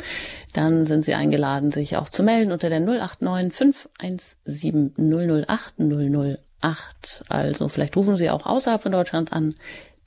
dann 0.54 0.86
sind 0.86 1.04
Sie 1.04 1.16
eingeladen, 1.16 1.72
sich 1.72 1.98
auch 1.98 2.10
zu 2.10 2.24
melden 2.24 2.52
unter 2.52 2.70
der 2.70 2.80
089 3.00 3.54
517 3.54 4.94
008 4.98 5.76
008. 6.62 7.24
Also 7.30 7.68
vielleicht 7.68 7.96
rufen 7.98 8.18
Sie 8.18 8.30
auch 8.30 8.46
außerhalb 8.46 8.82
von 8.82 8.92
Deutschland 8.92 9.34
an. 9.34 9.56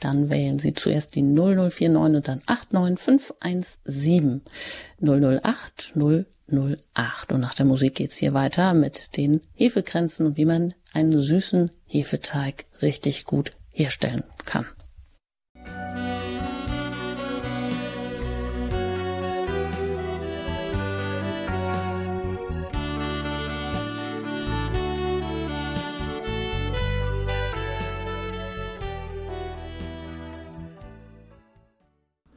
Dann 0.00 0.30
wählen 0.30 0.58
Sie 0.58 0.74
zuerst 0.74 1.14
die 1.14 1.22
0049 1.22 1.96
und 1.96 2.28
dann 2.28 2.42
89517 2.46 4.42
008 5.00 5.94
008. 5.96 7.32
Und 7.32 7.40
nach 7.40 7.54
der 7.54 7.64
Musik 7.66 7.94
geht's 7.94 8.16
hier 8.16 8.34
weiter 8.34 8.74
mit 8.74 9.16
den 9.16 9.40
Hefekränzen 9.54 10.26
und 10.26 10.36
wie 10.36 10.44
man 10.44 10.74
einen 10.92 11.18
süßen 11.18 11.70
Hefeteig 11.86 12.66
richtig 12.82 13.24
gut 13.24 13.52
herstellen 13.70 14.24
kann. 14.44 14.66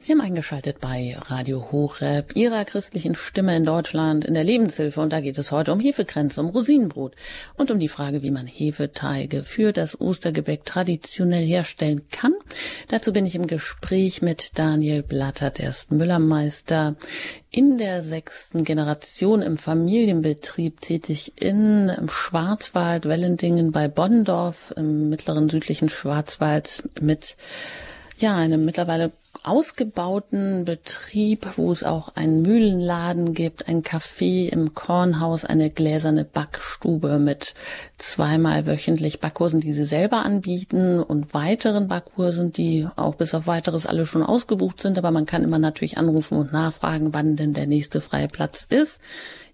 Sie 0.08 0.14
haben 0.14 0.22
eingeschaltet 0.22 0.80
bei 0.80 1.18
Radio 1.26 1.70
Hochrep, 1.70 2.34
Ihrer 2.34 2.64
christlichen 2.64 3.14
Stimme 3.14 3.54
in 3.54 3.66
Deutschland 3.66 4.24
in 4.24 4.32
der 4.32 4.42
Lebenshilfe. 4.42 5.02
Und 5.02 5.12
da 5.12 5.20
geht 5.20 5.36
es 5.36 5.52
heute 5.52 5.70
um 5.70 5.80
Hefekränze, 5.80 6.40
um 6.40 6.48
Rosinenbrot 6.48 7.14
und 7.58 7.70
um 7.70 7.78
die 7.78 7.88
Frage, 7.88 8.22
wie 8.22 8.30
man 8.30 8.46
Hefeteige 8.46 9.42
für 9.42 9.74
das 9.74 10.00
Ostergebäck 10.00 10.64
traditionell 10.64 11.44
herstellen 11.44 12.08
kann. 12.10 12.32
Dazu 12.88 13.12
bin 13.12 13.26
ich 13.26 13.34
im 13.34 13.46
Gespräch 13.46 14.22
mit 14.22 14.58
Daniel 14.58 15.02
Blattert, 15.02 15.60
er 15.60 15.68
ist 15.68 15.92
Müllermeister 15.92 16.96
in 17.50 17.76
der 17.76 18.02
sechsten 18.02 18.64
Generation 18.64 19.42
im 19.42 19.58
Familienbetrieb 19.58 20.80
tätig 20.80 21.34
in 21.38 21.92
Schwarzwald, 22.08 23.04
Wellendingen 23.04 23.72
bei 23.72 23.88
Bonnendorf 23.88 24.72
im 24.74 25.10
mittleren 25.10 25.50
südlichen 25.50 25.90
Schwarzwald 25.90 26.88
mit 27.02 27.36
ja, 28.16 28.34
einem 28.34 28.64
mittlerweile 28.64 29.12
ausgebauten 29.48 30.64
Betrieb, 30.64 31.46
wo 31.56 31.72
es 31.72 31.82
auch 31.82 32.14
einen 32.16 32.42
Mühlenladen 32.42 33.34
gibt, 33.34 33.68
ein 33.68 33.82
Café 33.82 34.48
im 34.48 34.74
Kornhaus, 34.74 35.44
eine 35.44 35.70
gläserne 35.70 36.24
Backstube 36.24 37.18
mit 37.18 37.54
zweimal 37.98 38.66
wöchentlich 38.66 39.20
Backkursen, 39.20 39.60
die 39.60 39.72
sie 39.72 39.84
selber 39.84 40.24
anbieten 40.24 41.00
und 41.00 41.34
weiteren 41.34 41.88
Backkursen, 41.88 42.52
die 42.52 42.86
auch 42.96 43.16
bis 43.16 43.34
auf 43.34 43.46
weiteres 43.46 43.86
alle 43.86 44.06
schon 44.06 44.22
ausgebucht 44.22 44.80
sind. 44.80 44.98
Aber 44.98 45.10
man 45.10 45.26
kann 45.26 45.42
immer 45.42 45.58
natürlich 45.58 45.98
anrufen 45.98 46.38
und 46.38 46.52
nachfragen, 46.52 47.12
wann 47.12 47.36
denn 47.36 47.52
der 47.52 47.66
nächste 47.66 48.00
freie 48.00 48.28
Platz 48.28 48.66
ist. 48.70 49.00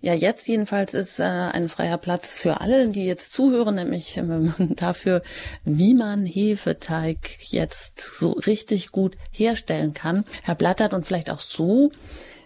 Ja, 0.03 0.13
jetzt 0.13 0.47
jedenfalls 0.47 0.93
ist 0.93 1.19
äh, 1.19 1.23
ein 1.23 1.71
freier 1.71 1.97
Platz 1.97 2.39
für 2.39 2.61
alle, 2.61 2.89
die 2.89 3.07
jetzt 3.07 3.33
zuhören, 3.33 3.77
nämlich 3.77 4.19
äh, 4.19 4.23
dafür, 4.77 5.23
wie 5.65 5.95
man 5.95 6.27
Hefeteig 6.27 7.17
jetzt 7.51 7.99
so 8.19 8.33
richtig 8.33 8.93
gut 8.93 9.17
herstellen 9.33 9.95
kann. 9.95 10.25
Herr 10.43 10.55
Blattert 10.55 10.93
und 10.93 11.07
vielleicht 11.07 11.31
auch 11.31 11.41
so, 11.41 11.91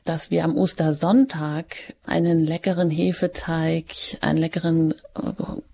dass 0.04 0.30
wir 0.30 0.44
am 0.44 0.56
Ostersonntag 0.56 1.76
einen 2.06 2.46
leckeren 2.46 2.90
Hefeteig, 2.90 3.86
einen 4.20 4.38
leckeren 4.38 4.92
äh, 4.92 5.32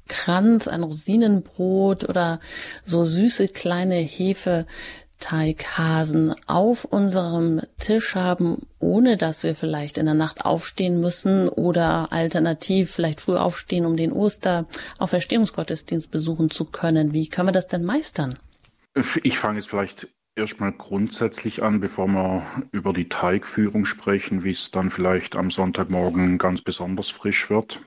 Kranz, 0.09 0.69
ein 0.69 0.83
Rosinenbrot 0.83 2.09
oder 2.09 2.41
so 2.85 3.05
süße 3.05 3.49
kleine 3.49 3.97
Hefe 3.97 4.67
Teighasen 5.19 6.35
auf 6.47 6.85
unserem 6.85 7.63
Tisch 7.79 8.15
haben, 8.15 8.67
ohne 8.79 9.17
dass 9.17 9.43
wir 9.43 9.55
vielleicht 9.55 9.97
in 9.97 10.05
der 10.05 10.15
Nacht 10.15 10.45
aufstehen 10.45 11.01
müssen 11.01 11.49
oder 11.49 12.13
alternativ 12.13 12.91
vielleicht 12.91 13.21
früh 13.21 13.37
aufstehen, 13.37 13.87
um 13.87 13.97
den 13.97 14.13
Oster 14.13 14.67
auf 14.99 15.11
Verstehungsgottesdienst 15.11 16.11
besuchen 16.11 16.51
zu 16.51 16.67
können. 16.67 17.13
Wie 17.13 17.29
können 17.29 17.49
wir 17.49 17.53
das 17.53 17.69
denn 17.69 17.85
meistern? 17.85 18.39
Ich 19.23 19.39
fange 19.39 19.59
jetzt 19.59 19.71
vielleicht 19.71 20.09
erstmal 20.37 20.73
grundsätzlich 20.73 21.63
an, 21.63 21.81
bevor 21.81 22.07
wir 22.09 22.47
über 22.73 22.93
die 22.93 23.09
Teigführung 23.09 23.87
sprechen, 23.87 24.45
wie 24.45 24.51
es 24.51 24.73
dann 24.73 24.91
vielleicht 24.91 25.37
am 25.37 25.51
Sonntagmorgen 25.51 26.39
ganz 26.39 26.61
besonders 26.61 27.11
frisch 27.11 27.51
wird. 27.51 27.81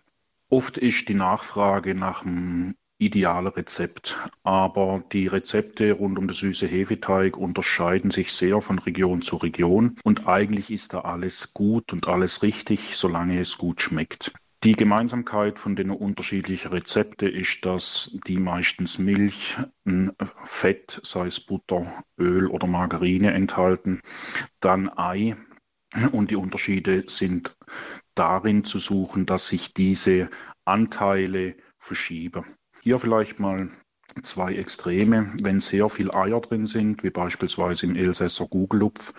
Oft 0.49 0.77
ist 0.77 1.09
die 1.09 1.13
Nachfrage 1.13 1.93
nach 1.93 2.23
dem 2.23 2.75
ideale 2.99 3.55
Rezept. 3.55 4.17
Aber 4.43 5.03
die 5.11 5.27
Rezepte 5.27 5.91
rund 5.91 6.17
um 6.17 6.27
den 6.27 6.33
süße 6.33 6.67
Hefeteig 6.67 7.37
unterscheiden 7.37 8.11
sich 8.11 8.31
sehr 8.31 8.61
von 8.61 8.79
Region 8.79 9.21
zu 9.21 9.35
Region 9.37 9.97
und 10.03 10.27
eigentlich 10.27 10.71
ist 10.71 10.93
da 10.93 11.01
alles 11.01 11.53
gut 11.53 11.93
und 11.93 12.07
alles 12.07 12.43
richtig, 12.43 12.95
solange 12.95 13.39
es 13.39 13.57
gut 13.57 13.81
schmeckt. 13.81 14.33
Die 14.63 14.73
Gemeinsamkeit 14.73 15.59
von 15.59 15.75
den 15.75 15.91
unterschiedlichen 15.91 16.69
Rezepten 16.69 17.31
ist, 17.31 17.63
dass 17.65 18.17
die 18.25 18.37
meistens 18.37 18.97
Milch, 18.97 19.55
Fett, 20.43 20.99
sei 21.03 21.27
es 21.27 21.39
Butter, 21.39 22.03
Öl 22.17 22.47
oder 22.47 22.65
Margarine 22.65 23.33
enthalten, 23.33 24.01
dann 24.59 24.89
Ei 24.97 25.35
und 26.11 26.31
die 26.31 26.35
Unterschiede 26.35 27.03
sind 27.07 27.55
darin 28.17 28.63
zu 28.63 28.79
suchen, 28.79 29.25
dass 29.25 29.47
sich 29.47 29.73
diese 29.73 30.29
Anteile 30.65 31.55
verschieben. 31.77 32.45
Hier 32.81 32.99
vielleicht 32.99 33.39
mal 33.39 33.69
zwei 34.23 34.55
Extreme. 34.55 35.33
Wenn 35.41 35.59
sehr 35.59 35.89
viel 35.89 36.13
Eier 36.13 36.41
drin 36.41 36.65
sind, 36.65 37.03
wie 37.03 37.09
beispielsweise 37.09 37.85
im 37.85 37.95
Elsässer 37.95 38.47
Gugelupf, 38.47 39.13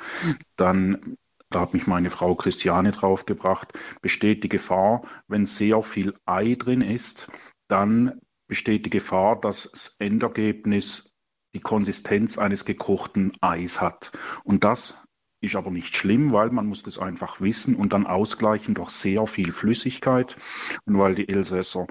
dann 0.57 1.17
da 1.51 1.61
hat 1.61 1.73
mich 1.73 1.87
meine 1.87 2.11
Frau 2.11 2.35
Christiane 2.35 2.93
draufgebracht, 2.93 3.73
besteht 4.03 4.45
die 4.45 4.51
Gefahr, 4.51 5.03
wenn 5.29 5.47
sehr 5.47 5.83
viel 5.83 6.13
Ei 6.27 6.57
drin 6.57 6.83
ist, 6.83 7.29
dann 7.69 8.21
besteht 8.49 8.85
die 8.85 8.91
Gefahr, 8.91 9.41
dass 9.41 9.71
das 9.71 9.97
Endergebnis 9.99 11.15
die 11.55 11.61
Konsistenz 11.61 12.37
eines 12.37 12.67
gekochten 12.67 13.33
Eis 13.41 13.81
hat. 13.81 14.13
Und 14.45 14.65
das 14.65 15.07
ist 15.41 15.55
aber 15.55 15.71
nicht 15.71 15.97
schlimm, 15.97 16.33
weil 16.33 16.51
man 16.51 16.67
muss 16.67 16.83
das 16.83 16.99
einfach 16.99 17.41
wissen 17.41 17.77
und 17.77 17.93
dann 17.93 18.07
ausgleichen 18.07 18.75
durch 18.75 18.91
sehr 18.91 19.27
viel 19.27 19.53
Flüssigkeit. 19.53 20.37
Und 20.85 20.99
weil 20.99 21.15
die 21.15 21.29
Elsässer 21.29 21.87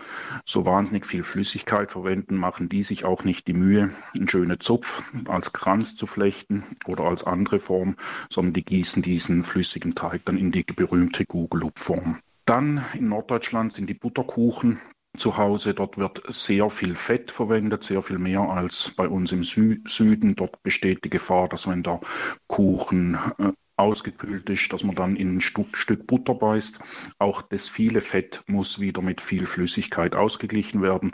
so 0.46 0.66
wahnsinnig 0.66 1.06
viel 1.06 1.24
Flüssigkeit 1.24 1.92
verwenden, 1.92 2.36
machen 2.36 2.70
die 2.70 2.84
sich 2.84 3.06
auch 3.06 3.24
nicht 3.24 3.48
die 3.48 3.54
Mühe, 3.54 3.92
einen 4.14 4.28
schönen 4.28 4.60
Zopf 4.60 5.04
als 5.28 5.54
Kranz 5.54 5.96
zu 5.96 6.08
flechten 6.08 6.64
oder 6.86 7.06
als 7.06 7.24
andere 7.24 7.60
Form, 7.60 7.96
sondern 8.30 8.54
die 8.54 8.66
gießen 8.66 9.02
diesen 9.02 9.44
flüssigen 9.44 9.96
Teig 9.96 10.26
dann 10.26 10.38
in 10.38 10.52
die 10.52 10.64
berühmte 10.64 11.26
Gugelupform. 11.26 12.20
Dann 12.46 12.84
in 12.94 13.10
Norddeutschland 13.10 13.74
sind 13.74 13.90
die 13.90 13.94
Butterkuchen 13.94 14.80
zu 15.18 15.38
Hause. 15.38 15.74
Dort 15.74 15.98
wird 15.98 16.22
sehr 16.28 16.70
viel 16.70 16.96
Fett 16.96 17.32
verwendet, 17.32 17.84
sehr 17.84 18.02
viel 18.02 18.18
mehr 18.18 18.42
als 18.42 18.92
bei 18.92 19.08
uns 19.08 19.32
im 19.32 19.44
Sü 19.44 19.82
Süden. 19.86 20.36
Dort 20.36 20.62
besteht 20.64 21.06
die 21.06 21.10
Gefahr, 21.10 21.48
dass 21.48 21.68
wenn 21.68 21.84
der 21.84 22.02
Kuchen 22.48 23.18
äh, 23.38 23.52
ausgekühlt 23.78 24.50
ist, 24.50 24.74
dass 24.74 24.84
man 24.84 24.96
dann 24.96 25.16
in 25.16 25.38
ein 25.38 25.42
Stück, 25.42 25.78
Stück 25.78 26.08
Butter 26.08 26.34
beißt. 26.34 26.80
Auch 27.20 27.44
das 27.44 27.70
viele 27.70 28.02
Fett 28.02 28.44
muss 28.48 28.80
wieder 28.80 29.04
mit 29.04 29.22
viel 29.22 29.46
Flüssigkeit 29.46 30.16
ausgeglichen 30.16 30.82
werden. 30.82 31.12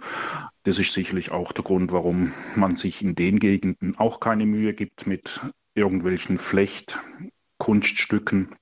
Das 0.63 0.79
ist 0.79 0.93
sicherlich 0.93 1.31
auch 1.31 1.51
der 1.51 1.65
Grund, 1.65 1.91
warum 1.91 2.31
man 2.55 2.77
sich 2.77 3.01
in 3.01 3.15
den 3.15 3.39
Gegenden 3.39 3.97
auch 3.97 4.21
keine 4.21 4.45
Mühe 4.45 4.73
gibt 4.73 5.07
mit 5.07 5.41
irgendwelchen 5.75 6.37
Flechtkunststücken, 6.37 8.55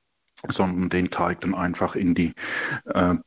sondern 0.48 0.90
den 0.90 1.12
Teig 1.12 1.42
dann 1.42 1.54
einfach 1.54 1.96
in 1.96 2.16
die 2.16 2.34
äh, 2.86 3.18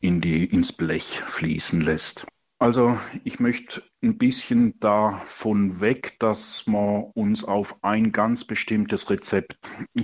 in 0.00 0.20
die, 0.20 0.44
ins 0.44 0.72
Blech 0.72 1.20
fließen 1.24 1.80
lässt. 1.80 2.26
Also 2.58 2.98
ich 3.24 3.40
möchte 3.40 3.82
ein 4.02 4.18
bisschen 4.18 4.78
davon 4.80 5.80
weg, 5.80 6.16
dass 6.18 6.66
wir 6.66 7.10
uns 7.14 7.44
auf 7.44 7.82
ein 7.82 8.12
ganz 8.12 8.44
bestimmtes 8.44 9.08
Rezept 9.08 9.58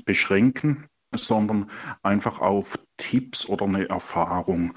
beschränken, 0.07 0.87
sondern 1.13 1.71
einfach 2.03 2.41
auf 2.41 2.79
Tipps 2.97 3.47
oder 3.47 3.67
eine 3.67 3.89
Erfahrung. 3.89 4.73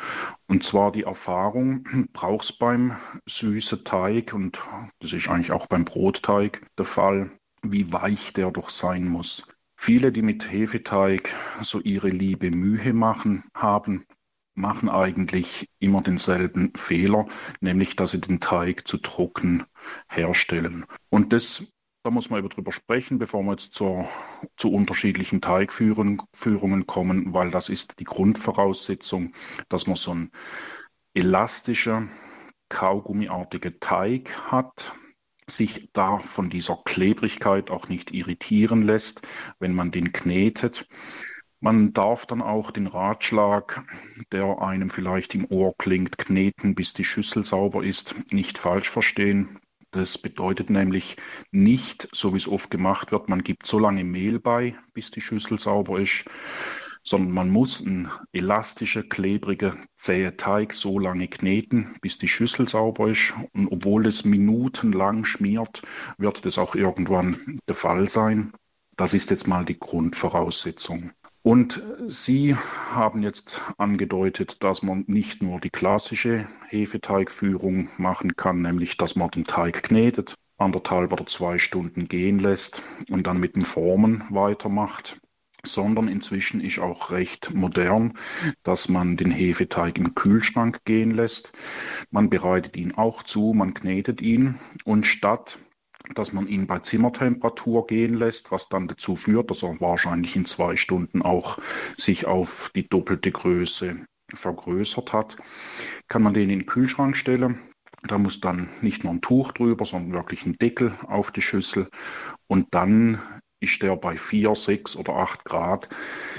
Und 0.47 0.63
zwar 0.63 0.91
die 0.91 1.03
Erfahrung 1.03 2.07
brauchst 2.11 2.59
beim 2.59 2.97
süßen 3.25 3.85
Teig 3.85 4.33
und 4.33 4.59
das 4.99 5.13
ist 5.13 5.29
eigentlich 5.29 5.53
auch 5.53 5.67
beim 5.67 5.85
Brotteig 5.85 6.65
der 6.77 6.85
Fall, 6.85 7.31
wie 7.61 7.93
weich 7.93 8.33
der 8.33 8.51
doch 8.51 8.69
sein 8.69 9.05
muss. 9.05 9.47
Viele, 9.77 10.11
die 10.11 10.21
mit 10.21 10.51
Hefeteig 10.51 11.33
so 11.61 11.79
ihre 11.79 12.09
liebe 12.09 12.51
Mühe 12.51 12.91
machen, 12.91 13.45
haben, 13.53 14.05
machen 14.59 14.89
eigentlich 14.89 15.69
immer 15.79 16.01
denselben 16.01 16.73
Fehler, 16.75 17.25
nämlich 17.61 17.95
dass 17.95 18.11
sie 18.11 18.21
den 18.21 18.39
Teig 18.39 18.87
zu 18.87 18.97
trocken 18.97 19.63
herstellen. 20.09 20.85
Und 21.09 21.33
das 21.33 21.71
da 22.03 22.11
muss 22.11 22.29
man 22.29 22.39
eben 22.39 22.49
drüber 22.49 22.71
sprechen, 22.71 23.19
bevor 23.19 23.43
wir 23.43 23.51
jetzt 23.51 23.73
zur, 23.73 24.07
zu 24.55 24.71
unterschiedlichen 24.71 25.41
Teigführungen 25.41 26.87
kommen, 26.87 27.33
weil 27.33 27.51
das 27.51 27.67
ist 27.67 27.99
die 27.99 28.05
Grundvoraussetzung, 28.05 29.33
dass 29.67 29.85
man 29.85 29.97
so 29.97 30.13
ein 30.13 30.31
elastischer, 31.13 32.07
kaugummiartiger 32.69 33.79
Teig 33.79 34.33
hat, 34.49 34.93
sich 35.49 35.89
da 35.91 36.19
von 36.19 36.49
dieser 36.49 36.77
Klebrigkeit 36.85 37.69
auch 37.69 37.89
nicht 37.89 38.11
irritieren 38.11 38.83
lässt, 38.83 39.27
wenn 39.59 39.73
man 39.73 39.91
den 39.91 40.13
knetet. 40.13 40.87
Man 41.61 41.91
darf 41.91 42.25
dann 42.25 42.41
auch 42.41 42.71
den 42.71 42.87
Ratschlag, 42.87 43.83
der 44.31 44.61
einem 44.61 44.89
vielleicht 44.89 45.35
im 45.35 45.45
Ohr 45.45 45.75
klingt, 45.77 46.17
kneten, 46.17 46.73
bis 46.73 46.93
die 46.93 47.03
Schüssel 47.03 47.43
sauber 47.43 47.83
ist, 47.83 48.15
nicht 48.31 48.57
falsch 48.57 48.89
verstehen. 48.89 49.59
Das 49.91 50.17
bedeutet 50.17 50.69
nämlich 50.69 51.17
nicht, 51.51 52.07
so 52.13 52.33
wie 52.33 52.37
es 52.37 52.47
oft 52.47 52.71
gemacht 52.71 53.11
wird, 53.11 53.27
man 53.27 53.43
gibt 53.43 53.65
so 53.65 53.77
lange 53.77 54.05
Mehl 54.05 54.39
bei, 54.39 54.75
bis 54.93 55.11
die 55.11 55.19
Schüssel 55.19 55.59
sauber 55.59 55.99
ist, 55.99 56.25
sondern 57.03 57.33
man 57.33 57.49
muss 57.49 57.85
einen 57.85 58.09
elastischen, 58.31 59.09
klebrigen, 59.09 59.85
zähe 59.97 60.37
Teig 60.37 60.73
so 60.73 60.97
lange 60.99 61.27
kneten, 61.27 61.93
bis 62.01 62.17
die 62.17 62.27
Schüssel 62.27 62.69
sauber 62.69 63.09
ist. 63.09 63.33
Und 63.53 63.67
obwohl 63.69 64.05
es 64.05 64.23
minutenlang 64.23 65.25
schmiert, 65.25 65.81
wird 66.17 66.45
das 66.45 66.57
auch 66.57 66.75
irgendwann 66.75 67.59
der 67.67 67.75
Fall 67.75 68.07
sein. 68.07 68.53
Das 68.99 69.13
ist 69.13 69.31
jetzt 69.31 69.47
mal 69.47 69.63
die 69.63 69.79
Grundvoraussetzung. 69.79 71.11
Und 71.41 71.81
Sie 72.07 72.53
haben 72.53 73.23
jetzt 73.23 73.61
angedeutet, 73.77 74.61
dass 74.61 74.83
man 74.83 75.05
nicht 75.07 75.41
nur 75.41 75.61
die 75.61 75.69
klassische 75.69 76.49
Hefeteigführung 76.67 77.87
machen 77.95 78.35
kann, 78.35 78.61
nämlich 78.61 78.97
dass 78.97 79.15
man 79.15 79.31
den 79.31 79.45
Teig 79.45 79.83
knetet, 79.83 80.35
anderthalb 80.57 81.13
oder 81.13 81.25
zwei 81.25 81.59
Stunden 81.59 82.09
gehen 82.09 82.39
lässt 82.39 82.83
und 83.09 83.25
dann 83.25 83.39
mit 83.39 83.55
den 83.55 83.63
Formen 83.63 84.25
weitermacht, 84.31 85.17
sondern 85.63 86.09
inzwischen 86.09 86.59
ist 86.59 86.79
auch 86.79 87.11
recht 87.11 87.53
modern, 87.53 88.17
dass 88.63 88.89
man 88.89 89.15
den 89.15 89.31
Hefeteig 89.31 89.97
im 89.97 90.13
Kühlschrank 90.13 90.83
gehen 90.83 91.11
lässt. 91.11 91.53
Man 92.11 92.29
bereitet 92.29 92.75
ihn 92.75 92.95
auch 92.95 93.23
zu, 93.23 93.53
man 93.55 93.73
knetet 93.73 94.19
ihn 94.19 94.59
und 94.83 95.07
statt 95.07 95.57
dass 96.15 96.33
man 96.33 96.47
ihn 96.47 96.67
bei 96.67 96.79
Zimmertemperatur 96.79 97.87
gehen 97.87 98.15
lässt, 98.15 98.51
was 98.51 98.69
dann 98.69 98.87
dazu 98.87 99.15
führt, 99.15 99.49
dass 99.49 99.63
er 99.63 99.79
wahrscheinlich 99.79 100.35
in 100.35 100.45
zwei 100.45 100.75
Stunden 100.75 101.21
auch 101.21 101.59
sich 101.97 102.25
auf 102.25 102.71
die 102.75 102.87
doppelte 102.87 103.31
Größe 103.31 104.05
vergrößert 104.33 105.13
hat, 105.13 105.37
kann 106.07 106.23
man 106.23 106.33
den 106.33 106.49
in 106.49 106.59
den 106.59 106.65
Kühlschrank 106.65 107.15
stellen. 107.15 107.59
Da 108.03 108.17
muss 108.17 108.39
dann 108.39 108.69
nicht 108.81 109.03
nur 109.03 109.13
ein 109.13 109.21
Tuch 109.21 109.51
drüber, 109.51 109.85
sondern 109.85 110.13
wirklich 110.13 110.45
ein 110.45 110.57
Deckel 110.57 110.93
auf 111.07 111.31
die 111.31 111.41
Schüssel. 111.41 111.89
Und 112.47 112.67
dann 112.71 113.21
ist 113.59 113.81
der 113.81 113.97
bei 113.97 114.15
4, 114.15 114.55
6 114.55 114.95
oder 114.95 115.15
8 115.15 115.43
Grad 115.43 115.89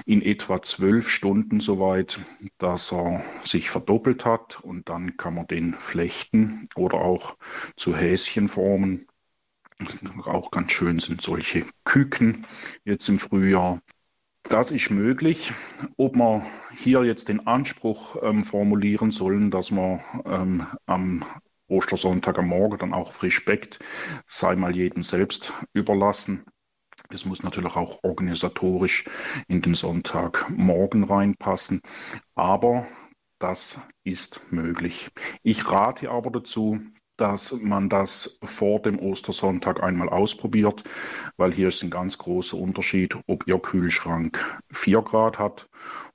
in 0.07 0.23
etwa 0.23 0.63
12 0.63 1.09
Stunden 1.09 1.61
soweit, 1.61 2.19
dass 2.57 2.93
er 2.93 3.23
sich 3.43 3.69
verdoppelt 3.69 4.25
hat. 4.25 4.61
Und 4.63 4.89
dann 4.89 5.19
kann 5.19 5.35
man 5.35 5.47
den 5.47 5.75
flechten 5.75 6.67
oder 6.77 6.99
auch 6.99 7.37
zu 7.77 7.95
Häschen 7.95 8.49
formen 8.49 9.07
auch 10.25 10.51
ganz 10.51 10.73
schön 10.73 10.99
sind 10.99 11.23
solche 11.23 11.65
Küken 11.85 12.47
jetzt 12.85 13.09
im 13.09 13.19
Frühjahr. 13.19 13.81
Das 14.45 14.73
ist 14.73 14.91
möglich. 14.91 15.53
Ob 15.97 16.17
wir 16.17 16.45
hier 16.75 17.05
jetzt 17.05 17.29
den 17.29 17.47
Anspruch 17.47 18.17
ähm, 18.23 18.43
formulieren 18.43 19.11
sollen, 19.11 19.51
dass 19.51 19.71
man 19.71 20.01
ähm, 20.25 20.67
am 20.87 21.25
Ostersonntag 21.69 22.39
am 22.39 22.49
Morgen 22.49 22.79
dann 22.79 22.95
auch 22.95 23.13
frisch 23.13 23.45
bäckt, 23.45 23.79
sei 24.27 24.57
mal 24.57 24.75
jedem 24.75 25.03
selbst 25.03 25.53
überlassen. 25.73 26.45
Das 27.11 27.25
muss 27.25 27.43
natürlich 27.43 27.77
auch 27.77 28.01
organisatorisch 28.03 29.05
in 29.49 29.63
den 29.63 29.75
Sonntagmorgen 29.75 31.05
reinpassen. 31.05 31.81
Aber 32.35 32.87
das 33.39 33.81
ist 34.05 34.41
möglich. 34.51 35.11
Ich 35.43 35.71
rate 35.71 36.11
aber 36.11 36.31
dazu, 36.31 36.81
dass 37.21 37.53
man 37.61 37.89
das 37.89 38.39
vor 38.43 38.81
dem 38.81 38.99
Ostersonntag 38.99 39.83
einmal 39.83 40.09
ausprobiert, 40.09 40.85
weil 41.37 41.53
hier 41.53 41.69
ist 41.69 41.83
ein 41.83 41.91
ganz 41.91 42.17
großer 42.19 42.57
Unterschied, 42.57 43.17
ob 43.27 43.47
Ihr 43.47 43.59
Kühlschrank 43.59 44.63
4 44.71 45.03
Grad 45.03 45.39
hat 45.39 45.69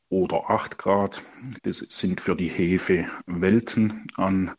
oder 0.09 0.49
8 0.49 0.77
Grad. 0.77 1.23
Das 1.63 1.77
sind 1.77 2.21
für 2.21 2.35
die 2.35 2.47
Hefe 2.47 3.07
Welten 3.25 4.07
an 4.15 4.53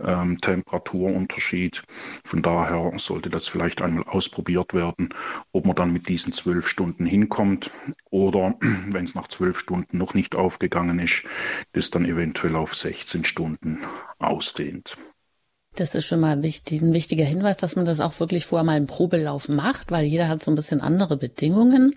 ähm, 0.00 0.40
Temperaturunterschied. 0.40 1.82
Von 2.24 2.42
daher 2.42 2.98
sollte 2.98 3.28
das 3.28 3.48
vielleicht 3.48 3.82
einmal 3.82 4.04
ausprobiert 4.04 4.74
werden, 4.74 5.10
ob 5.52 5.66
man 5.66 5.76
dann 5.76 5.92
mit 5.92 6.08
diesen 6.08 6.32
zwölf 6.32 6.68
Stunden 6.68 7.06
hinkommt 7.06 7.70
oder 8.10 8.54
wenn 8.60 9.04
es 9.04 9.14
nach 9.14 9.28
zwölf 9.28 9.58
Stunden 9.58 9.98
noch 9.98 10.14
nicht 10.14 10.34
aufgegangen 10.34 10.98
ist, 10.98 11.24
das 11.72 11.90
dann 11.90 12.04
eventuell 12.04 12.56
auf 12.56 12.74
16 12.74 13.24
Stunden 13.24 13.80
ausdehnt. 14.18 14.96
Das 15.76 15.94
ist 15.94 16.06
schon 16.06 16.20
mal 16.20 16.42
wichtig, 16.42 16.80
ein 16.80 16.94
wichtiger 16.94 17.24
Hinweis, 17.24 17.58
dass 17.58 17.76
man 17.76 17.84
das 17.84 18.00
auch 18.00 18.18
wirklich 18.18 18.46
vorher 18.46 18.64
mal 18.64 18.78
im 18.78 18.86
Probelauf 18.86 19.48
macht, 19.50 19.90
weil 19.90 20.06
jeder 20.06 20.28
hat 20.28 20.42
so 20.42 20.50
ein 20.50 20.54
bisschen 20.54 20.80
andere 20.80 21.18
Bedingungen. 21.18 21.94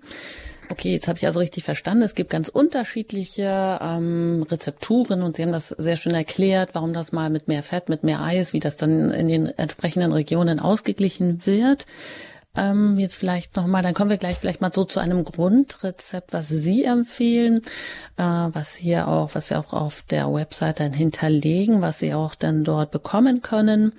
Okay, 0.70 0.92
jetzt 0.92 1.08
habe 1.08 1.18
ich 1.18 1.26
also 1.26 1.40
richtig 1.40 1.64
verstanden. 1.64 2.04
Es 2.04 2.14
gibt 2.14 2.30
ganz 2.30 2.48
unterschiedliche 2.48 3.78
ähm, 3.82 4.46
Rezepturen 4.48 5.22
und 5.22 5.34
Sie 5.34 5.42
haben 5.42 5.50
das 5.50 5.70
sehr 5.70 5.96
schön 5.96 6.14
erklärt, 6.14 6.70
warum 6.74 6.92
das 6.92 7.10
mal 7.10 7.30
mit 7.30 7.48
mehr 7.48 7.62
Fett, 7.62 7.88
mit 7.88 8.04
mehr 8.04 8.22
Eis, 8.22 8.52
wie 8.52 8.60
das 8.60 8.76
dann 8.76 9.10
in 9.10 9.28
den 9.28 9.46
entsprechenden 9.46 10.12
Regionen 10.12 10.60
ausgeglichen 10.60 11.44
wird. 11.44 11.86
Ähm, 12.56 12.98
jetzt 12.98 13.16
vielleicht 13.16 13.56
nochmal, 13.56 13.82
dann 13.82 13.94
kommen 13.94 14.10
wir 14.10 14.16
gleich 14.16 14.38
vielleicht 14.38 14.60
mal 14.60 14.72
so 14.72 14.84
zu 14.84 14.98
einem 14.98 15.24
Grundrezept, 15.24 16.32
was 16.32 16.48
Sie 16.48 16.82
empfehlen, 16.84 17.62
äh, 18.16 18.22
was 18.22 18.74
hier 18.74 19.06
auch, 19.06 19.34
was 19.34 19.48
Sie 19.48 19.56
auch 19.56 19.72
auf 19.72 20.02
der 20.02 20.32
Website 20.32 20.80
dann 20.80 20.92
hinterlegen, 20.92 21.80
was 21.80 22.00
Sie 22.00 22.12
auch 22.12 22.34
dann 22.34 22.64
dort 22.64 22.90
bekommen 22.90 23.42
können. 23.42 23.92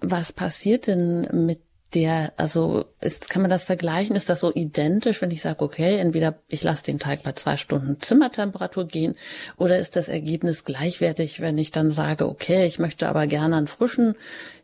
Was 0.00 0.32
passiert 0.32 0.86
denn 0.86 1.28
mit 1.32 1.60
der, 1.94 2.32
also 2.36 2.84
ist, 3.00 3.30
kann 3.30 3.42
man 3.42 3.50
das 3.50 3.64
vergleichen? 3.64 4.14
Ist 4.14 4.28
das 4.28 4.40
so 4.40 4.52
identisch, 4.52 5.22
wenn 5.22 5.30
ich 5.30 5.40
sage, 5.40 5.64
okay, 5.64 5.98
entweder 5.98 6.38
ich 6.48 6.62
lasse 6.62 6.84
den 6.84 6.98
Teig 6.98 7.22
bei 7.22 7.32
zwei 7.32 7.56
Stunden 7.56 8.00
Zimmertemperatur 8.00 8.86
gehen 8.86 9.16
oder 9.56 9.78
ist 9.78 9.96
das 9.96 10.08
Ergebnis 10.08 10.64
gleichwertig, 10.64 11.40
wenn 11.40 11.56
ich 11.56 11.70
dann 11.70 11.90
sage, 11.90 12.28
okay, 12.28 12.66
ich 12.66 12.78
möchte 12.78 13.08
aber 13.08 13.26
gerne 13.26 13.56
einen 13.56 13.66
frischen 13.68 14.14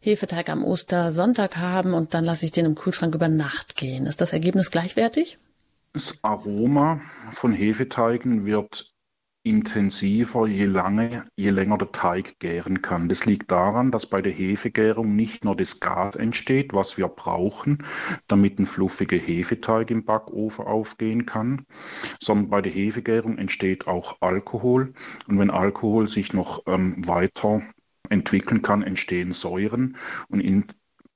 Hefeteig 0.00 0.50
am 0.50 0.64
Ostersonntag 0.64 1.56
haben 1.56 1.94
und 1.94 2.14
dann 2.14 2.24
lasse 2.24 2.44
ich 2.44 2.52
den 2.52 2.66
im 2.66 2.74
Kühlschrank 2.74 3.14
über 3.14 3.28
Nacht 3.28 3.76
gehen. 3.76 4.06
Ist 4.06 4.20
das 4.20 4.32
Ergebnis 4.32 4.70
gleichwertig? 4.70 5.38
Das 5.94 6.18
Aroma 6.22 7.00
von 7.30 7.52
Hefeteigen 7.52 8.46
wird 8.46 8.93
intensiver, 9.44 10.46
je, 10.46 10.64
lange, 10.64 11.26
je 11.36 11.50
länger 11.50 11.76
der 11.76 11.92
Teig 11.92 12.38
gären 12.38 12.80
kann. 12.80 13.10
Das 13.10 13.26
liegt 13.26 13.50
daran, 13.50 13.90
dass 13.90 14.06
bei 14.06 14.22
der 14.22 14.32
Hefegärung 14.32 15.14
nicht 15.14 15.44
nur 15.44 15.54
das 15.54 15.80
Gas 15.80 16.16
entsteht, 16.16 16.72
was 16.72 16.96
wir 16.96 17.08
brauchen, 17.08 17.84
damit 18.26 18.58
ein 18.58 18.64
fluffiger 18.64 19.18
Hefeteig 19.18 19.90
im 19.90 20.04
Backofen 20.04 20.64
aufgehen 20.64 21.26
kann, 21.26 21.66
sondern 22.18 22.48
bei 22.48 22.62
der 22.62 22.72
Hefegärung 22.72 23.36
entsteht 23.36 23.86
auch 23.86 24.16
Alkohol. 24.22 24.94
Und 25.28 25.38
wenn 25.38 25.50
Alkohol 25.50 26.08
sich 26.08 26.32
noch 26.32 26.62
ähm, 26.66 27.06
weiter 27.06 27.60
entwickeln 28.08 28.62
kann, 28.62 28.82
entstehen 28.82 29.32
Säuren. 29.32 29.96
Und 30.28 30.40
in 30.40 30.64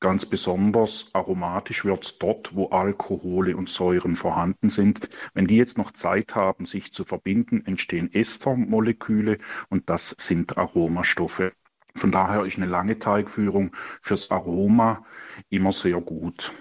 Ganz 0.00 0.26
besonders 0.26 1.12
aromatisch 1.12 1.84
wird 1.84 2.04
es 2.04 2.18
dort, 2.18 2.54
wo 2.54 2.68
Alkohole 2.68 3.56
und 3.56 3.68
Säuren 3.68 4.14
vorhanden 4.14 4.68
sind. 4.68 5.08
Wenn 5.34 5.48
die 5.48 5.56
jetzt 5.56 5.76
noch 5.76 5.90
Zeit 5.90 6.36
haben, 6.36 6.66
sich 6.66 6.92
zu 6.92 7.02
verbinden, 7.02 7.64
entstehen 7.66 8.12
Estermoleküle 8.12 9.38
und 9.70 9.90
das 9.90 10.14
sind 10.16 10.56
Aromastoffe. 10.56 11.52
Von 11.96 12.12
daher 12.12 12.44
ist 12.44 12.58
eine 12.58 12.66
lange 12.66 13.00
Teigführung 13.00 13.74
fürs 14.00 14.30
Aroma 14.30 15.04
immer 15.48 15.72
sehr 15.72 16.00
gut. 16.00 16.52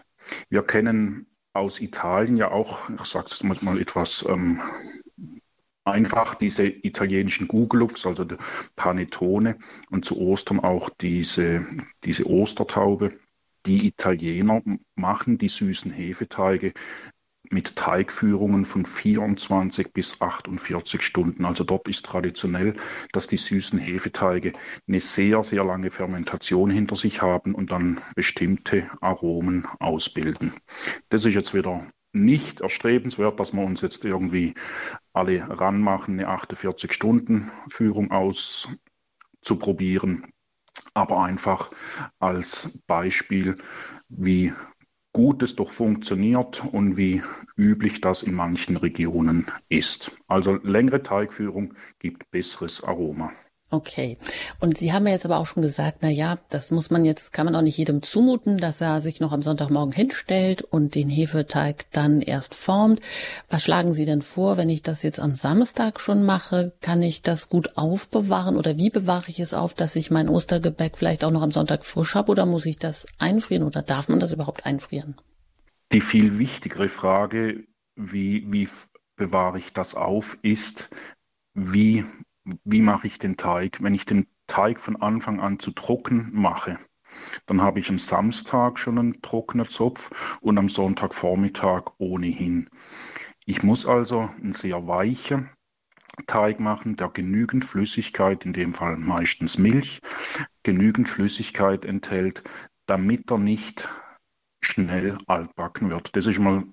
Wir 0.49 0.63
kennen 0.63 1.27
aus 1.53 1.79
Italien 1.79 2.37
ja 2.37 2.49
auch, 2.49 2.89
ich 2.89 3.05
sage 3.05 3.27
es 3.29 3.43
mal 3.43 3.79
etwas 3.79 4.25
ähm, 4.27 4.61
einfach, 5.83 6.33
diese 6.33 6.65
italienischen 6.65 7.47
Gugelupfs, 7.47 8.07
also 8.07 8.23
die 8.23 8.35
Panettone 8.75 9.59
und 9.91 10.05
zu 10.05 10.19
Ostern 10.19 10.59
auch 10.59 10.89
diese, 10.89 11.65
diese 12.03 12.27
Ostertaube 12.27 13.19
die 13.67 13.87
Italiener 13.87 14.61
machen 14.95 15.37
die 15.37 15.49
süßen 15.49 15.91
Hefeteige 15.91 16.73
mit 17.49 17.75
Teigführungen 17.75 18.65
von 18.65 18.85
24 18.85 19.93
bis 19.93 20.21
48 20.21 21.01
Stunden. 21.01 21.45
Also 21.45 21.63
dort 21.63 21.87
ist 21.87 22.05
traditionell, 22.05 22.75
dass 23.11 23.27
die 23.27 23.37
süßen 23.37 23.79
Hefeteige 23.79 24.53
eine 24.87 24.99
sehr, 24.99 25.43
sehr 25.43 25.63
lange 25.63 25.89
Fermentation 25.89 26.69
hinter 26.69 26.95
sich 26.95 27.21
haben 27.21 27.55
und 27.55 27.71
dann 27.71 27.99
bestimmte 28.15 28.89
Aromen 29.01 29.65
ausbilden. 29.79 30.53
Das 31.09 31.25
ist 31.25 31.35
jetzt 31.35 31.53
wieder 31.53 31.87
nicht 32.13 32.61
erstrebenswert, 32.61 33.39
dass 33.39 33.53
wir 33.53 33.63
uns 33.63 33.81
jetzt 33.81 34.03
irgendwie 34.03 34.55
alle 35.13 35.47
ranmachen, 35.47 36.19
eine 36.19 36.29
48-Stunden-Führung 36.29 38.11
auszuprobieren 38.11 40.25
aber 40.97 41.23
einfach 41.23 41.69
als 42.19 42.81
Beispiel, 42.87 43.55
wie 44.09 44.51
gut 45.13 45.43
es 45.43 45.55
doch 45.55 45.71
funktioniert 45.71 46.63
und 46.71 46.97
wie 46.97 47.23
üblich 47.55 48.01
das 48.01 48.23
in 48.23 48.33
manchen 48.33 48.77
Regionen 48.77 49.47
ist. 49.69 50.11
Also 50.27 50.55
längere 50.63 51.03
Teigführung 51.03 51.75
gibt 51.99 52.29
besseres 52.31 52.83
Aroma. 52.83 53.31
Okay. 53.69 54.17
Und 54.61 54.77
Sie 54.77 54.93
haben 54.93 55.05
ja 55.07 55.13
jetzt 55.13 55.25
aber 55.25 55.37
auch 55.37 55.45
schon 55.45 55.61
gesagt, 55.61 55.97
na 55.99 56.09
ja, 56.09 56.37
das 56.49 56.71
muss 56.71 56.89
man 56.89 57.03
jetzt, 57.03 57.33
kann 57.33 57.45
man 57.45 57.55
auch 57.55 57.61
nicht 57.61 57.77
jedem 57.77 58.01
zumuten, 58.01 58.59
dass 58.59 58.79
er 58.79 59.01
sich 59.01 59.19
noch 59.19 59.33
am 59.33 59.41
Sonntagmorgen 59.41 59.91
hinstellt 59.91 60.61
und 60.61 60.95
den 60.95 61.09
Hefeteig 61.09 61.85
dann 61.91 62.21
erst 62.21 62.55
formt. 62.55 63.01
Was 63.49 63.65
schlagen 63.65 63.93
Sie 63.93 64.05
denn 64.05 64.21
vor, 64.21 64.55
wenn 64.55 64.69
ich 64.69 64.83
das 64.83 65.03
jetzt 65.03 65.19
am 65.19 65.35
Samstag 65.35 65.99
schon 65.99 66.23
mache? 66.23 66.71
Kann 66.79 67.03
ich 67.03 67.23
das 67.23 67.49
gut 67.49 67.75
aufbewahren 67.75 68.55
oder 68.55 68.77
wie 68.77 68.89
bewahre 68.89 69.25
ich 69.27 69.41
es 69.41 69.53
auf, 69.53 69.73
dass 69.73 69.97
ich 69.97 70.11
mein 70.11 70.29
Ostergebäck 70.29 70.97
vielleicht 70.97 71.25
auch 71.25 71.31
noch 71.31 71.41
am 71.41 71.51
Sonntag 71.51 71.83
frisch 71.83 72.15
habe 72.15 72.31
oder 72.31 72.45
muss 72.45 72.65
ich 72.65 72.77
das 72.77 73.05
einfrieren 73.17 73.63
oder 73.63 73.81
darf 73.81 74.07
man 74.07 74.21
das 74.21 74.31
überhaupt 74.31 74.65
einfrieren? 74.65 75.15
Die 75.91 76.01
viel 76.01 76.39
wichtigere 76.39 76.87
Frage, 76.87 77.65
wie, 77.97 78.45
wie 78.47 78.69
bewahre 79.17 79.57
ich 79.57 79.73
das 79.73 79.95
auf, 79.95 80.37
ist, 80.41 80.89
wie 81.53 82.05
wie 82.63 82.81
mache 82.81 83.07
ich 83.07 83.19
den 83.19 83.37
Teig? 83.37 83.81
Wenn 83.81 83.93
ich 83.93 84.05
den 84.05 84.27
Teig 84.47 84.79
von 84.79 84.95
Anfang 84.95 85.39
an 85.39 85.59
zu 85.59 85.71
trocken 85.71 86.29
mache, 86.33 86.79
dann 87.45 87.61
habe 87.61 87.79
ich 87.79 87.89
am 87.89 87.99
Samstag 87.99 88.79
schon 88.79 88.97
einen 88.97 89.21
trockenen 89.21 89.67
Zopf 89.67 90.37
und 90.41 90.57
am 90.57 90.69
Sonntagvormittag 90.69 91.91
ohnehin. 91.97 92.69
Ich 93.45 93.63
muss 93.63 93.85
also 93.85 94.29
einen 94.41 94.53
sehr 94.53 94.87
weichen 94.87 95.49
Teig 96.25 96.59
machen, 96.59 96.95
der 96.95 97.09
genügend 97.09 97.63
Flüssigkeit, 97.63 98.45
in 98.45 98.53
dem 98.53 98.73
Fall 98.73 98.97
meistens 98.97 99.57
Milch, 99.57 100.01
genügend 100.63 101.07
Flüssigkeit 101.07 101.85
enthält, 101.85 102.43
damit 102.87 103.29
er 103.31 103.37
nicht 103.37 103.89
schnell 104.61 105.17
altbacken 105.27 105.89
wird. 105.89 106.15
Das 106.15 106.25
ist 106.25 106.39
mal 106.39 106.63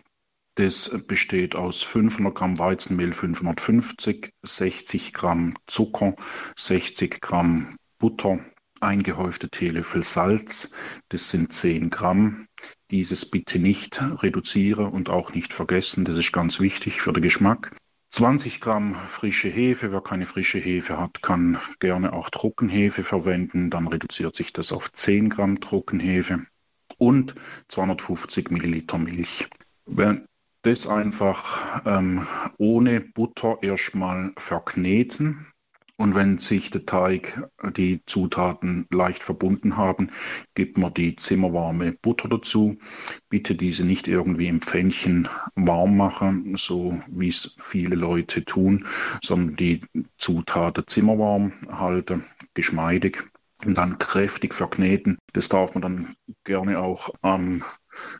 Das 0.54 0.90
besteht 1.06 1.54
aus 1.54 1.82
500 1.82 2.34
Gramm 2.34 2.58
Weizenmehl 2.58 3.12
550, 3.12 4.32
60 4.42 5.12
Gramm 5.12 5.54
Zucker, 5.66 6.14
60 6.56 7.20
Gramm 7.20 7.76
Butter, 7.98 8.40
eingehäufte 8.80 9.48
Teelöffel 9.48 10.02
Salz, 10.02 10.74
das 11.08 11.30
sind 11.30 11.52
10 11.52 11.90
Gramm. 11.90 12.46
Dieses 12.90 13.28
bitte 13.30 13.58
nicht 13.58 14.00
reduzieren 14.22 14.86
und 14.86 15.08
auch 15.08 15.34
nicht 15.34 15.52
vergessen, 15.52 16.04
das 16.04 16.18
ist 16.18 16.32
ganz 16.32 16.60
wichtig 16.60 17.00
für 17.00 17.12
den 17.12 17.22
Geschmack. 17.22 17.76
20 18.10 18.60
Gramm 18.60 18.94
frische 18.94 19.48
Hefe, 19.48 19.92
wer 19.92 20.00
keine 20.00 20.26
frische 20.26 20.58
Hefe 20.58 20.98
hat, 20.98 21.22
kann 21.22 21.58
gerne 21.80 22.12
auch 22.12 22.30
Trockenhefe 22.30 23.02
verwenden, 23.02 23.68
dann 23.68 23.88
reduziert 23.88 24.36
sich 24.36 24.52
das 24.52 24.72
auf 24.72 24.92
10 24.92 25.28
Gramm 25.28 25.60
Trockenhefe 25.60 26.46
und 26.98 27.34
250 27.68 28.50
Milliliter 28.50 28.98
Milch. 28.98 29.48
Wer 29.86 30.22
das 30.62 30.86
einfach 30.86 31.82
ähm, 31.84 32.26
ohne 32.58 33.00
Butter 33.00 33.58
erstmal 33.60 34.32
verkneten, 34.36 35.46
und 35.96 36.14
wenn 36.14 36.38
sich 36.38 36.70
der 36.70 36.84
Teig, 36.84 37.42
die 37.76 38.00
Zutaten 38.04 38.86
leicht 38.90 39.22
verbunden 39.22 39.76
haben, 39.76 40.10
gibt 40.54 40.76
man 40.76 40.92
die 40.92 41.16
zimmerwarme 41.16 41.92
Butter 41.92 42.28
dazu. 42.28 42.76
Bitte 43.30 43.54
diese 43.54 43.84
nicht 43.84 44.06
irgendwie 44.06 44.48
im 44.48 44.60
Pfännchen 44.60 45.28
warm 45.54 45.96
machen, 45.96 46.54
so 46.56 47.00
wie 47.08 47.28
es 47.28 47.56
viele 47.58 47.96
Leute 47.96 48.44
tun, 48.44 48.86
sondern 49.22 49.56
die 49.56 49.80
Zutaten 50.18 50.86
zimmerwarm 50.86 51.52
halten, 51.70 52.24
geschmeidig 52.54 53.22
und 53.64 53.76
dann 53.76 53.98
kräftig 53.98 54.52
verkneten. 54.52 55.16
Das 55.32 55.48
darf 55.48 55.74
man 55.74 55.82
dann 55.82 56.14
gerne 56.44 56.78
auch 56.78 57.10
am 57.22 57.64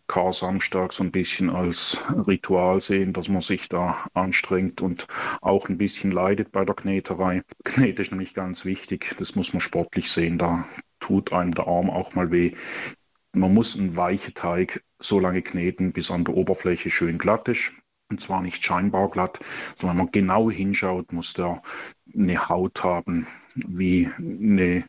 Kar-Samstag 0.09 0.93
so 0.93 1.03
ein 1.03 1.11
bisschen 1.11 1.51
als 1.51 2.05
Ritual 2.27 2.81
sehen, 2.81 3.13
dass 3.13 3.29
man 3.29 3.41
sich 3.41 3.69
da 3.69 4.07
anstrengt 4.15 4.81
und 4.83 5.07
auch 5.41 5.69
ein 5.69 5.79
bisschen 5.79 6.11
leidet 6.11 6.53
bei 6.53 6.65
der 6.65 6.75
Kneterei. 6.75 7.43
Knete 7.65 8.03
ist 8.03 8.11
nämlich 8.11 8.35
ganz 8.35 8.65
wichtig, 8.65 9.15
das 9.19 9.35
muss 9.37 9.53
man 9.53 9.61
sportlich 9.61 10.11
sehen, 10.11 10.39
da 10.39 10.65
tut 11.01 11.33
einem 11.33 11.55
der 11.55 11.67
Arm 11.67 11.91
auch 11.91 12.15
mal 12.15 12.31
weh. 12.31 12.53
Man 13.33 13.53
muss 13.53 13.79
einen 13.79 13.97
weichen 13.97 14.35
Teig 14.35 14.83
so 14.99 15.21
lange 15.21 15.43
kneten, 15.43 15.93
bis 15.93 16.11
an 16.11 16.25
der 16.25 16.35
Oberfläche 16.35 16.91
schön 16.91 17.19
glatt 17.19 17.49
ist. 17.49 17.73
Und 18.09 18.21
zwar 18.21 18.41
nicht 18.41 18.65
scheinbar 18.65 19.11
glatt, 19.11 19.41
sondern 19.75 19.99
wenn 19.99 20.05
man 20.05 20.13
genau 20.13 20.49
hinschaut, 20.51 21.13
muss 21.13 21.33
der 21.33 21.61
eine 22.15 22.49
Haut 22.49 22.85
haben 22.85 23.27
wie 23.55 24.09
eine 24.17 24.85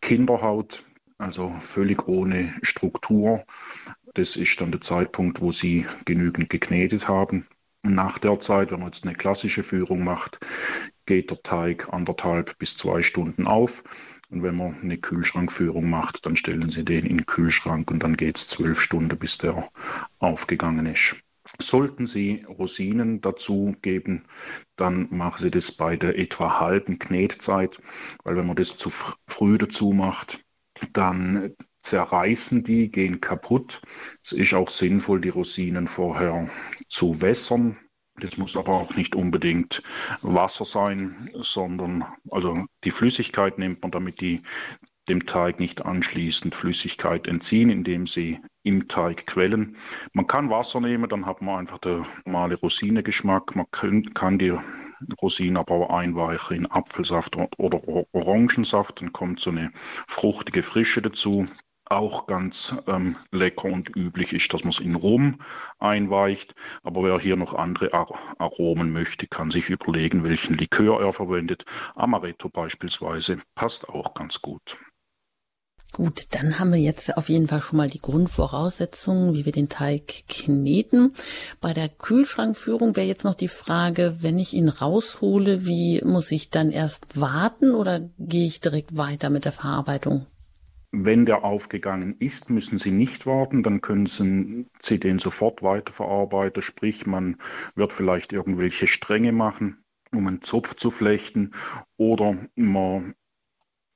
Kinderhaut, 0.00 0.84
also 1.16 1.54
völlig 1.60 2.08
ohne 2.08 2.52
Struktur. 2.62 3.44
Das 4.14 4.36
ist 4.36 4.60
dann 4.60 4.72
der 4.72 4.80
Zeitpunkt, 4.80 5.40
wo 5.40 5.52
Sie 5.52 5.86
genügend 6.04 6.50
geknetet 6.50 7.08
haben. 7.08 7.46
Nach 7.82 8.18
der 8.18 8.40
Zeit, 8.40 8.72
wenn 8.72 8.80
man 8.80 8.88
jetzt 8.88 9.06
eine 9.06 9.14
klassische 9.14 9.62
Führung 9.62 10.04
macht, 10.04 10.38
geht 11.06 11.30
der 11.30 11.42
Teig 11.42 11.92
anderthalb 11.92 12.58
bis 12.58 12.76
zwei 12.76 13.02
Stunden 13.02 13.46
auf. 13.46 13.84
Und 14.28 14.42
wenn 14.42 14.56
man 14.56 14.80
eine 14.80 14.98
Kühlschrankführung 14.98 15.88
macht, 15.88 16.26
dann 16.26 16.36
stellen 16.36 16.70
Sie 16.70 16.84
den 16.84 17.04
in 17.04 17.18
den 17.18 17.26
Kühlschrank 17.26 17.90
und 17.90 18.02
dann 18.02 18.16
geht 18.16 18.36
es 18.36 18.48
zwölf 18.48 18.80
Stunden, 18.80 19.18
bis 19.18 19.38
der 19.38 19.68
aufgegangen 20.18 20.86
ist. 20.86 21.16
Sollten 21.58 22.06
Sie 22.06 22.44
Rosinen 22.48 23.20
dazu 23.20 23.74
geben, 23.82 24.24
dann 24.76 25.08
machen 25.10 25.42
Sie 25.42 25.50
das 25.50 25.72
bei 25.72 25.96
der 25.96 26.16
etwa 26.18 26.60
halben 26.60 26.98
Knetzeit, 26.98 27.80
weil 28.22 28.36
wenn 28.36 28.46
man 28.46 28.56
das 28.56 28.76
zu 28.76 28.90
früh 29.26 29.58
dazu 29.58 29.92
macht, 29.92 30.44
dann 30.92 31.54
zerreißen 31.90 32.62
die, 32.62 32.88
gehen 32.88 33.20
kaputt. 33.20 33.82
Es 34.22 34.30
ist 34.30 34.54
auch 34.54 34.68
sinnvoll, 34.68 35.20
die 35.20 35.28
Rosinen 35.28 35.88
vorher 35.88 36.48
zu 36.88 37.20
wässern. 37.20 37.78
Das 38.14 38.36
muss 38.36 38.56
aber 38.56 38.74
auch 38.74 38.94
nicht 38.94 39.16
unbedingt 39.16 39.82
Wasser 40.22 40.64
sein, 40.64 41.30
sondern 41.34 42.04
also 42.30 42.64
die 42.84 42.92
Flüssigkeit 42.92 43.58
nimmt 43.58 43.82
man, 43.82 43.90
damit 43.90 44.20
die 44.20 44.42
dem 45.08 45.26
Teig 45.26 45.58
nicht 45.58 45.84
anschließend 45.84 46.54
Flüssigkeit 46.54 47.26
entziehen, 47.26 47.70
indem 47.70 48.06
sie 48.06 48.38
im 48.62 48.86
Teig 48.86 49.26
quellen. 49.26 49.76
Man 50.12 50.28
kann 50.28 50.50
Wasser 50.50 50.80
nehmen, 50.80 51.08
dann 51.08 51.26
hat 51.26 51.42
man 51.42 51.58
einfach 51.58 51.78
den 51.78 52.04
normale 52.24 52.54
Rosinegeschmack. 52.54 53.56
Man 53.56 53.66
kann 53.72 54.38
die 54.38 54.52
Rosinen 55.20 55.56
aber 55.56 55.74
auch 55.74 55.90
einweichen 55.90 56.58
in 56.58 56.70
Apfelsaft 56.70 57.36
oder 57.58 57.80
Orangensaft, 58.12 59.00
dann 59.00 59.12
kommt 59.12 59.40
so 59.40 59.50
eine 59.50 59.72
fruchtige 60.06 60.62
Frische 60.62 61.02
dazu. 61.02 61.46
Auch 61.90 62.28
ganz 62.28 62.76
ähm, 62.86 63.16
lecker 63.32 63.64
und 63.64 63.96
üblich 63.96 64.32
ist, 64.32 64.54
dass 64.54 64.62
man 64.62 64.70
es 64.70 64.78
in 64.78 64.94
Rum 64.94 65.40
einweicht. 65.80 66.54
Aber 66.84 67.02
wer 67.02 67.18
hier 67.18 67.34
noch 67.34 67.54
andere 67.54 67.92
Ar 67.92 68.08
Aromen 68.38 68.92
möchte, 68.92 69.26
kann 69.26 69.50
sich 69.50 69.70
überlegen, 69.70 70.22
welchen 70.22 70.54
Likör 70.56 71.02
er 71.02 71.12
verwendet. 71.12 71.64
Amaretto 71.96 72.48
beispielsweise 72.48 73.38
passt 73.56 73.88
auch 73.88 74.14
ganz 74.14 74.40
gut. 74.40 74.78
Gut, 75.92 76.26
dann 76.30 76.60
haben 76.60 76.72
wir 76.72 76.78
jetzt 76.78 77.16
auf 77.16 77.28
jeden 77.28 77.48
Fall 77.48 77.60
schon 77.60 77.78
mal 77.78 77.90
die 77.90 78.00
Grundvoraussetzungen, 78.00 79.34
wie 79.34 79.44
wir 79.44 79.50
den 79.50 79.68
Teig 79.68 80.28
kneten. 80.28 81.12
Bei 81.60 81.72
der 81.72 81.88
Kühlschrankführung 81.88 82.94
wäre 82.94 83.08
jetzt 83.08 83.24
noch 83.24 83.34
die 83.34 83.48
Frage, 83.48 84.14
wenn 84.20 84.38
ich 84.38 84.54
ihn 84.54 84.68
raushole, 84.68 85.66
wie 85.66 86.00
muss 86.04 86.30
ich 86.30 86.50
dann 86.50 86.70
erst 86.70 87.20
warten 87.20 87.74
oder 87.74 88.08
gehe 88.20 88.46
ich 88.46 88.60
direkt 88.60 88.96
weiter 88.96 89.30
mit 89.30 89.44
der 89.44 89.52
Verarbeitung? 89.52 90.26
Wenn 90.92 91.24
der 91.24 91.44
aufgegangen 91.44 92.16
ist, 92.18 92.50
müssen 92.50 92.78
Sie 92.78 92.90
nicht 92.90 93.24
warten, 93.24 93.62
dann 93.62 93.80
können 93.80 94.06
Sie 94.06 94.98
den 94.98 95.18
sofort 95.20 95.62
weiterverarbeiten. 95.62 96.62
Sprich, 96.62 97.06
man 97.06 97.36
wird 97.76 97.92
vielleicht 97.92 98.32
irgendwelche 98.32 98.88
Stränge 98.88 99.30
machen, 99.30 99.84
um 100.12 100.26
einen 100.26 100.42
Zopf 100.42 100.74
zu 100.74 100.90
flechten, 100.90 101.52
oder 101.96 102.36
man 102.56 103.14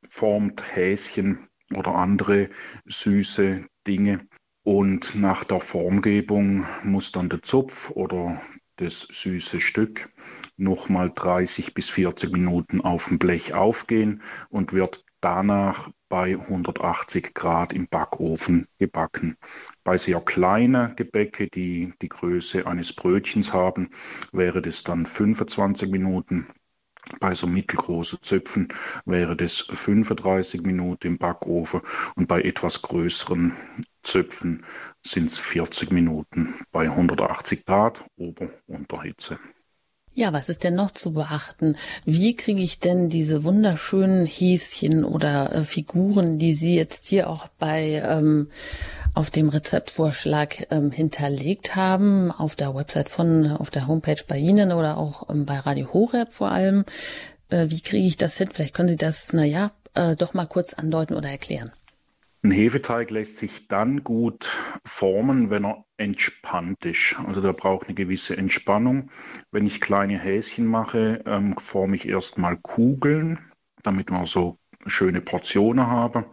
formt 0.09 0.63
Häschen 0.77 1.49
oder 1.75 1.97
andere 1.97 2.51
süße 2.85 3.67
Dinge. 3.87 4.29
Und 4.63 5.15
nach 5.15 5.45
der 5.45 5.61
Formgebung 5.61 6.67
muss 6.85 7.11
dann 7.13 7.29
der 7.29 7.43
Zopf 7.43 7.91
oder 7.91 8.41
das 8.77 9.01
süße 9.03 9.61
Stück 9.61 10.09
nochmal 10.57 11.11
30 11.15 11.75
bis 11.75 11.91
40 11.91 12.33
Minuten 12.33 12.81
auf 12.81 13.09
dem 13.09 13.19
Blech 13.19 13.55
aufgehen 13.55 14.23
und 14.49 14.73
wird 14.73 15.04
danach 15.25 15.91
bei 16.11 16.37
180 16.39 17.33
Grad 17.35 17.73
im 17.73 17.89
Backofen 17.89 18.67
gebacken. 18.79 19.39
Bei 19.83 19.97
sehr 19.97 20.21
kleinen 20.21 20.95
Gebäcke, 20.97 21.49
die 21.49 21.95
die 22.03 22.09
Größe 22.11 22.67
eines 22.67 22.95
Brötchens 22.95 23.55
haben, 23.55 23.91
wäre 24.33 24.61
das 24.61 24.83
dann 24.83 25.07
25 25.07 25.91
Minuten 25.91 26.47
bei 27.21 27.35
so 27.35 27.47
mittelgroßen 27.47 28.21
Zöpfen 28.23 28.69
wäre 29.05 29.37
das 29.37 29.61
35 29.61 30.63
Minuten 30.63 31.07
im 31.07 31.19
Backofen 31.19 31.83
und 32.17 32.29
bei 32.29 32.41
etwas 32.41 32.81
größeren 32.81 33.53
Zöpfen 34.03 34.65
sind 35.03 35.27
es 35.27 35.39
40 35.39 35.93
Minuten 35.93 36.55
bei 36.73 36.85
180 36.85 37.67
Grad 37.67 38.05
Ober- 38.17 38.51
und 38.67 38.91
Unterhitze. 38.91 39.39
Ja, 40.17 40.33
was 40.33 40.49
ist 40.49 40.63
denn 40.63 40.77
noch 40.77 40.93
zu 40.93 41.13
beachten? 41.13 41.77
Wie 42.05 42.37
kriege 42.37 42.63
ich 42.63 42.79
denn 42.79 43.09
diese 43.09 43.43
wunderschönen 43.43 44.27
Häschen 44.27 45.05
oder 45.05 45.53
äh, 45.53 45.65
Figuren, 45.65 46.39
die 46.39 46.55
Sie 46.55 46.77
jetzt 46.77 47.09
hier 47.09 47.29
auch 47.29 47.49
bei 47.59 48.01
ähm, 48.07 48.49
auf 49.13 49.31
dem 49.31 49.49
Rezeptvorschlag 49.49 50.69
ähm, 50.71 50.93
hinterlegt 50.93 51.75
haben, 51.75 52.31
auf 52.31 52.55
der 52.55 52.77
Website 52.77 53.09
von, 53.09 53.51
auf 53.51 53.71
der 53.71 53.89
Homepage 53.89 54.23
bei 54.29 54.39
Ihnen 54.39 54.71
oder 54.71 54.99
auch 54.99 55.29
ähm, 55.31 55.47
bei 55.47 55.59
Radio 55.59 55.93
Horeb 55.93 56.33
vor 56.33 56.53
allem? 56.53 56.85
Äh, 57.49 57.67
wie 57.71 57.81
kriege 57.81 58.07
ich 58.07 58.17
das 58.17 58.39
hin? 58.39 58.51
Vielleicht 58.53 58.75
können 58.75 58.89
Sie 58.89 58.97
das, 58.97 59.33
naja, 59.33 59.73
äh, 59.95 60.15
doch 60.15 60.33
mal 60.33 60.47
kurz 60.47 60.75
andeuten 60.75 61.15
oder 61.15 61.29
erklären. 61.29 61.73
Ein 62.45 62.51
Hefeteig 62.51 63.11
lässt 63.11 63.39
sich 63.39 63.69
dann 63.69 64.05
gut 64.05 64.53
formen, 64.85 65.49
wenn 65.49 65.65
er 65.65 65.87
entspannt 65.97 66.85
ist. 66.85 67.17
Also 67.27 67.41
der 67.41 67.55
braucht 67.55 67.87
eine 67.87 67.95
gewisse 67.95 68.37
Entspannung. 68.37 69.11
Wenn 69.51 69.65
ich 69.65 69.81
kleine 69.81 70.19
Häschen 70.19 70.67
mache, 70.67 71.23
ähm, 71.25 71.57
forme 71.57 71.97
ich 71.97 72.07
erstmal 72.07 72.59
Kugeln, 72.59 73.39
damit 73.83 74.11
wir 74.11 74.27
so 74.27 74.59
schöne 74.85 75.23
Portionen 75.23 75.87
haben. 75.87 76.27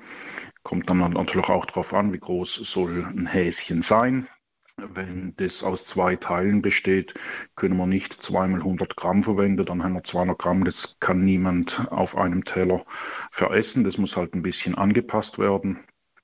Kommt 0.64 0.90
dann 0.90 0.98
natürlich 0.98 1.48
auch 1.48 1.66
darauf 1.66 1.94
an, 1.94 2.12
wie 2.12 2.20
groß 2.20 2.56
soll 2.56 3.06
ein 3.06 3.28
Häschen 3.28 3.82
sein. 3.82 4.28
Wenn 4.76 5.34
das 5.38 5.64
aus 5.64 5.86
zwei 5.86 6.18
Teilen 6.18 6.62
besteht, 6.62 7.14
können 7.56 7.78
wir 7.78 7.88
nicht 7.88 8.22
zweimal 8.22 8.60
100 8.60 8.98
Gramm 8.98 9.24
verwenden, 9.24 9.66
dann 9.66 9.82
haben 9.82 9.94
wir 9.94 10.04
200 10.04 10.38
Gramm. 10.38 10.66
Das 10.66 10.98
kann 11.00 11.24
niemand 11.24 11.90
auf 11.90 12.18
einem 12.18 12.44
Teller 12.44 12.84
veressen. 13.32 13.86
Das 13.86 13.98
muss 13.98 14.18
halt 14.18 14.34
ein 14.34 14.42
bisschen 14.42 14.76
angepasst 14.76 15.40
werden 15.40 15.80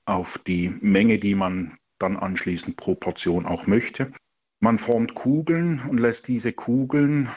auf 0.07 0.37
die 0.39 0.69
Menge, 0.69 1.19
die 1.19 1.35
man 1.35 1.77
dann 1.99 2.17
anschließend 2.17 2.77
pro 2.77 2.95
Portion 2.95 3.45
auch 3.45 3.67
möchte. 3.67 4.11
Man 4.59 4.79
formt 4.79 5.13
Kugeln 5.13 5.81
und 5.89 5.99
lässt 5.99 6.27
diese 6.27 6.53
Kugeln 6.53 7.29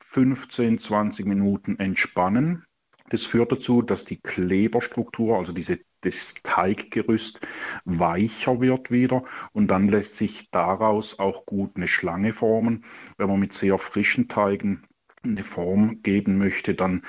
15, 0.00 0.78
20 0.78 1.26
Minuten 1.26 1.78
entspannen. 1.78 2.64
Das 3.08 3.24
führt 3.24 3.52
dazu, 3.52 3.82
dass 3.82 4.04
die 4.04 4.20
Kleberstruktur, 4.20 5.38
also 5.38 5.52
diese, 5.52 5.80
das 6.00 6.34
Teiggerüst, 6.42 7.40
weicher 7.84 8.60
wird 8.60 8.90
wieder 8.90 9.24
und 9.52 9.68
dann 9.68 9.88
lässt 9.88 10.16
sich 10.16 10.50
daraus 10.50 11.18
auch 11.18 11.46
gut 11.46 11.76
eine 11.76 11.88
Schlange 11.88 12.32
formen. 12.32 12.84
Wenn 13.16 13.28
man 13.28 13.40
mit 13.40 13.52
sehr 13.52 13.78
frischen 13.78 14.28
Teigen 14.28 14.86
eine 15.22 15.42
Form 15.42 16.02
geben 16.02 16.38
möchte, 16.38 16.74
dann 16.74 17.02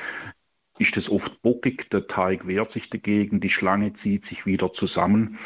ist 0.79 0.97
es 0.97 1.09
oft 1.09 1.41
bockig, 1.41 1.89
der 1.89 2.07
Teig 2.07 2.47
wehrt 2.47 2.71
sich 2.71 2.89
dagegen, 2.89 3.39
die 3.39 3.49
Schlange 3.49 3.93
zieht 3.93 4.25
sich 4.25 4.45
wieder 4.45 4.73
zusammen 4.73 5.37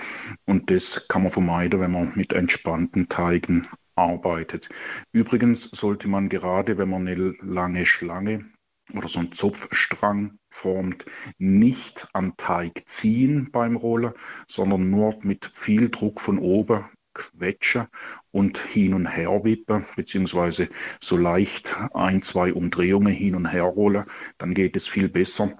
und 0.45 0.71
das 0.71 1.07
kann 1.07 1.23
man 1.23 1.31
vermeiden, 1.31 1.79
wenn 1.79 1.91
man 1.91 2.13
mit 2.15 2.33
entspannten 2.33 3.09
Teigen 3.09 3.67
arbeitet. 3.95 4.69
Übrigens 5.11 5.63
sollte 5.63 6.07
man 6.07 6.29
gerade, 6.29 6.77
wenn 6.77 6.89
man 6.89 7.07
eine 7.07 7.33
lange 7.41 7.85
Schlange 7.85 8.45
oder 8.93 9.07
so 9.07 9.19
einen 9.19 9.33
Zopfstrang 9.33 10.37
formt, 10.49 11.05
nicht 11.37 12.07
am 12.13 12.37
Teig 12.37 12.83
ziehen 12.87 13.49
beim 13.51 13.75
Rollen, 13.75 14.13
sondern 14.47 14.89
nur 14.89 15.17
mit 15.23 15.45
viel 15.45 15.89
Druck 15.89 16.21
von 16.21 16.39
oben 16.39 16.85
quetschen 17.17 17.87
und 18.31 18.57
hin 18.57 18.93
und 18.93 19.07
her 19.07 19.43
wippen, 19.43 19.85
beziehungsweise 19.95 20.69
so 21.01 21.17
leicht 21.17 21.75
ein, 21.93 22.21
zwei 22.21 22.53
Umdrehungen 22.53 23.13
hin 23.13 23.35
und 23.35 23.51
her 23.51 23.63
rollen, 23.63 24.05
dann 24.37 24.53
geht 24.53 24.75
es 24.75 24.87
viel 24.87 25.09
besser, 25.09 25.57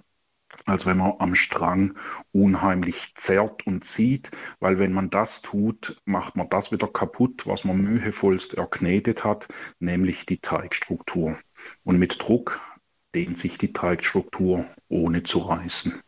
als 0.66 0.86
wenn 0.86 0.98
man 0.98 1.14
am 1.20 1.36
Strang 1.36 1.98
unheimlich 2.32 3.14
zerrt 3.16 3.68
und 3.68 3.86
zieht, 3.86 4.32
weil 4.60 4.80
wenn 4.80 4.94
man 4.94 5.10
das 5.10 5.42
tut, 5.42 6.02
macht 6.06 6.36
man 6.36 6.50
das 6.50 6.72
wieder 6.72 6.88
kaputt, 6.88 7.46
was 7.46 7.64
man 7.64 7.82
mühevollst 7.82 8.56
erknetet 8.56 9.24
hat, 9.24 9.48
nämlich 9.80 10.26
die 10.26 10.40
Teigstruktur. 10.40 11.38
Und 11.84 12.00
mit 12.00 12.18
Druck 12.20 12.60
dehnt 13.14 13.38
sich 13.38 13.58
die 13.58 13.74
Teigstruktur 13.74 14.66
ohne 14.90 15.24
zu 15.24 15.40
reißen. 15.40 16.02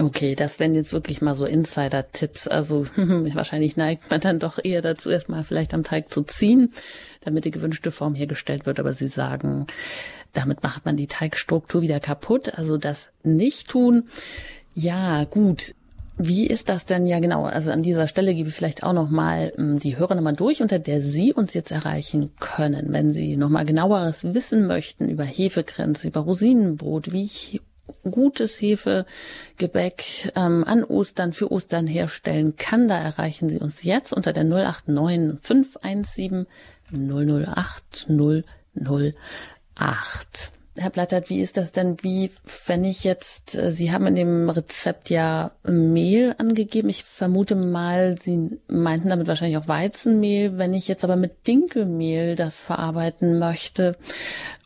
Okay, 0.00 0.34
das 0.34 0.58
wären 0.58 0.74
jetzt 0.74 0.94
wirklich 0.94 1.20
mal 1.20 1.36
so 1.36 1.44
Insider-Tipps. 1.44 2.48
Also 2.48 2.86
wahrscheinlich 2.96 3.76
neigt 3.76 4.10
man 4.10 4.20
dann 4.20 4.38
doch 4.38 4.58
eher 4.62 4.80
dazu, 4.80 5.10
erstmal 5.10 5.42
vielleicht 5.42 5.74
am 5.74 5.82
Teig 5.82 6.12
zu 6.12 6.22
ziehen, 6.22 6.72
damit 7.20 7.44
die 7.44 7.50
gewünschte 7.50 7.90
Form 7.90 8.14
hergestellt 8.14 8.64
wird. 8.64 8.80
Aber 8.80 8.94
Sie 8.94 9.08
sagen, 9.08 9.66
damit 10.32 10.62
macht 10.62 10.86
man 10.86 10.96
die 10.96 11.08
Teigstruktur 11.08 11.82
wieder 11.82 12.00
kaputt. 12.00 12.58
Also 12.58 12.78
das 12.78 13.12
nicht 13.22 13.68
tun. 13.68 14.08
Ja, 14.74 15.24
gut. 15.24 15.74
Wie 16.16 16.46
ist 16.46 16.70
das 16.70 16.86
denn 16.86 17.06
ja 17.06 17.20
genau? 17.20 17.44
Also 17.44 17.70
an 17.70 17.82
dieser 17.82 18.08
Stelle 18.08 18.34
gebe 18.34 18.48
ich 18.48 18.54
vielleicht 18.54 18.82
auch 18.84 18.92
noch 18.92 19.10
mal 19.10 19.52
ähm, 19.58 19.78
die 19.78 19.98
Hörernummer 19.98 20.32
durch, 20.32 20.62
unter 20.62 20.78
der 20.78 21.02
Sie 21.02 21.34
uns 21.34 21.52
jetzt 21.52 21.70
erreichen 21.70 22.30
können, 22.38 22.92
wenn 22.92 23.12
Sie 23.12 23.36
noch 23.36 23.48
mal 23.48 23.64
genaueres 23.64 24.34
wissen 24.34 24.66
möchten 24.66 25.08
über 25.08 25.24
Hefegrenze, 25.24 26.08
über 26.08 26.20
Rosinenbrot, 26.20 27.12
wie 27.12 27.24
ich 27.24 27.60
gutes 28.10 28.60
Hefegebäck 28.60 30.32
ähm, 30.34 30.64
an 30.64 30.84
Ostern 30.84 31.32
für 31.32 31.52
Ostern 31.52 31.86
herstellen 31.86 32.56
kann. 32.56 32.88
Da 32.88 32.98
erreichen 32.98 33.48
Sie 33.48 33.58
uns 33.58 33.82
jetzt 33.82 34.12
unter 34.12 34.32
der 34.32 34.44
089 34.44 35.40
517 35.40 36.46
008 36.92 38.08
008. 38.08 40.52
Herr 40.74 40.88
Blattert, 40.88 41.28
wie 41.28 41.42
ist 41.42 41.58
das 41.58 41.72
denn, 41.72 41.98
wie, 42.00 42.30
wenn 42.66 42.82
ich 42.84 43.04
jetzt, 43.04 43.54
äh, 43.54 43.70
Sie 43.70 43.92
haben 43.92 44.06
in 44.06 44.14
dem 44.14 44.48
Rezept 44.48 45.10
ja 45.10 45.52
Mehl 45.64 46.34
angegeben. 46.38 46.88
Ich 46.88 47.04
vermute 47.04 47.56
mal, 47.56 48.16
Sie 48.18 48.58
meinten 48.68 49.10
damit 49.10 49.26
wahrscheinlich 49.26 49.58
auch 49.58 49.68
Weizenmehl. 49.68 50.56
Wenn 50.56 50.72
ich 50.72 50.88
jetzt 50.88 51.04
aber 51.04 51.16
mit 51.16 51.46
Dinkelmehl 51.46 52.36
das 52.36 52.62
verarbeiten 52.62 53.38
möchte 53.38 53.98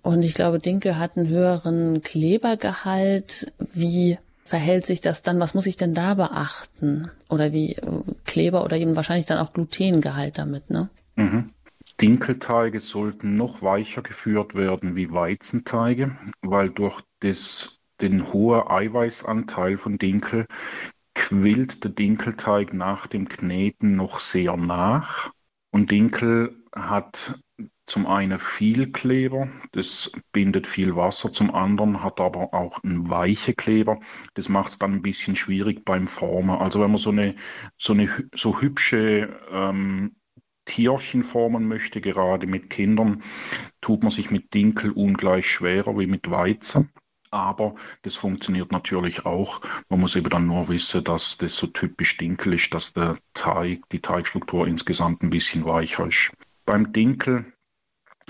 und 0.07 0.23
ich 0.23 0.35
glaube, 0.35 0.61
Dinkel 0.61 0.99
hat 0.99 1.17
einen 1.17 1.27
höheren 1.27 2.01
Klebergehalt, 2.01 3.53
wie 3.59 4.19
verhält 4.45 4.87
sich 4.87 5.01
das 5.01 5.23
dann? 5.23 5.41
Was 5.41 5.53
muss 5.53 5.67
ich 5.67 5.77
denn 5.77 5.95
da 5.95 6.15
beachten? 6.15 7.11
Oder 7.29 7.53
wie 7.53 7.73
äh, 7.73 7.83
Kleber 8.25 8.65
oder 8.65 8.77
eben 8.77 8.95
wahrscheinlich 8.95 9.27
dann 9.27 9.39
auch 9.39 9.53
Glutengehalt 9.53 10.39
damit, 10.39 10.71
ne? 10.71 10.91
Mhm. 11.17 11.51
Dinkelteige 12.01 12.79
sollten 12.79 13.37
noch 13.37 13.63
weicher 13.63 14.03
geführt 14.03 14.55
werden 14.55 14.95
wie 14.95 15.11
Weizenteige, 15.11 16.17
weil 16.41 16.71
durch 16.71 17.03
das, 17.19 17.81
den 18.01 18.33
hohen 18.33 18.63
Eiweißanteil 18.65 19.77
von 19.77 19.99
Dinkel 19.99 20.47
quillt 21.17 21.83
der 21.83 21.91
Dinkelteig 21.91 22.73
nach 22.73 23.09
dem 23.09 23.29
Kneten 23.29 23.97
noch 23.97 24.21
sehr 24.21 24.57
nach. 24.57 25.33
Und 25.73 25.91
Dinkel 25.91 26.55
hat 26.73 27.41
zum 27.87 28.07
einen 28.07 28.39
viel 28.39 28.91
Kleber, 28.91 29.49
das 29.73 30.13
bindet 30.33 30.67
viel 30.67 30.97
Wasser, 30.97 31.33
zum 31.33 31.55
anderen 31.55 32.03
hat 32.03 32.21
aber 32.21 32.53
auch 32.53 32.83
einen 32.83 33.09
weiche 33.09 33.55
Kleber. 33.55 34.01
Das 34.35 34.49
macht 34.49 34.71
es 34.71 34.79
dann 34.79 34.95
ein 34.95 35.03
bisschen 35.03 35.37
schwierig 35.37 35.85
beim 35.85 36.09
Formen. 36.09 36.57
Also 36.59 36.81
wenn 36.81 36.91
man 36.91 36.99
so 36.99 37.11
eine 37.11 37.37
so 37.77 37.93
eine 37.93 38.09
so 38.35 38.61
hübsche 38.61 39.39
ähm, 39.53 40.17
Tierchen 40.65 41.23
formen 41.23 41.69
möchte, 41.69 42.01
gerade 42.01 42.49
mit 42.49 42.71
Kindern, 42.71 43.23
tut 43.81 44.03
man 44.03 44.11
sich 44.11 44.33
mit 44.33 44.53
Dinkel 44.53 44.91
ungleich 44.91 45.49
schwerer 45.49 45.97
wie 45.97 46.09
mit 46.09 46.29
Weizen. 46.29 46.91
Aber 47.31 47.75
das 48.03 48.17
funktioniert 48.17 48.73
natürlich 48.73 49.27
auch. 49.27 49.61
Man 49.89 50.01
muss 50.01 50.17
eben 50.17 50.31
dann 50.31 50.47
nur 50.47 50.69
wissen, 50.69 51.05
dass 51.05 51.39
das 51.39 51.57
so 51.57 51.69
typisch 51.69 52.17
Dinkel 52.17 52.55
ist, 52.55 52.75
dass 52.75 52.93
der 52.93 53.17
Teig, 53.35 53.89
die 53.91 54.01
Teigstruktur 54.01 54.67
insgesamt 54.67 55.23
ein 55.23 55.31
bisschen 55.31 55.65
weicher 55.65 56.07
ist. 56.07 56.33
Beim 56.65 56.93
Dinkel 56.93 57.53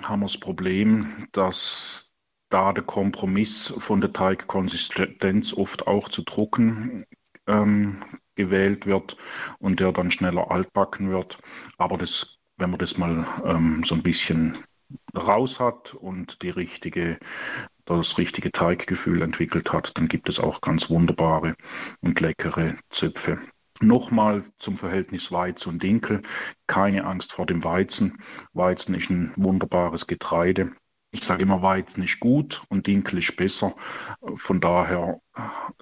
haben 0.02 0.20
wir 0.20 0.26
das 0.26 0.38
Problem, 0.38 1.26
dass 1.32 2.12
da 2.48 2.72
der 2.72 2.84
Kompromiss 2.84 3.74
von 3.78 4.00
der 4.00 4.12
Teigkonsistenz 4.12 5.52
oft 5.52 5.86
auch 5.86 6.08
zu 6.08 6.22
trocken 6.22 7.04
ähm, 7.46 8.02
gewählt 8.34 8.86
wird 8.86 9.16
und 9.58 9.80
der 9.80 9.92
dann 9.92 10.10
schneller 10.10 10.50
altbacken 10.50 11.10
wird. 11.10 11.38
Aber 11.78 11.98
das, 11.98 12.38
wenn 12.56 12.70
man 12.70 12.78
das 12.78 12.98
mal 12.98 13.26
ähm, 13.44 13.82
so 13.84 13.94
ein 13.94 14.02
bisschen 14.02 14.56
raus 15.16 15.58
hat 15.58 15.94
und 15.94 16.42
die 16.42 16.50
richtige, 16.50 17.18
das 17.84 18.18
richtige 18.18 18.52
Teiggefühl 18.52 19.22
entwickelt 19.22 19.72
hat, 19.72 19.96
dann 19.98 20.08
gibt 20.08 20.28
es 20.28 20.38
auch 20.38 20.60
ganz 20.60 20.90
wunderbare 20.90 21.56
und 22.00 22.20
leckere 22.20 22.76
Zöpfe. 22.90 23.38
Nochmal 23.80 24.42
zum 24.58 24.76
Verhältnis 24.76 25.32
Weizen 25.32 25.74
und 25.74 25.82
Dinkel. 25.82 26.22
Keine 26.66 27.04
Angst 27.04 27.32
vor 27.32 27.46
dem 27.46 27.64
Weizen. 27.64 28.18
Weizen 28.52 28.94
ist 28.94 29.10
ein 29.10 29.32
wunderbares 29.36 30.06
Getreide. 30.06 30.72
Ich 31.12 31.22
sage 31.22 31.42
immer, 31.42 31.62
Weizen 31.62 32.02
ist 32.02 32.20
gut 32.20 32.62
und 32.68 32.86
Dinkel 32.86 33.18
ist 33.18 33.36
besser. 33.36 33.74
Von 34.34 34.60
daher 34.60 35.20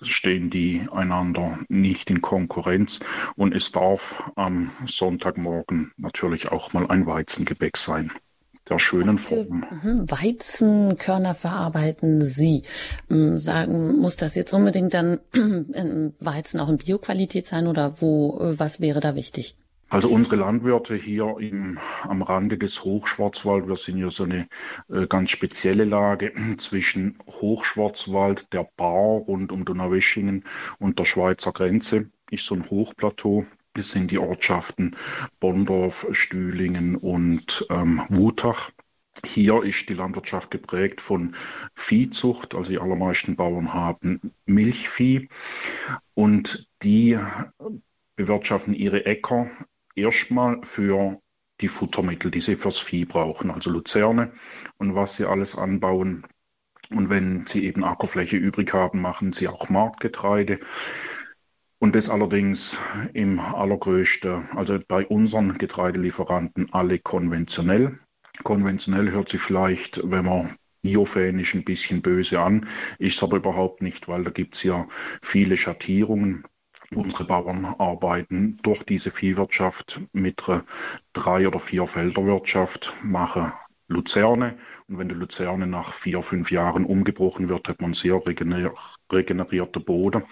stehen 0.03 0.51
die 0.51 0.87
einander 0.93 1.59
nicht 1.69 2.11
in 2.11 2.21
Konkurrenz. 2.21 3.01
Und 3.37 3.55
es 3.55 3.73
darf 3.73 4.31
am 4.37 4.71
Sonntagmorgen 4.87 5.93
natürlich 5.97 6.53
auch 6.53 6.73
mal 6.73 6.89
ein 6.89 7.07
Weizengebäck 7.07 7.77
sein 7.77 8.13
der 8.69 8.79
schönen 8.79 9.19
Form. 9.19 9.65
Mhm, 9.71 10.11
Weizenkörner 10.11 11.35
verarbeiten 11.35 12.23
Sie. 12.23 12.63
Ähm, 13.11 13.39
sagen, 13.39 13.99
muss 13.99 14.17
das 14.17 14.35
jetzt 14.35 14.53
unbedingt 14.53 14.95
dann 14.95 15.21
Weizen 16.21 16.61
auch 16.61 16.69
in 16.69 16.79
Bioqualität 16.79 17.47
sein 17.47 17.67
oder 17.67 18.01
wo, 18.01 18.41
äh, 18.41 18.59
was 18.59 18.81
wäre 18.81 19.01
da 19.01 19.15
wichtig? 19.15 19.57
Also 19.91 20.09
unsere 20.09 20.37
Landwirte 20.37 20.97
hier 20.97 21.37
im, 21.39 21.79
am 22.03 22.23
Rande 22.23 22.59
des 22.59 22.83
Hochschwarzwald, 22.85 23.69
wir 23.69 23.77
sind 23.77 23.99
ja 23.99 24.11
so 24.11 24.25
eine 24.25 24.49
äh, 24.89 25.07
ganz 25.07 25.31
spezielle 25.31 25.85
Lage 25.85 26.33
zwischen 26.59 27.19
Hochschwarzwald, 27.29 28.53
der 28.53 28.69
Bar 28.77 29.21
rund 29.21 29.53
um 29.53 29.65
Donaueschingen 29.65 30.45
und 30.79 30.99
der 30.99 31.05
Schweizer 31.05 31.53
Grenze, 31.53 32.11
ist 32.31 32.47
so 32.47 32.55
ein 32.55 32.69
Hochplateau. 32.69 33.47
Das 33.75 33.91
sind 33.91 34.13
die 34.13 34.21
Ortschaften 34.21 34.97
Bondorf, 35.41 36.07
Stühlingen 36.13 36.97
und 36.97 37.67
ähm, 37.71 38.03
Wutach. 38.09 38.71
Hier 39.25 39.63
ist 39.63 39.89
die 39.89 39.95
Landwirtschaft 39.95 40.51
geprägt 40.51 41.01
von 41.01 41.35
Viehzucht, 41.75 42.55
also 42.55 42.71
die 42.71 42.79
allermeisten 42.79 43.37
Bauern 43.37 43.75
haben 43.75 44.33
Milchvieh 44.47 45.29
und 46.15 46.69
die 46.83 47.19
bewirtschaften 48.17 48.75
ihre 48.75 49.07
Äcker 49.07 49.51
erstmal 49.97 50.63
für 50.63 51.21
die 51.61 51.69
Futtermittel, 51.69 52.31
die 52.31 52.41
sie 52.41 52.57
fürs 52.57 52.79
Vieh 52.79 53.05
brauchen, 53.05 53.51
also 53.51 53.71
Luzerne 53.71 54.33
und 54.79 54.95
was 54.95 55.17
sie 55.17 55.25
alles 55.25 55.57
anbauen. 55.57 56.27
Und 56.91 57.09
wenn 57.09 57.47
sie 57.47 57.65
eben 57.65 57.83
Ackerfläche 57.83 58.37
übrig 58.37 58.73
haben, 58.73 59.01
machen 59.01 59.33
sie 59.33 59.49
auch 59.49 59.69
Marktgetreide. 59.69 60.61
Und 61.85 61.95
das 61.95 62.09
allerdings 62.09 62.79
im 63.13 63.39
allergrößten, 63.39 64.53
also 64.57 64.79
bei 64.89 65.05
unseren 65.05 65.59
Getreidelieferanten 65.59 66.73
alle 66.73 66.99
konventionell. 66.99 67.99
Konventionell 68.43 69.11
hört 69.11 69.29
sich 69.29 69.43
vielleicht, 69.43 70.01
wenn 70.11 70.25
man 70.25 70.57
biofänisch 70.81 71.53
ein 71.53 71.63
bisschen 71.63 72.01
böse 72.01 72.41
an, 72.41 72.67
ist 72.99 73.23
aber 73.23 73.37
überhaupt 73.37 73.83
nicht, 73.83 74.09
weil 74.09 74.25
da 74.25 74.31
gibt 74.31 74.55
es 74.55 74.63
ja 74.63 74.89
viele 75.21 75.59
Schattierungen. 75.59 76.45
Unsere 76.95 77.25
Bauern 77.25 77.67
arbeiten 77.67 78.57
durch 78.63 78.83
diese 78.85 79.11
Viehwirtschaft 79.11 80.01
mit 80.15 80.49
einer 80.49 80.65
drei- 81.13 81.47
oder 81.47 81.59
vier 81.59 81.87
Felderwirtschaft, 81.87 82.95
machen 83.03 83.53
Luzerne. 83.89 84.57
Und 84.89 84.97
wenn 84.97 85.11
die 85.11 85.15
Luzerne 85.15 85.67
nach 85.67 85.93
vier, 85.93 86.23
fünf 86.23 86.51
Jahren 86.51 86.87
umgebrochen 86.87 87.51
wird, 87.51 87.69
hat 87.69 87.83
man 87.83 87.93
sehr 87.93 88.27
regener 88.27 88.73
regenerierter 89.11 89.81
Boden. 89.81 90.25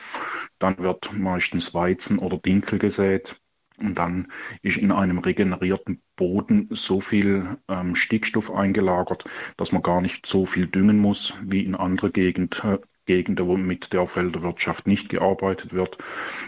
Dann 0.59 0.79
wird 0.79 1.13
meistens 1.13 1.75
Weizen 1.75 2.19
oder 2.19 2.39
Dinkel 2.39 2.79
gesät. 2.79 3.37
Und 3.79 3.97
dann 3.97 4.31
ist 4.61 4.77
in 4.77 4.93
einem 4.93 5.19
regenerierten 5.19 6.03
Boden 6.15 6.69
so 6.71 7.01
viel 7.01 7.57
ähm, 7.69 7.95
Stickstoff 7.97 8.51
eingelagert, 8.51 9.25
dass 9.57 9.73
man 9.73 9.83
gar 9.83 10.01
nicht 10.01 10.27
so 10.27 10.47
viel 10.47 10.67
düngen 10.67 10.99
muss 10.99 11.39
wie 11.43 11.65
in 11.65 11.75
anderen 11.75 12.13
Gegend, 12.13 12.63
Gegenden, 13.07 13.47
wo 13.47 13.57
mit 13.57 13.93
der 13.93 14.07
Felderwirtschaft 14.07 14.87
nicht 14.87 15.09
gearbeitet 15.09 15.73
wird. 15.73 15.99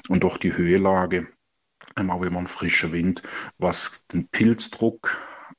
Und 0.08 0.22
durch 0.22 0.38
die 0.38 0.56
Höhelage 0.56 1.26
haben 1.96 2.06
wir 2.06 2.26
immer 2.26 2.38
einen 2.38 2.46
frischen 2.46 2.92
Wind, 2.92 3.22
was 3.58 4.06
den 4.06 4.28
Pilzdruck 4.28 5.18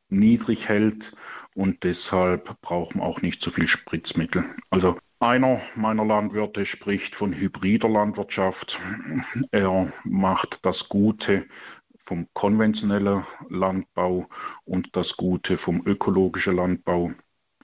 niedrig 0.09 0.70
hält 0.70 1.13
und 1.55 1.84
deshalb 1.84 2.59
brauchen 2.61 2.99
wir 2.99 3.05
auch 3.05 3.22
nicht 3.22 3.41
so 3.41 3.49
viel 3.49 3.68
Spritzmittel. 3.68 4.43
Also 4.70 4.97
einer 5.26 5.59
meiner 5.76 6.05
Landwirte 6.05 6.65
spricht 6.65 7.15
von 7.15 7.34
hybrider 7.34 7.89
Landwirtschaft. 7.89 8.80
Er 9.51 9.91
macht 10.03 10.65
das 10.65 10.88
Gute 10.88 11.47
vom 11.97 12.28
konventionellen 12.34 13.26
Landbau 13.49 14.30
und 14.63 14.95
das 14.95 15.17
Gute 15.17 15.57
vom 15.57 15.82
ökologischen 15.86 16.55
Landbau 16.55 17.11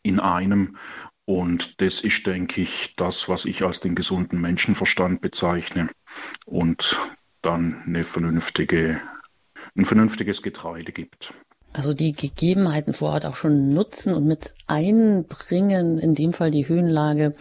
in 0.01 0.19
einem 0.19 0.77
und 1.25 1.79
das 1.81 2.01
ist, 2.01 2.25
denke 2.25 2.61
ich, 2.61 2.95
das, 2.95 3.29
was 3.29 3.45
ich 3.45 3.63
als 3.63 3.79
den 3.79 3.93
gesunden 3.93 4.41
Menschenverstand 4.41 5.21
bezeichne 5.21 5.87
und 6.45 6.99
dann 7.41 7.83
eine 7.85 8.03
vernünftige, 8.03 8.99
ein 9.77 9.85
vernünftiges 9.85 10.41
Getreide 10.41 10.91
gibt. 10.91 11.33
Also 11.73 11.93
die 11.93 12.11
Gegebenheiten 12.11 12.93
vor 12.93 13.11
Ort 13.13 13.25
auch 13.25 13.35
schon 13.35 13.73
nutzen 13.73 14.13
und 14.13 14.25
mit 14.25 14.53
einbringen, 14.67 15.99
in 15.99 16.15
dem 16.15 16.33
Fall 16.33 16.51
die 16.51 16.67
Höhenlage 16.67 17.33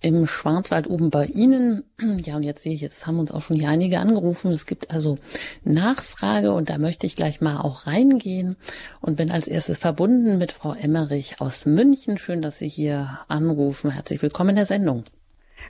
im 0.00 0.26
Schwarzwald 0.26 0.88
oben 0.88 1.10
bei 1.10 1.24
Ihnen. 1.26 1.82
Ja, 2.24 2.36
und 2.36 2.44
jetzt 2.44 2.62
sehe 2.62 2.72
ich, 2.72 2.80
jetzt 2.80 3.06
haben 3.06 3.18
uns 3.18 3.32
auch 3.32 3.40
schon 3.40 3.56
hier 3.56 3.68
einige 3.68 3.98
angerufen. 3.98 4.52
Es 4.52 4.66
gibt 4.66 4.92
also 4.92 5.18
Nachfrage 5.64 6.52
und 6.52 6.70
da 6.70 6.78
möchte 6.78 7.06
ich 7.06 7.16
gleich 7.16 7.40
mal 7.40 7.60
auch 7.60 7.88
reingehen 7.88 8.56
und 9.00 9.16
bin 9.16 9.32
als 9.32 9.48
erstes 9.48 9.78
verbunden 9.78 10.38
mit 10.38 10.52
Frau 10.52 10.74
Emmerich 10.74 11.40
aus 11.40 11.66
München. 11.66 12.16
Schön, 12.16 12.42
dass 12.42 12.58
Sie 12.58 12.68
hier 12.68 13.18
anrufen. 13.28 13.90
Herzlich 13.90 14.22
willkommen 14.22 14.50
in 14.50 14.56
der 14.56 14.66
Sendung. 14.66 15.02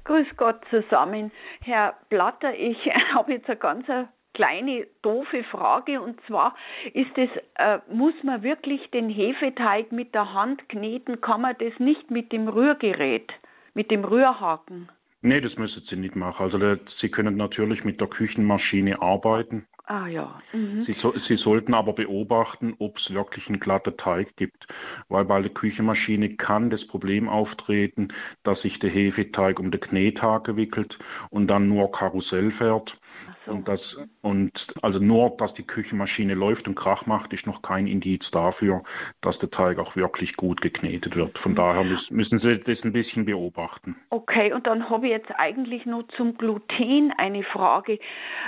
Grüß 0.05 0.27
Gott 0.37 0.61
zusammen. 0.69 1.33
Herr 1.63 1.95
Blatter, 2.11 2.53
ich 2.55 2.77
habe 3.15 3.33
jetzt 3.33 3.49
eine 3.49 3.57
ganz 3.57 3.87
kleine 4.35 4.87
doofe 5.03 5.45
Frage 5.45 6.01
und 6.01 6.21
zwar 6.27 6.55
ist 6.93 7.17
es 7.17 7.31
äh, 7.55 7.79
muss 7.93 8.15
man 8.23 8.43
wirklich 8.43 8.91
den 8.91 9.09
Hefeteig 9.09 9.93
mit 9.93 10.15
der 10.15 10.35
Hand 10.35 10.69
kneten, 10.69 11.21
kann 11.21 11.41
man 11.41 11.57
das 11.59 11.73
nicht 11.79 12.11
mit 12.11 12.33
dem 12.33 12.49
Rührgerät, 12.49 13.33
mit 13.75 13.91
dem 13.91 14.05
Rührhaken? 14.05 14.89
Nee, 15.23 15.41
das 15.41 15.57
müssen 15.57 15.83
Sie 15.83 15.97
nicht 15.97 16.17
machen. 16.17 16.43
Also 16.43 16.59
Sie 16.85 17.11
können 17.11 17.37
natürlich 17.37 17.85
mit 17.85 18.01
der 18.01 18.09
Küchenmaschine 18.09 19.01
arbeiten. 19.01 19.67
Ah 19.87 20.07
ja. 20.07 20.39
Mhm. 20.55 20.81
Sie, 20.81 20.95
so, 20.95 21.13
Sie 21.17 21.37
sollten 21.37 21.75
aber 21.75 21.93
beobachten, 21.93 22.75
ob 22.79 22.97
es 22.97 23.13
wirklich 23.13 23.49
einen 23.49 23.61
glatten 23.61 23.97
Teig 23.99 24.35
gibt, 24.35 24.67
weil 25.09 25.27
bei 25.27 25.43
der 25.43 25.53
Küchenmaschine 25.53 26.37
kann 26.37 26.71
das 26.71 26.87
Problem 26.87 27.29
auftreten, 27.29 28.09
dass 28.43 28.63
sich 28.63 28.79
der 28.79 28.89
Hefeteig 28.89 29.61
um 29.61 29.71
den 29.71 29.81
Knethake 29.81 30.57
wickelt 30.57 30.99
und 31.29 31.49
dann 31.49 31.69
nur 31.69 31.93
Karussell 31.93 32.51
fährt. 32.51 32.99
So. 33.45 33.53
Und 33.53 33.69
das 33.69 34.09
und 34.23 34.73
also 34.81 35.01
nur, 35.01 35.37
dass 35.37 35.53
die 35.53 35.67
Küchenmaschine 35.67 36.33
läuft 36.33 36.67
und 36.67 36.77
Krach 36.77 37.05
macht, 37.05 37.35
ist 37.35 37.47
noch 37.47 37.61
kein 37.61 37.87
Indiz 37.87 38.31
dafür, 38.31 38.85
dass 39.21 39.39
der 39.39 39.51
Teig 39.51 39.79
auch 39.79 39.97
wirklich 39.97 40.37
gut 40.37 40.63
geknetet 40.63 41.17
wird. 41.17 41.39
Von 41.39 41.53
mhm. 41.53 41.57
daher 41.57 41.85
müssen, 41.85 42.17
müssen 42.17 42.39
Sie 42.39 42.59
das 42.59 42.85
ein 42.85 42.95
bisschen 42.95 43.27
beobachten. 43.27 43.97
Okay, 44.09 44.55
und 44.55 44.67
dann 44.67 44.89
habe 44.89 45.07
ich 45.07 45.13
jetzt 45.13 45.31
eigentlich 45.37 45.85
nur 45.85 46.09
zum 46.17 46.39
Gluten 46.39 47.13
eine 47.19 47.43
Frage. 47.43 47.99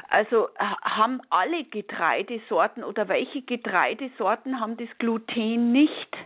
Also 0.08 0.48
haben 0.56 1.20
alle 1.30 1.64
Getreidesorten 1.64 2.84
oder 2.84 3.08
welche 3.08 3.42
Getreidesorten 3.42 4.60
haben 4.60 4.76
das 4.76 4.88
Gluten 4.98 5.72
nicht? 5.72 6.16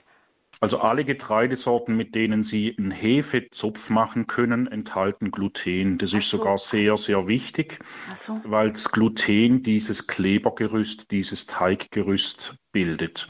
Also 0.63 0.81
alle 0.81 1.05
Getreidesorten, 1.05 1.97
mit 1.97 2.15
denen 2.15 2.43
Sie 2.43 2.77
einen 2.77 2.91
Hefezopf 2.91 3.89
machen 3.89 4.27
können, 4.27 4.67
enthalten 4.67 5.31
Gluten. 5.31 5.97
Das 5.97 6.13
ist 6.13 6.29
so. 6.29 6.37
sogar 6.37 6.59
sehr, 6.59 6.99
sehr 6.99 7.27
wichtig, 7.27 7.79
so. 8.27 8.39
weil 8.45 8.69
das 8.69 8.93
Gluten 8.93 9.63
dieses 9.63 10.07
Klebergerüst, 10.07 11.13
dieses 11.13 11.47
Teiggerüst 11.47 12.57
bildet. 12.73 13.27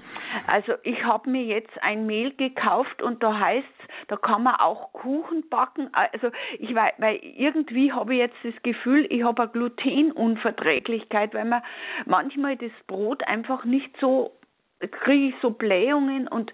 Also 0.49 0.73
ich 0.83 1.05
habe 1.05 1.31
mir 1.31 1.45
jetzt 1.45 1.81
ein 1.83 2.05
Mehl 2.07 2.35
gekauft 2.35 3.01
und 3.01 3.23
da 3.23 3.39
heißt 3.39 3.65
da 4.11 4.17
kann 4.17 4.43
man 4.43 4.57
auch 4.57 4.93
Kuchen 4.93 5.49
backen. 5.49 5.89
Also 5.93 6.33
ich 6.59 6.75
weiß, 6.75 6.95
weil 6.99 7.17
irgendwie 7.23 7.93
habe 7.93 8.15
ich 8.15 8.19
jetzt 8.19 8.37
das 8.43 8.61
Gefühl, 8.65 9.07
ich 9.09 9.23
habe 9.23 9.43
eine 9.43 9.53
Glutenunverträglichkeit, 9.53 11.33
weil 11.33 11.45
man 11.45 11.63
manchmal 12.07 12.57
das 12.57 12.73
Brot 12.89 13.23
einfach 13.29 13.65
nicht 13.65 13.91
so 14.01 14.33
kriege 14.81 15.29
ich 15.29 15.35
so 15.43 15.51
Blähungen 15.51 16.27
und 16.27 16.53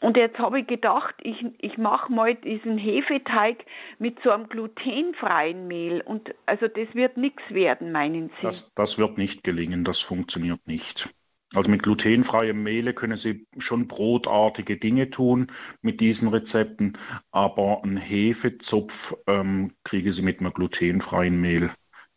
und 0.00 0.18
jetzt 0.18 0.38
habe 0.38 0.60
ich 0.60 0.66
gedacht, 0.66 1.14
ich, 1.22 1.42
ich 1.58 1.78
mache 1.78 2.12
mal 2.12 2.34
diesen 2.34 2.76
Hefeteig 2.76 3.64
mit 3.98 4.18
so 4.22 4.30
einem 4.30 4.50
glutenfreien 4.50 5.66
Mehl. 5.66 6.02
Und 6.02 6.34
also 6.44 6.68
das 6.68 6.94
wird 6.94 7.16
nichts 7.16 7.42
werden, 7.48 7.90
meinen 7.90 8.28
Sie? 8.28 8.42
Das, 8.42 8.74
das 8.74 8.98
wird 8.98 9.16
nicht 9.16 9.44
gelingen, 9.44 9.82
das 9.82 10.00
funktioniert 10.00 10.66
nicht. 10.66 11.08
Also 11.54 11.70
mit 11.70 11.82
glutenfreiem 11.82 12.62
Mehle 12.62 12.94
können 12.94 13.16
Sie 13.16 13.46
schon 13.58 13.86
brotartige 13.86 14.76
Dinge 14.76 15.10
tun 15.10 15.46
mit 15.82 16.00
diesen 16.00 16.28
Rezepten, 16.28 16.98
aber 17.30 17.82
einen 17.84 17.96
Hefezopf 17.96 19.14
ähm, 19.26 19.72
kriegen 19.84 20.10
Sie 20.10 20.22
mit 20.22 20.40
einem 20.40 20.52
glutenfreien 20.52 21.40
Mehl 21.40 21.70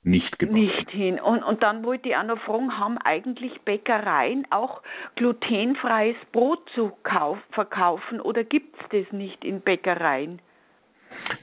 nicht 0.04 0.40
gebacken. 0.40 0.60
Nicht 0.60 0.90
hin. 0.90 1.20
Und, 1.20 1.44
und 1.44 1.64
dann 1.64 1.84
wollte 1.84 2.10
ich 2.10 2.16
auch 2.16 2.24
noch 2.24 2.40
fragen, 2.40 2.80
haben 2.80 2.98
eigentlich 2.98 3.60
Bäckereien 3.62 4.48
auch 4.50 4.82
glutenfreies 5.16 6.16
Brot 6.32 6.60
zu 6.74 6.92
kauf, 7.04 7.38
verkaufen 7.52 8.22
oder 8.22 8.44
gibt 8.44 8.76
es 8.82 8.88
das 8.90 9.12
nicht 9.12 9.44
in 9.44 9.62
Bäckereien? 9.62 10.42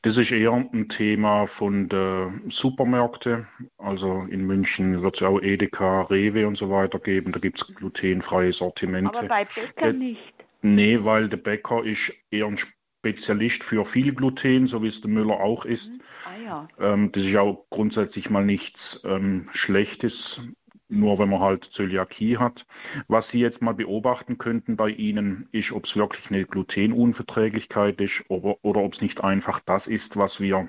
Das 0.03 0.17
ist 0.17 0.31
eher 0.31 0.53
ein 0.53 0.89
Thema 0.89 1.47
von 1.47 1.89
den 1.89 2.43
Supermärkten. 2.49 3.47
Also 3.79 4.27
in 4.31 4.47
München 4.47 5.03
wird 5.03 5.17
es 5.17 5.23
auch 5.23 5.41
Edeka, 5.41 6.03
Rewe 6.03 6.47
und 6.47 6.57
so 6.57 6.71
weiter 6.71 6.99
geben. 6.99 7.33
Da 7.33 7.39
gibt 7.39 7.61
es 7.61 7.75
glutenfreie 7.75 8.53
Sortimente. 8.53 9.19
Aber 9.19 9.29
bei 9.29 9.45
Bäcker 9.45 9.93
nicht. 9.93 10.35
Nee, 10.63 10.99
weil 11.03 11.29
der 11.29 11.37
Bäcker 11.37 11.85
ist 11.85 12.13
eher 12.31 12.47
ein 12.47 12.59
Spezialist 13.05 13.63
für 13.63 13.85
viel 13.85 14.15
Gluten, 14.15 14.67
so 14.67 14.83
wie 14.83 14.87
es 14.87 15.03
der 15.03 15.11
Müller 15.11 15.41
auch 15.41 15.67
ist. 15.67 15.95
Mhm. 15.95 16.01
Ah, 16.25 16.45
ja. 16.45 16.69
ähm, 16.81 17.13
das 17.13 17.25
ist 17.25 17.37
auch 17.37 17.67
grundsätzlich 17.69 18.31
mal 18.31 18.45
nichts 18.45 19.05
ähm, 19.05 19.49
Schlechtes, 19.53 20.49
nur 20.95 21.19
wenn 21.19 21.29
man 21.29 21.41
halt 21.41 21.65
Zöliakie 21.65 22.39
hat. 22.39 22.67
Was 23.09 23.31
Sie 23.31 23.41
jetzt 23.41 23.63
mal 23.63 23.75
beobachten 23.75 24.39
könnten 24.39 24.77
bei 24.77 24.89
Ihnen, 24.89 25.49
ist, 25.53 25.73
ob 25.73 25.85
es 25.85 25.97
wirklich 25.97 26.31
eine 26.31 26.45
Glutenunverträglichkeit 26.45 28.01
ist 28.01 28.25
oder, 28.29 28.57
oder 28.63 28.81
ob 28.83 28.93
es 28.93 29.03
nicht 29.03 29.23
einfach 29.23 29.61
das 29.61 29.87
ist, 29.87 30.17
was 30.17 30.41
wir 30.41 30.69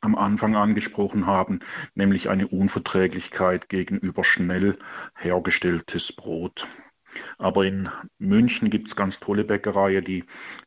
am 0.00 0.14
Anfang 0.16 0.54
angesprochen 0.54 1.26
haben, 1.26 1.60
nämlich 1.94 2.28
eine 2.28 2.46
Unverträglichkeit 2.46 3.68
gegenüber 3.68 4.22
schnell 4.22 4.78
hergestelltes 5.16 6.12
Brot. 6.14 6.66
Aber 7.38 7.64
in 7.64 7.88
München 8.18 8.70
gibt 8.70 8.88
es 8.88 8.96
ganz 8.96 9.20
tolle 9.20 9.44
Bäckereien, 9.44 10.04
die 10.04 10.24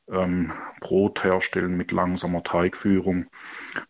ähm, 0.09 0.51
Brot 0.81 1.23
herstellen 1.23 1.77
mit 1.77 1.91
langsamer 1.91 2.43
Teigführung. 2.43 3.25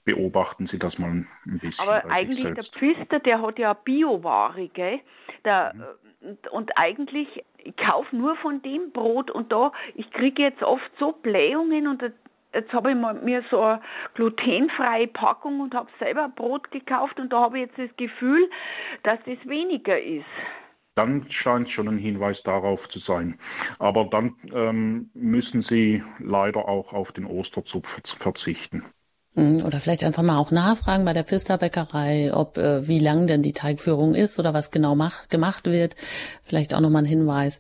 Beobachten 0.03 0.65
Sie 0.65 0.79
das 0.79 0.99
mal 0.99 1.09
ein 1.09 1.27
bisschen. 1.59 1.89
Aber 1.89 2.03
eigentlich 2.09 2.53
der 2.53 2.63
Pfister, 2.63 3.19
der 3.19 3.41
hat 3.41 3.59
ja 3.59 3.73
Bioware, 3.73 4.67
gell? 4.69 4.99
Der, 5.45 5.73
mhm. 5.73 5.83
Und 6.51 6.71
eigentlich, 6.77 7.43
ich 7.57 7.77
kaufe 7.77 8.15
nur 8.15 8.35
von 8.37 8.61
dem 8.63 8.91
Brot 8.91 9.29
und 9.29 9.51
da, 9.51 9.71
ich 9.93 10.09
kriege 10.11 10.41
jetzt 10.41 10.63
oft 10.63 10.89
so 10.99 11.11
Blähungen 11.11 11.87
und 11.87 12.01
jetzt 12.53 12.73
habe 12.73 12.91
ich 12.91 12.97
mir 13.23 13.43
so 13.51 13.61
eine 13.61 13.81
glutenfreie 14.15 15.07
Packung 15.07 15.59
und 15.59 15.75
habe 15.75 15.89
selber 15.99 16.29
Brot 16.29 16.71
gekauft 16.71 17.19
und 17.19 17.31
da 17.31 17.41
habe 17.41 17.59
ich 17.59 17.67
jetzt 17.67 17.77
das 17.77 17.97
Gefühl, 17.97 18.49
dass 19.03 19.19
das 19.25 19.47
weniger 19.47 19.99
ist 20.01 20.25
dann 20.97 21.29
scheint 21.29 21.67
es 21.67 21.73
schon 21.73 21.87
ein 21.87 21.97
Hinweis 21.97 22.43
darauf 22.43 22.89
zu 22.89 22.99
sein. 22.99 23.37
Aber 23.79 24.05
dann 24.05 24.35
ähm, 24.53 25.09
müssen 25.13 25.61
Sie 25.61 26.03
leider 26.19 26.67
auch 26.67 26.93
auf 26.93 27.11
den 27.11 27.25
Osterzupf 27.25 28.01
verzichten. 28.03 28.83
Hm, 29.35 29.63
oder 29.63 29.79
vielleicht 29.79 30.03
einfach 30.03 30.23
mal 30.23 30.37
auch 30.37 30.51
nachfragen 30.51 31.05
bei 31.05 31.13
der 31.13 31.23
Pfisterbäckerei, 31.23 32.33
ob 32.33 32.57
äh, 32.57 32.87
wie 32.87 32.99
lang 32.99 33.27
denn 33.27 33.43
die 33.43 33.53
Teigführung 33.53 34.15
ist 34.15 34.39
oder 34.39 34.53
was 34.53 34.71
genau 34.71 34.95
mach, 34.95 35.27
gemacht 35.29 35.65
wird. 35.65 35.95
Vielleicht 36.41 36.73
auch 36.73 36.81
nochmal 36.81 37.03
ein 37.03 37.05
Hinweis. 37.05 37.59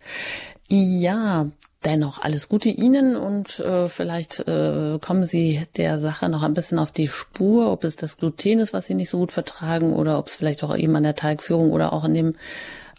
Ja, 0.69 1.47
dennoch 1.85 2.21
alles 2.21 2.49
Gute 2.49 2.69
Ihnen 2.69 3.15
und 3.15 3.59
äh, 3.59 3.87
vielleicht 3.87 4.39
äh, 4.47 4.97
kommen 4.99 5.23
Sie 5.23 5.61
der 5.77 5.99
Sache 5.99 6.27
noch 6.29 6.43
ein 6.43 6.55
bisschen 6.55 6.79
auf 6.79 6.91
die 6.91 7.07
Spur, 7.07 7.71
ob 7.71 7.83
es 7.83 7.95
das 7.95 8.17
Gluten 8.17 8.59
ist, 8.59 8.73
was 8.73 8.87
Sie 8.87 8.95
nicht 8.95 9.09
so 9.09 9.19
gut 9.19 9.31
vertragen 9.31 9.93
oder 9.93 10.17
ob 10.17 10.27
es 10.27 10.35
vielleicht 10.35 10.63
auch 10.63 10.75
eben 10.75 10.95
an 10.95 11.03
der 11.03 11.15
Teigführung 11.15 11.71
oder 11.71 11.93
auch 11.93 12.03
an 12.03 12.15
dem 12.15 12.33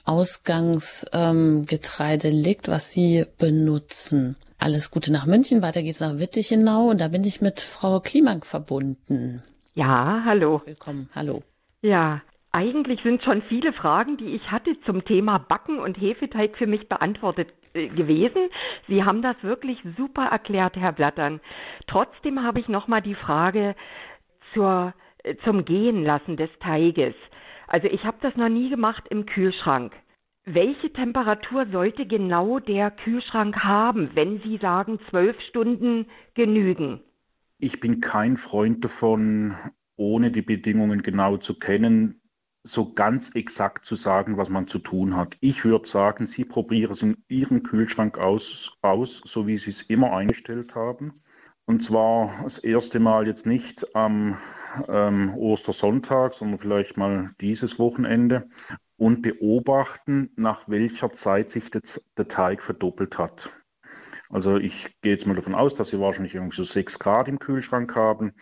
Ausgangsgetreide 0.08 2.28
ähm, 2.28 2.34
liegt, 2.34 2.68
was 2.68 2.90
Sie 2.90 3.24
benutzen. 3.38 4.36
Alles 4.58 4.90
Gute 4.90 5.12
nach 5.12 5.26
München. 5.26 5.62
Weiter 5.62 5.82
geht's 5.82 6.00
nach 6.00 6.18
Wittichenau 6.18 6.88
und 6.88 7.00
da 7.00 7.06
bin 7.08 7.24
ich 7.24 7.42
mit 7.42 7.60
Frau 7.60 8.00
Klimak 8.00 8.46
verbunden. 8.46 9.42
Ja, 9.74 10.22
hallo. 10.24 10.62
Willkommen. 10.64 11.10
Hallo. 11.14 11.42
Ja, 11.82 12.22
eigentlich 12.52 13.02
sind 13.02 13.22
schon 13.22 13.42
viele 13.42 13.74
Fragen, 13.74 14.16
die 14.16 14.34
ich 14.34 14.50
hatte 14.50 14.80
zum 14.86 15.04
Thema 15.04 15.38
Backen 15.38 15.78
und 15.78 16.00
Hefeteig 16.00 16.56
für 16.56 16.66
mich 16.66 16.88
beantwortet 16.88 17.48
äh, 17.74 17.88
gewesen. 17.88 18.48
Sie 18.88 19.04
haben 19.04 19.22
das 19.22 19.36
wirklich 19.42 19.78
super 19.96 20.24
erklärt, 20.24 20.74
Herr 20.76 20.92
Blattern. 20.92 21.40
Trotzdem 21.86 22.42
habe 22.42 22.60
ich 22.60 22.68
noch 22.68 22.88
mal 22.88 23.02
die 23.02 23.14
Frage 23.14 23.76
zur, 24.54 24.94
äh, 25.22 25.36
zum 25.44 25.66
Gehen 25.66 26.02
lassen 26.02 26.36
des 26.36 26.50
Teiges. 26.60 27.14
Also 27.68 27.86
ich 27.86 28.02
habe 28.04 28.16
das 28.22 28.34
noch 28.36 28.48
nie 28.48 28.70
gemacht 28.70 29.04
im 29.10 29.26
Kühlschrank. 29.26 29.92
Welche 30.46 30.90
Temperatur 30.90 31.66
sollte 31.70 32.06
genau 32.06 32.58
der 32.58 32.90
Kühlschrank 32.90 33.56
haben, 33.62 34.10
wenn 34.14 34.40
Sie 34.40 34.56
sagen, 34.56 34.98
zwölf 35.10 35.38
Stunden 35.50 36.06
genügen? 36.32 37.02
Ich 37.58 37.80
bin 37.80 38.00
kein 38.00 38.38
Freund 38.38 38.82
davon, 38.82 39.54
ohne 39.96 40.30
die 40.30 40.40
Bedingungen 40.42 41.02
genau 41.02 41.36
zu 41.36 41.58
kennen, 41.58 42.22
so 42.62 42.94
ganz 42.94 43.34
exakt 43.34 43.84
zu 43.84 43.96
sagen, 43.96 44.38
was 44.38 44.48
man 44.48 44.66
zu 44.66 44.78
tun 44.78 45.16
hat. 45.16 45.36
Ich 45.40 45.66
würde 45.66 45.86
sagen, 45.86 46.26
Sie 46.26 46.46
probieren 46.46 46.92
es 46.92 47.02
in 47.02 47.18
Ihrem 47.28 47.62
Kühlschrank 47.62 48.18
aus, 48.18 48.78
aus, 48.80 49.18
so 49.18 49.46
wie 49.46 49.58
Sie 49.58 49.70
es 49.70 49.82
immer 49.82 50.16
eingestellt 50.16 50.74
haben. 50.74 51.12
Und 51.68 51.82
zwar 51.82 52.32
das 52.44 52.58
erste 52.58 52.98
Mal 52.98 53.26
jetzt 53.26 53.44
nicht 53.44 53.94
am 53.94 54.38
ähm, 54.88 55.34
Ostersonntag, 55.34 56.32
sondern 56.32 56.58
vielleicht 56.58 56.96
mal 56.96 57.30
dieses 57.42 57.78
Wochenende. 57.78 58.48
und 58.96 59.20
beobachten, 59.20 60.30
nach 60.34 60.70
welcher 60.70 61.12
Zeit 61.12 61.50
sich 61.50 61.70
der, 61.70 61.82
der 62.16 62.26
Teig 62.26 62.62
verdoppelt 62.62 63.18
hat. 63.18 63.52
Also 64.30 64.56
ich 64.56 64.98
gehe 65.02 65.12
jetzt 65.12 65.26
mal 65.26 65.36
davon 65.36 65.54
aus, 65.54 65.74
dass 65.74 65.90
Sie 65.90 66.00
wahrscheinlich 66.00 66.34
irgendwie 66.34 66.56
so 66.56 66.62
6 66.62 66.98
Grad 66.98 67.28
im 67.28 67.38
Kühlschrank 67.38 67.94
haben. 67.94 68.32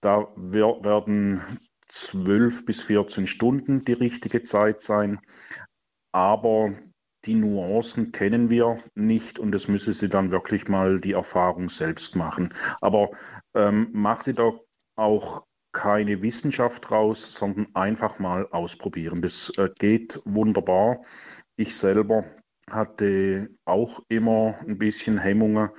Da 0.00 0.26
werden 0.34 1.42
12 1.86 2.66
bis 2.66 2.82
14 2.82 3.28
Stunden 3.28 3.84
die 3.84 3.92
richtige 3.92 4.42
Zeit 4.42 4.80
sein. 4.80 5.20
Aber 6.10 6.72
die 7.24 7.34
Nuancen 7.34 8.12
kennen 8.12 8.50
wir 8.50 8.78
nicht 8.94 9.38
und 9.38 9.54
es 9.54 9.68
müsse 9.68 9.92
sie 9.92 10.08
dann 10.08 10.32
wirklich 10.32 10.68
mal 10.68 11.00
die 11.00 11.12
Erfahrung 11.12 11.68
selbst 11.68 12.16
machen. 12.16 12.52
Aber 12.80 13.10
ähm, 13.54 13.88
mach 13.92 14.22
sie 14.22 14.34
doch 14.34 14.64
auch 14.96 15.44
keine 15.72 16.22
Wissenschaft 16.22 16.90
raus, 16.90 17.34
sondern 17.34 17.68
einfach 17.74 18.18
mal 18.18 18.46
ausprobieren. 18.50 19.22
Das 19.22 19.50
äh, 19.56 19.70
geht 19.78 20.20
wunderbar. 20.24 21.02
Ich 21.56 21.76
selber 21.76 22.24
hatte 22.70 23.50
auch 23.64 24.00
immer 24.08 24.58
ein 24.66 24.78
bisschen 24.78 25.18
Hemmungen, 25.18 25.70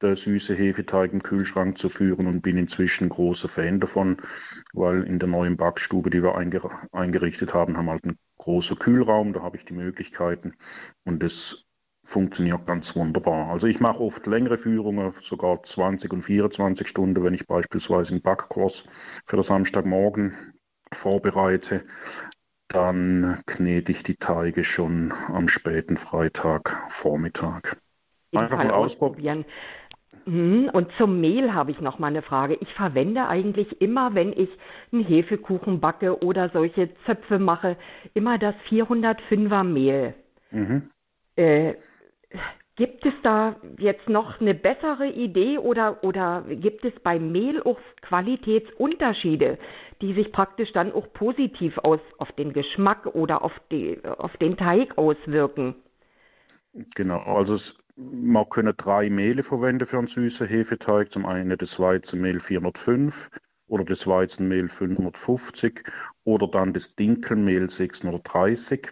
der 0.00 0.14
süße 0.14 0.54
Hefeteig 0.54 1.12
im 1.12 1.22
Kühlschrank 1.22 1.78
zu 1.78 1.88
führen 1.88 2.26
und 2.26 2.40
bin 2.40 2.56
inzwischen 2.56 3.08
großer 3.08 3.48
Fan 3.48 3.80
davon, 3.80 4.18
weil 4.72 5.02
in 5.04 5.18
der 5.18 5.28
neuen 5.28 5.56
Backstube, 5.56 6.10
die 6.10 6.22
wir 6.22 6.36
eingerichtet 6.36 7.54
haben, 7.54 7.76
haben 7.76 7.90
halt 7.90 8.04
einen 8.04 8.18
großen 8.38 8.78
Kühlraum, 8.78 9.32
da 9.32 9.42
habe 9.42 9.56
ich 9.56 9.64
die 9.64 9.74
Möglichkeiten 9.74 10.54
und 11.04 11.22
das 11.22 11.68
funktioniert 12.04 12.66
ganz 12.66 12.96
wunderbar. 12.96 13.50
Also 13.50 13.66
ich 13.66 13.80
mache 13.80 14.02
oft 14.02 14.26
längere 14.26 14.56
Führungen, 14.56 15.12
sogar 15.20 15.62
20 15.62 16.12
und 16.12 16.22
24 16.22 16.88
Stunden, 16.88 17.22
wenn 17.22 17.34
ich 17.34 17.46
beispielsweise 17.46 18.14
einen 18.14 18.22
Backkurs 18.22 18.88
für 19.26 19.36
den 19.36 19.42
Samstagmorgen 19.42 20.54
vorbereite. 20.90 21.84
Dann 22.68 23.42
knete 23.46 23.92
ich 23.92 24.02
die 24.02 24.16
Teige 24.16 24.64
schon 24.64 25.12
am 25.28 25.48
späten 25.48 25.96
Freitagvormittag. 25.96 27.76
Einfach 28.32 28.58
mal 28.58 28.70
ausprobieren. 28.70 29.38
Hm, 29.38 29.44
und 30.28 30.88
zum 30.98 31.20
Mehl 31.20 31.54
habe 31.54 31.70
ich 31.70 31.80
noch 31.80 31.98
mal 31.98 32.08
eine 32.08 32.22
Frage. 32.22 32.58
Ich 32.60 32.72
verwende 32.74 33.28
eigentlich 33.28 33.80
immer, 33.80 34.14
wenn 34.14 34.32
ich 34.32 34.50
einen 34.92 35.04
Hefekuchen 35.04 35.80
backe 35.80 36.22
oder 36.22 36.50
solche 36.50 36.90
Zöpfe 37.06 37.38
mache, 37.38 37.76
immer 38.14 38.38
das 38.38 38.54
405er 38.68 39.64
Mehl. 39.64 40.14
Mhm. 40.50 40.90
Äh, 41.36 41.74
gibt 42.76 43.06
es 43.06 43.14
da 43.22 43.56
jetzt 43.78 44.08
noch 44.08 44.40
eine 44.40 44.54
bessere 44.54 45.08
Idee 45.08 45.58
oder, 45.58 46.04
oder 46.04 46.44
gibt 46.48 46.84
es 46.84 46.92
beim 47.02 47.32
Mehl 47.32 47.62
auch 47.62 47.78
Qualitätsunterschiede, 48.02 49.58
die 50.02 50.12
sich 50.12 50.30
praktisch 50.30 50.72
dann 50.72 50.92
auch 50.92 51.12
positiv 51.12 51.78
aus, 51.78 52.00
auf 52.18 52.30
den 52.32 52.52
Geschmack 52.52 53.06
oder 53.06 53.42
auf, 53.42 53.52
die, 53.72 53.98
auf 54.04 54.36
den 54.36 54.56
Teig 54.56 54.98
auswirken? 54.98 55.74
Genau, 56.94 57.20
also 57.20 57.54
es 57.54 57.78
man 58.00 58.48
können 58.48 58.74
drei 58.76 59.10
Mehle 59.10 59.42
verwenden 59.42 59.84
für 59.84 59.98
einen 59.98 60.06
süßen 60.06 60.46
Hefeteig. 60.46 61.10
Zum 61.10 61.26
einen 61.26 61.58
das 61.58 61.80
Weizenmehl 61.80 62.38
405 62.38 63.28
oder 63.66 63.84
das 63.84 64.06
Weizenmehl 64.06 64.68
550 64.68 65.82
oder 66.22 66.46
dann 66.46 66.72
das 66.72 66.94
Dinkelmehl 66.94 67.68
630. 67.68 68.88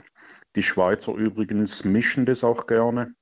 Die 0.56 0.62
Schweizer 0.64 1.14
übrigens 1.14 1.84
mischen 1.84 2.26
das 2.26 2.42
auch 2.42 2.66
gerne. 2.66 3.14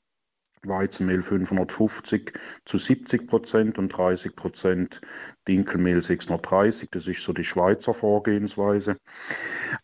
Weizenmehl 0.62 1.20
550 1.20 2.32
zu 2.64 2.78
70 2.78 3.26
Prozent 3.26 3.78
und 3.78 3.90
30 3.90 4.34
Prozent 4.34 5.02
Dinkelmehl 5.46 6.00
630. 6.00 6.88
Das 6.90 7.06
ist 7.06 7.20
so 7.20 7.34
die 7.34 7.44
Schweizer 7.44 7.92
Vorgehensweise. 7.92 8.96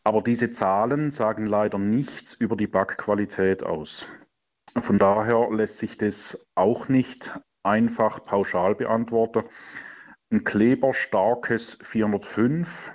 Aber 0.03 0.22
diese 0.22 0.51
Zahlen 0.51 1.11
sagen 1.11 1.45
leider 1.45 1.78
nichts 1.78 2.33
über 2.33 2.57
die 2.57 2.68
Backqualität 2.68 3.62
aus. 3.62 4.09
Von 4.77 4.99
daher 4.99 5.49
lässt 5.51 5.79
sich 5.79 5.97
das 5.97 6.47
auch 6.55 6.89
nicht 6.89 7.39
einfach 7.62 8.23
pauschal 8.23 8.75
beantworten. 8.75 9.45
Ein 10.31 10.45
kleberstarkes 10.45 11.79
405 11.83 12.93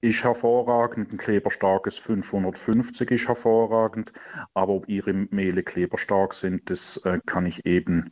ist 0.00 0.24
hervorragend, 0.24 1.12
ein 1.12 1.16
kleberstarkes 1.18 2.00
550 2.00 3.12
ist 3.12 3.28
hervorragend, 3.28 4.12
aber 4.52 4.72
ob 4.72 4.88
Ihre 4.88 5.12
Mehle 5.12 5.62
kleberstark 5.62 6.34
sind, 6.34 6.68
das 6.70 6.96
äh, 7.04 7.20
kann 7.24 7.46
ich 7.46 7.64
eben 7.64 8.10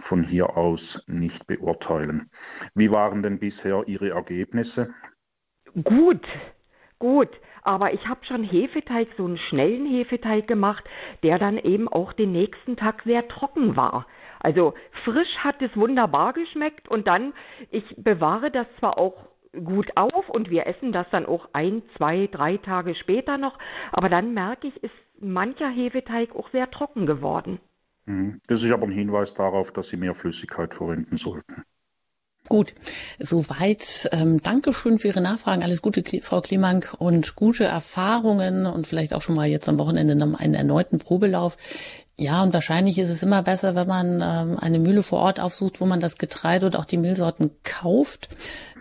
von 0.00 0.22
hier 0.22 0.56
aus 0.56 1.04
nicht 1.08 1.48
beurteilen. 1.48 2.30
Wie 2.76 2.92
waren 2.92 3.24
denn 3.24 3.40
bisher 3.40 3.82
Ihre 3.88 4.10
Ergebnisse? 4.10 4.94
Gut, 5.82 6.24
gut. 7.00 7.40
Aber 7.62 7.92
ich 7.94 8.06
habe 8.08 8.24
schon 8.26 8.42
Hefeteig, 8.42 9.08
so 9.16 9.24
einen 9.24 9.38
schnellen 9.38 9.86
Hefeteig 9.86 10.46
gemacht, 10.46 10.84
der 11.22 11.38
dann 11.38 11.58
eben 11.58 11.88
auch 11.88 12.12
den 12.12 12.32
nächsten 12.32 12.76
Tag 12.76 13.02
sehr 13.04 13.26
trocken 13.28 13.76
war. 13.76 14.06
Also 14.40 14.74
frisch 15.04 15.36
hat 15.38 15.62
es 15.62 15.74
wunderbar 15.76 16.32
geschmeckt 16.32 16.88
und 16.88 17.06
dann, 17.06 17.32
ich 17.70 17.84
bewahre 17.96 18.50
das 18.50 18.66
zwar 18.78 18.98
auch 18.98 19.14
gut 19.52 19.96
auf 19.96 20.28
und 20.28 20.50
wir 20.50 20.66
essen 20.66 20.92
das 20.92 21.06
dann 21.10 21.26
auch 21.26 21.48
ein, 21.52 21.82
zwei, 21.96 22.26
drei 22.26 22.56
Tage 22.56 22.94
später 22.94 23.38
noch, 23.38 23.58
aber 23.92 24.08
dann 24.08 24.34
merke 24.34 24.66
ich, 24.66 24.82
ist 24.82 24.94
mancher 25.20 25.68
Hefeteig 25.68 26.34
auch 26.34 26.50
sehr 26.50 26.70
trocken 26.70 27.06
geworden. 27.06 27.60
Mhm. 28.06 28.40
Das 28.48 28.64
ist 28.64 28.72
aber 28.72 28.84
ein 28.84 28.92
Hinweis 28.92 29.34
darauf, 29.34 29.72
dass 29.72 29.88
Sie 29.88 29.96
mehr 29.96 30.14
Flüssigkeit 30.14 30.74
verwenden 30.74 31.16
sollten. 31.16 31.62
Gut, 32.48 32.74
soweit. 33.20 34.08
Ähm, 34.12 34.40
Dankeschön 34.42 34.98
für 34.98 35.08
Ihre 35.08 35.20
Nachfragen. 35.20 35.62
Alles 35.62 35.80
Gute, 35.80 36.02
Frau 36.22 36.40
Klimank, 36.40 36.94
und 36.98 37.36
gute 37.36 37.64
Erfahrungen 37.64 38.66
und 38.66 38.86
vielleicht 38.86 39.14
auch 39.14 39.22
schon 39.22 39.36
mal 39.36 39.48
jetzt 39.48 39.68
am 39.68 39.78
Wochenende 39.78 40.12
einen 40.38 40.54
erneuten 40.54 40.98
Probelauf. 40.98 41.56
Ja, 42.22 42.40
und 42.44 42.54
wahrscheinlich 42.54 42.98
ist 43.00 43.08
es 43.08 43.24
immer 43.24 43.42
besser, 43.42 43.74
wenn 43.74 43.88
man 43.88 44.22
ähm, 44.22 44.56
eine 44.60 44.78
Mühle 44.78 45.02
vor 45.02 45.18
Ort 45.18 45.40
aufsucht, 45.40 45.80
wo 45.80 45.86
man 45.86 45.98
das 45.98 46.18
Getreide 46.18 46.66
und 46.66 46.76
auch 46.76 46.84
die 46.84 46.96
Mehlsorten 46.96 47.50
kauft. 47.64 48.28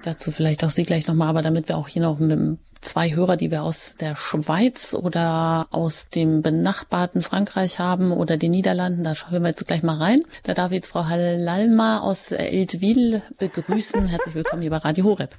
Dazu 0.03 0.31
vielleicht 0.31 0.63
auch 0.63 0.69
Sie 0.69 0.83
gleich 0.83 1.07
nochmal, 1.07 1.29
aber 1.29 1.41
damit 1.41 1.67
wir 1.67 1.75
auch 1.75 1.87
hier 1.87 2.03
noch 2.03 2.19
mit 2.19 2.59
zwei 2.81 3.15
Hörer, 3.15 3.37
die 3.37 3.49
wir 3.49 3.63
aus 3.63 3.95
der 3.99 4.15
Schweiz 4.15 4.93
oder 4.93 5.65
aus 5.71 6.07
dem 6.09 6.43
benachbarten 6.43 7.23
Frankreich 7.23 7.79
haben 7.79 8.11
oder 8.11 8.37
den 8.37 8.51
Niederlanden, 8.51 9.03
da 9.03 9.15
hören 9.29 9.41
wir 9.41 9.49
jetzt 9.49 9.65
gleich 9.65 9.81
mal 9.81 9.97
rein. 9.97 10.21
Da 10.43 10.53
darf 10.53 10.69
ich 10.69 10.75
jetzt 10.75 10.89
Frau 10.89 11.07
Hallalma 11.07 12.01
aus 12.01 12.31
Eltville 12.31 13.23
begrüßen. 13.39 14.05
Herzlich 14.05 14.35
willkommen 14.35 14.61
hier 14.61 14.71
bei 14.71 14.77
Radio 14.77 15.05
Horeb. 15.05 15.35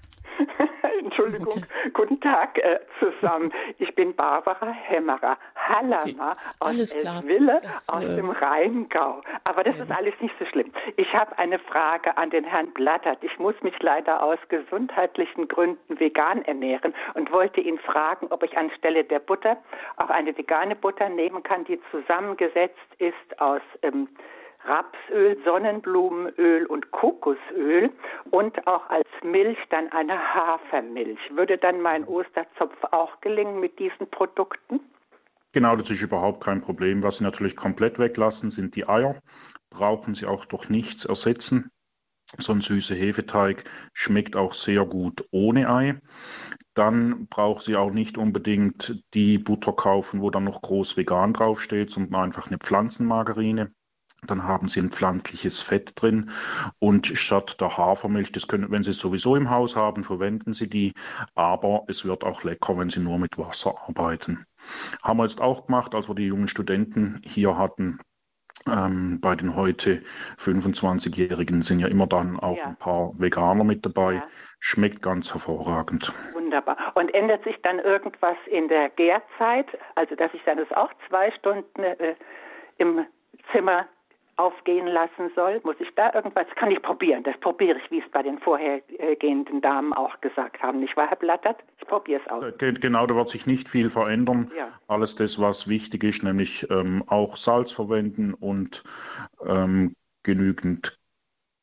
Entschuldigung. 1.23 1.63
Okay. 1.63 1.91
Guten 1.93 2.21
Tag 2.21 2.59
äh, 2.59 2.81
zusammen. 2.99 3.53
Ich 3.79 3.95
bin 3.95 4.15
Barbara 4.15 4.71
Hämmerer, 4.71 5.39
Hallermer 5.57 6.37
okay. 6.61 6.81
aus 6.81 6.95
Eltville, 6.95 7.61
aus 7.89 8.05
äh, 8.05 8.17
dem 8.17 8.31
Rheingau. 8.31 9.21
Aber 9.45 9.63
das 9.63 9.79
ist 9.79 9.91
alles 9.91 10.15
nicht 10.21 10.35
so 10.39 10.45
schlimm. 10.47 10.73
Ich 10.97 11.13
habe 11.13 11.37
eine 11.39 11.59
Frage 11.59 12.17
an 12.17 12.31
den 12.31 12.45
Herrn 12.45 12.73
Blattert. 12.73 13.19
Ich 13.23 13.39
muss 13.39 13.55
mich 13.63 13.75
leider 13.81 14.23
aus 14.23 14.39
gesundheitlichen 14.49 15.49
Gründen 15.49 15.99
vegan 15.99 16.45
ernähren 16.45 16.95
und 17.15 17.31
wollte 17.33 17.61
ihn 17.61 17.79
fragen, 17.79 18.27
ob 18.31 18.43
ich 18.43 18.57
anstelle 18.57 19.05
der 19.05 19.21
Butter 19.21 19.57
auch 19.97 20.11
eine 20.11 20.37
vegane 20.37 20.77
Butter 20.77 21.09
nehmen 21.09 21.43
kann, 21.43 21.65
die 21.65 21.81
zusammengesetzt 21.91 22.79
ist 22.99 23.41
aus 23.41 23.63
ähm, 23.83 24.09
Rapsöl, 24.65 25.37
Sonnenblumenöl 25.45 26.67
und 26.67 26.91
Kokosöl 26.91 27.91
und 28.31 28.67
auch 28.67 28.89
als 28.91 29.09
Milch 29.23 29.59
dann 29.71 29.91
eine 29.93 30.19
Hafermilch. 30.35 31.19
Würde 31.35 31.59
dann 31.59 31.81
mein 31.81 32.05
Osterzopf 32.05 32.77
auch 32.91 33.21
gelingen 33.21 33.61
mit 33.61 33.79
diesen 33.79 34.09
Produkten? 34.11 34.81
Genau, 35.53 35.77
das 35.77 35.91
ist 35.91 36.03
überhaupt 36.03 36.43
kein 36.43 36.61
Problem. 36.61 37.03
Was 37.03 37.19
Sie 37.19 37.25
natürlich 37.25 37.57
komplett 37.57 37.99
weglassen, 37.99 38.51
sind 38.51 38.75
die 38.75 38.89
Eier. 38.89 39.17
Brauchen 39.71 40.15
Sie 40.15 40.27
auch 40.27 40.47
durch 40.47 40.71
nichts 40.71 41.05
ersetzen. 41.05 41.71
So 42.39 42.55
ein 42.55 42.63
süßer 42.63 42.95
Hefeteig 42.95 43.65
schmeckt 43.93 44.37
auch 44.37 44.55
sehr 44.55 44.87
gut 44.87 45.27
ohne 45.33 45.69
Ei. 45.69 46.01
Dann 46.75 47.27
braucht 47.27 47.63
sie 47.63 47.77
auch 47.77 47.91
nicht 47.91 48.17
unbedingt 48.17 49.05
die 49.13 49.37
Butter 49.37 49.75
kaufen, 49.75 50.23
wo 50.23 50.31
dann 50.31 50.45
noch 50.45 50.63
groß 50.63 50.97
vegan 50.97 51.35
draufsteht, 51.35 51.91
sondern 51.91 52.23
einfach 52.23 52.47
eine 52.47 52.57
Pflanzenmargarine. 52.57 53.73
Dann 54.27 54.45
haben 54.45 54.69
Sie 54.69 54.81
ein 54.81 54.91
pflanzliches 54.91 55.63
Fett 55.63 56.01
drin 56.01 56.31
und 56.79 57.09
statt 57.09 57.61
der 57.61 57.77
Hafermilch, 57.77 58.31
das 58.31 58.47
können, 58.47 58.71
wenn 58.71 58.85
Sie 58.85 58.91
es 58.91 58.99
sowieso 58.99 59.35
im 59.35 59.51
Haus 59.51 59.75
haben, 59.75 60.05
verwenden 60.05 60.53
Sie 60.53 60.71
die, 60.71 60.93
aber 61.35 61.85
es 61.89 62.05
wird 62.05 62.25
auch 62.25 62.45
lecker, 62.45 62.79
wenn 62.79 62.89
Sie 62.89 63.01
nur 63.01 63.19
mit 63.19 63.37
Wasser 63.37 63.75
arbeiten. 63.89 64.47
Haben 65.03 65.19
wir 65.19 65.25
jetzt 65.25 65.41
auch 65.41 65.67
gemacht, 65.67 65.97
als 65.97 66.09
wir 66.09 66.15
die 66.15 66.27
jungen 66.27 66.47
Studenten 66.47 67.21
hier 67.25 67.59
hatten. 67.59 67.99
Ähm, 68.71 69.21
bei 69.21 69.35
den 69.35 69.57
heute 69.57 70.03
25-Jährigen 70.39 71.63
sind 71.63 71.81
ja 71.81 71.89
immer 71.89 72.07
dann 72.07 72.39
auch 72.39 72.59
ja. 72.59 72.67
ein 72.67 72.77
paar 72.77 73.11
Veganer 73.19 73.65
mit 73.65 73.85
dabei. 73.85 74.15
Ja. 74.15 74.29
Schmeckt 74.61 75.03
ganz 75.03 75.33
hervorragend. 75.33 76.13
Wunderbar. 76.35 76.77
Und 76.95 77.13
ändert 77.13 77.43
sich 77.43 77.57
dann 77.63 77.81
irgendwas 77.81 78.37
in 78.47 78.69
der 78.69 78.91
Gärzeit? 78.91 79.67
Also, 79.97 80.15
dass 80.15 80.33
ich 80.33 80.43
dann 80.45 80.59
das 80.59 80.71
auch 80.73 80.93
zwei 81.09 81.33
Stunden 81.33 81.83
äh, 81.83 82.15
im 82.79 83.05
Zimmer 83.51 83.89
aufgehen 84.43 84.87
lassen 84.87 85.31
soll? 85.37 85.61
Muss 85.63 85.77
ich 85.79 85.89
da 85.95 86.13
irgendwas? 86.13 86.47
Kann 86.57 86.71
ich 86.71 86.83
probieren. 86.83 87.23
Das 87.23 87.39
probiere 87.39 87.79
ich, 87.79 87.91
wie 87.91 88.01
es 88.01 88.11
bei 88.11 88.23
den 88.23 88.39
vorhergehenden 88.41 89.61
Damen 89.61 89.93
auch 89.93 90.21
gesagt 90.21 90.61
haben. 90.63 90.81
Nicht 90.81 90.97
wahr, 90.97 91.09
Herr 91.09 91.17
Blattert? 91.17 91.59
Ich 91.79 91.87
probiere 91.87 92.21
es 92.21 92.31
aus. 92.31 92.45
Genau, 92.59 93.07
da 93.07 93.15
wird 93.15 93.29
sich 93.29 93.47
nicht 93.47 93.69
viel 93.69 93.89
verändern. 93.89 94.51
Ja. 94.57 94.69
Alles 94.89 95.15
das, 95.15 95.41
was 95.41 95.69
wichtig 95.69 96.03
ist, 96.03 96.25
nämlich 96.25 96.69
ähm, 96.71 97.05
auch 97.07 97.37
Salz 97.37 97.71
verwenden 97.71 98.35
und 98.35 98.83
ähm, 99.47 99.95
genügend 100.25 100.99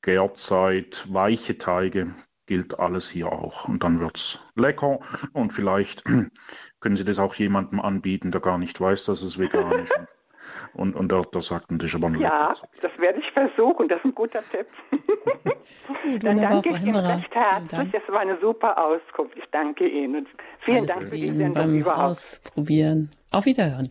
Gärzeit, 0.02 1.06
weiche 1.12 1.58
Teige, 1.58 2.14
gilt 2.46 2.80
alles 2.80 3.10
hier 3.10 3.32
auch. 3.32 3.68
Und 3.68 3.84
dann 3.84 4.00
wird 4.00 4.16
es 4.16 4.40
lecker 4.56 5.00
und 5.34 5.52
vielleicht 5.52 6.04
können 6.80 6.96
Sie 6.96 7.06
das 7.06 7.20
auch 7.20 7.36
jemandem 7.36 7.80
anbieten, 7.82 8.32
der 8.32 8.42
gar 8.42 8.58
nicht 8.58 8.80
weiß, 8.80 9.06
dass 9.06 9.22
es 9.22 9.38
vegan 9.38 9.80
ist. 9.80 9.94
Und, 10.74 10.96
und 10.96 11.12
der, 11.12 11.22
der 11.22 11.42
sagt, 11.42 11.66
das 11.70 11.84
ist 11.84 11.96
aber 11.96 12.08
ein 12.08 12.20
Ja, 12.20 12.50
das 12.50 12.92
werde 12.98 13.20
ich 13.20 13.32
versuchen. 13.32 13.88
Das 13.88 14.00
ist 14.00 14.06
ein 14.06 14.16
guter 14.16 14.40
Tipp. 14.42 14.68
Gut, 16.04 16.24
Dann 16.24 16.42
danke 16.42 16.70
ich 16.70 16.84
Ihnen 16.84 16.96
recht 16.96 17.36
herzlich. 17.36 17.94
Es 17.94 18.14
war 18.14 18.20
eine 18.20 18.38
super 18.40 18.78
Auskunft. 18.78 19.36
Ich 19.38 19.46
danke 19.52 19.88
Ihnen. 19.88 20.28
Vielen 20.64 20.78
Alles 20.78 20.90
Dank 20.90 21.10
für 21.10 21.16
die 21.16 21.28
Sendung 21.28 21.54
beim 21.54 21.80
überhaupt. 21.80 22.00
Ausprobieren. 22.00 23.12
Auf 23.32 23.46
Wiederhören. 23.46 23.90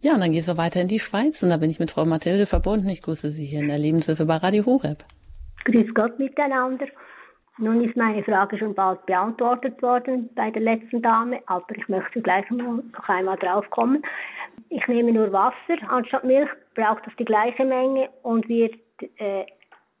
Ja, 0.00 0.14
und 0.14 0.20
dann 0.20 0.32
geht 0.32 0.40
es 0.40 0.46
so 0.46 0.56
weiter 0.56 0.80
in 0.80 0.88
die 0.88 0.98
Schweiz. 0.98 1.42
Und 1.42 1.50
da 1.50 1.56
bin 1.56 1.70
ich 1.70 1.78
mit 1.78 1.90
Frau 1.90 2.04
Mathilde 2.04 2.46
verbunden. 2.46 2.88
Ich 2.88 3.02
grüße 3.02 3.30
Sie 3.30 3.44
hier 3.44 3.60
in 3.60 3.68
der 3.68 3.78
Lebenshilfe 3.78 4.26
bei 4.26 4.36
Radio 4.36 4.64
Horeb. 4.66 5.04
Grüß 5.64 5.94
Gott 5.94 6.18
miteinander. 6.18 6.86
Nun 7.58 7.84
ist 7.84 7.94
meine 7.94 8.22
Frage 8.24 8.56
schon 8.56 8.74
bald 8.74 9.04
beantwortet 9.04 9.82
worden 9.82 10.30
bei 10.34 10.50
der 10.50 10.62
letzten 10.62 11.02
Dame, 11.02 11.40
aber 11.44 11.76
ich 11.76 11.86
möchte 11.88 12.22
gleich 12.22 12.48
noch 12.50 12.82
einmal 13.06 13.36
drauf 13.36 13.68
kommen. 13.68 14.02
Ich 14.70 14.86
nehme 14.86 15.12
nur 15.12 15.32
Wasser 15.32 15.76
anstatt 15.88 16.24
Milch, 16.24 16.48
braucht 16.74 17.04
das 17.04 17.12
die 17.18 17.24
gleiche 17.24 17.64
Menge 17.64 18.08
und 18.22 18.48
wird 18.48 18.74
äh, 19.18 19.44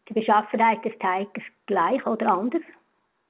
die 0.08 0.14
Beschaffenheit 0.14 0.84
des 0.84 0.96
Teiges 1.00 1.42
gleich 1.66 2.06
oder 2.06 2.32
anders? 2.32 2.62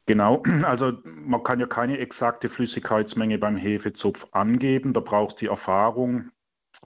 Genau, 0.05 0.43
also 0.65 0.93
man 1.05 1.43
kann 1.43 1.59
ja 1.59 1.67
keine 1.67 1.99
exakte 1.99 2.49
Flüssigkeitsmenge 2.49 3.39
beim 3.39 3.57
Hefezopf 3.57 4.29
angeben, 4.33 4.93
da 4.93 5.01
braucht 5.01 5.31
es 5.31 5.37
die 5.37 5.47
Erfahrung, 5.47 6.31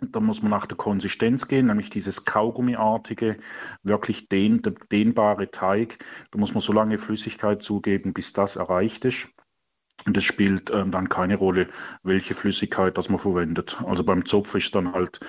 da 0.01 0.21
muss 0.21 0.43
man 0.43 0.51
nach 0.51 0.67
der 0.67 0.77
Konsistenz 0.77 1.49
gehen, 1.49 1.67
nämlich 1.67 1.91
dieses 1.91 2.25
Kaugummiartige, 2.25 3.39
wirklich 3.83 4.29
dehn, 4.29 4.61
dehnbare 4.91 5.51
Teig. 5.51 5.99
Da 6.31 6.39
muss 6.39 6.53
man 6.53 6.61
so 6.61 6.73
lange 6.73 6.99
Flüssigkeit 6.99 7.63
zugeben, 7.63 8.13
bis 8.13 8.33
das 8.33 8.57
erreicht 8.57 9.05
ist. 9.05 9.29
Und 10.07 10.17
es 10.17 10.25
spielt 10.25 10.71
ähm, 10.71 10.91
dann 10.91 11.09
keine 11.09 11.37
Rolle, 11.37 11.69
welche 12.03 12.35
Flüssigkeit 12.35 12.99
das 12.99 13.09
man 13.09 13.19
verwendet. 13.19 13.81
Also 13.87 14.05
beim 14.05 14.27
Zopf 14.27 14.55
ist 14.55 14.75
dann 14.75 14.93
halt 14.93 15.21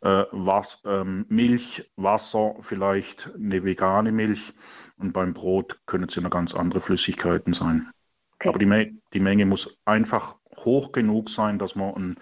äh, 0.00 0.24
was, 0.32 0.82
ähm, 0.84 1.24
Milch, 1.28 1.88
Wasser, 1.96 2.56
vielleicht 2.60 3.30
eine 3.34 3.64
vegane 3.64 4.10
Milch. 4.10 4.54
Und 4.96 5.12
beim 5.12 5.34
Brot 5.34 5.80
können 5.86 6.04
es 6.08 6.16
ja 6.16 6.22
noch 6.22 6.30
ganz 6.30 6.54
andere 6.54 6.80
Flüssigkeiten 6.80 7.52
sein. 7.52 7.86
Okay. 8.34 8.48
Aber 8.48 8.58
die, 8.58 9.00
die 9.12 9.20
Menge 9.20 9.46
muss 9.46 9.78
einfach 9.84 10.36
hoch 10.56 10.90
genug 10.90 11.28
sein, 11.28 11.58
dass 11.58 11.76
man 11.76 11.94
ein 11.94 12.16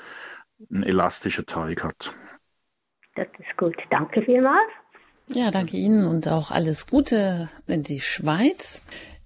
ein 0.70 0.82
elastischer 0.82 1.44
Teig 1.46 1.82
hat. 1.82 2.14
Das 3.14 3.26
ist 3.38 3.56
gut. 3.56 3.76
Danke 3.90 4.22
vielmals. 4.22 4.70
Ja, 5.28 5.50
danke 5.50 5.76
Ihnen 5.76 6.06
und 6.06 6.28
auch 6.28 6.50
alles 6.50 6.86
Gute 6.86 7.48
in 7.66 7.82
die 7.82 8.00
Schweiz. 8.00 8.82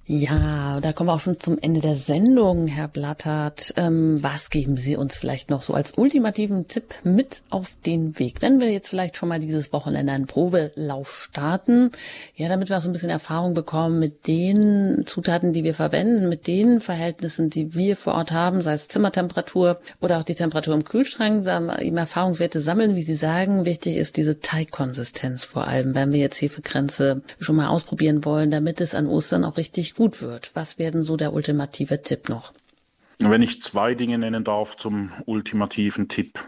Ja, 0.09 0.79
da 0.81 0.93
kommen 0.93 1.09
wir 1.09 1.15
auch 1.15 1.21
schon 1.21 1.41
zum 1.41 1.59
Ende 1.59 1.81
der 1.81 1.97
Sendung, 1.97 2.69
Herr 2.69 2.87
Blattert. 2.87 3.75
Ähm, 3.77 4.23
was 4.23 4.51
geben 4.51 4.77
Sie 4.77 4.95
uns 4.95 5.19
vielleicht 5.19 5.51
noch 5.51 5.63
so 5.63 5.75
als 5.75 5.99
ultimativen 5.99 6.69
Tipp 6.69 6.95
mit 7.03 7.43
auf 7.51 7.73
den 7.87 8.17
Weg? 8.21 8.41
Wenn 8.41 8.61
wir 8.61 8.71
jetzt 8.71 8.89
vielleicht 8.89 9.17
schon 9.17 9.29
mal 9.29 9.41
dieses 9.41 9.73
Wochenende 9.73 10.13
einen 10.13 10.29
Probelauf 10.29 11.13
starten, 11.13 11.91
ja, 12.37 12.49
damit 12.49 12.69
wir 12.69 12.77
auch 12.77 12.83
so 12.83 12.89
ein 12.89 12.93
bisschen 12.93 13.11
Erfahrung 13.11 13.55
bekommen 13.55 13.99
mit 13.99 14.29
den 14.29 15.03
Zutaten, 15.07 15.53
die 15.53 15.65
wir 15.65 15.75
verwenden, 15.75 16.29
mit 16.29 16.47
den 16.47 16.79
Verhältnissen, 16.79 17.51
die 17.51 17.75
wir 17.75 17.97
vor 17.97 18.15
Ort 18.15 18.31
haben, 18.31 18.63
sei 18.63 18.75
es 18.75 18.87
Zimmertemperatur 18.87 19.81
oder 20.01 20.19
auch 20.19 20.25
die 20.25 20.37
Temperatur 20.37 20.75
im 20.75 20.85
Kühlschrank, 20.85 21.45
eben 21.81 21.97
Erfahrungswerte 21.97 22.61
sammeln, 22.61 22.95
wie 22.95 23.03
Sie 23.03 23.17
sagen. 23.17 23.65
Wichtig 23.65 23.97
ist 23.97 24.19
diese 24.19 24.39
Teigkonsistenz 24.39 25.45
vor 25.45 25.67
allem, 25.67 25.97
wenn 25.97 26.13
wir 26.13 26.21
jetzt 26.21 26.41
Hefegrenze 26.41 27.23
schon 27.41 27.57
mal 27.57 27.67
ausprobieren 27.67 28.25
wollen, 28.25 28.53
damit 28.53 28.81
es 28.81 28.95
an 28.95 29.09
Ostern 29.09 29.45
auch 29.45 29.57
richtig 29.57 29.96
gut 29.97 30.23
wird. 30.23 30.53
Was 30.55 30.79
werden 30.79 31.03
so 31.03 31.17
der 31.17 31.33
ultimative 31.33 32.03
Tipp 32.03 32.29
noch? 32.29 32.53
Wenn 33.19 33.43
ich 33.43 33.63
zwei 33.63 33.95
Dinge 33.95 34.19
nennen 34.19 34.45
darf 34.45 34.77
zum 34.77 35.11
ultimativen 35.25 36.09
Tipp, 36.09 36.39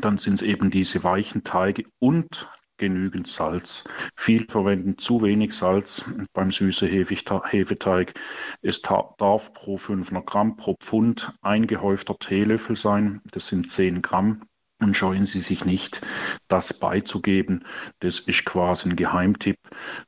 dann 0.00 0.18
sind 0.18 0.34
es 0.34 0.42
eben 0.42 0.70
diese 0.70 1.04
weichen 1.04 1.42
Teige 1.44 1.84
und 1.98 2.48
genügend 2.78 3.28
Salz. 3.28 3.84
Viel 4.16 4.46
verwenden 4.48 4.98
zu 4.98 5.22
wenig 5.22 5.52
Salz 5.52 6.04
beim 6.32 6.50
süßen 6.50 6.88
Hefeteig. 6.88 8.14
Es 8.60 8.82
darf 8.82 9.52
pro 9.52 9.76
500 9.76 10.26
Gramm 10.26 10.56
pro 10.56 10.74
Pfund 10.80 11.32
ein 11.42 11.66
gehäufter 11.66 12.18
Teelöffel 12.18 12.76
sein. 12.76 13.20
Das 13.30 13.48
sind 13.48 13.70
10 13.70 14.02
Gramm. 14.02 14.42
Und 14.80 14.96
scheuen 14.96 15.26
Sie 15.26 15.38
sich 15.38 15.64
nicht, 15.64 16.00
das 16.48 16.80
beizugeben. 16.80 17.64
Das 18.00 18.18
ist 18.18 18.44
quasi 18.44 18.90
ein 18.90 18.96
Geheimtipp, 18.96 19.58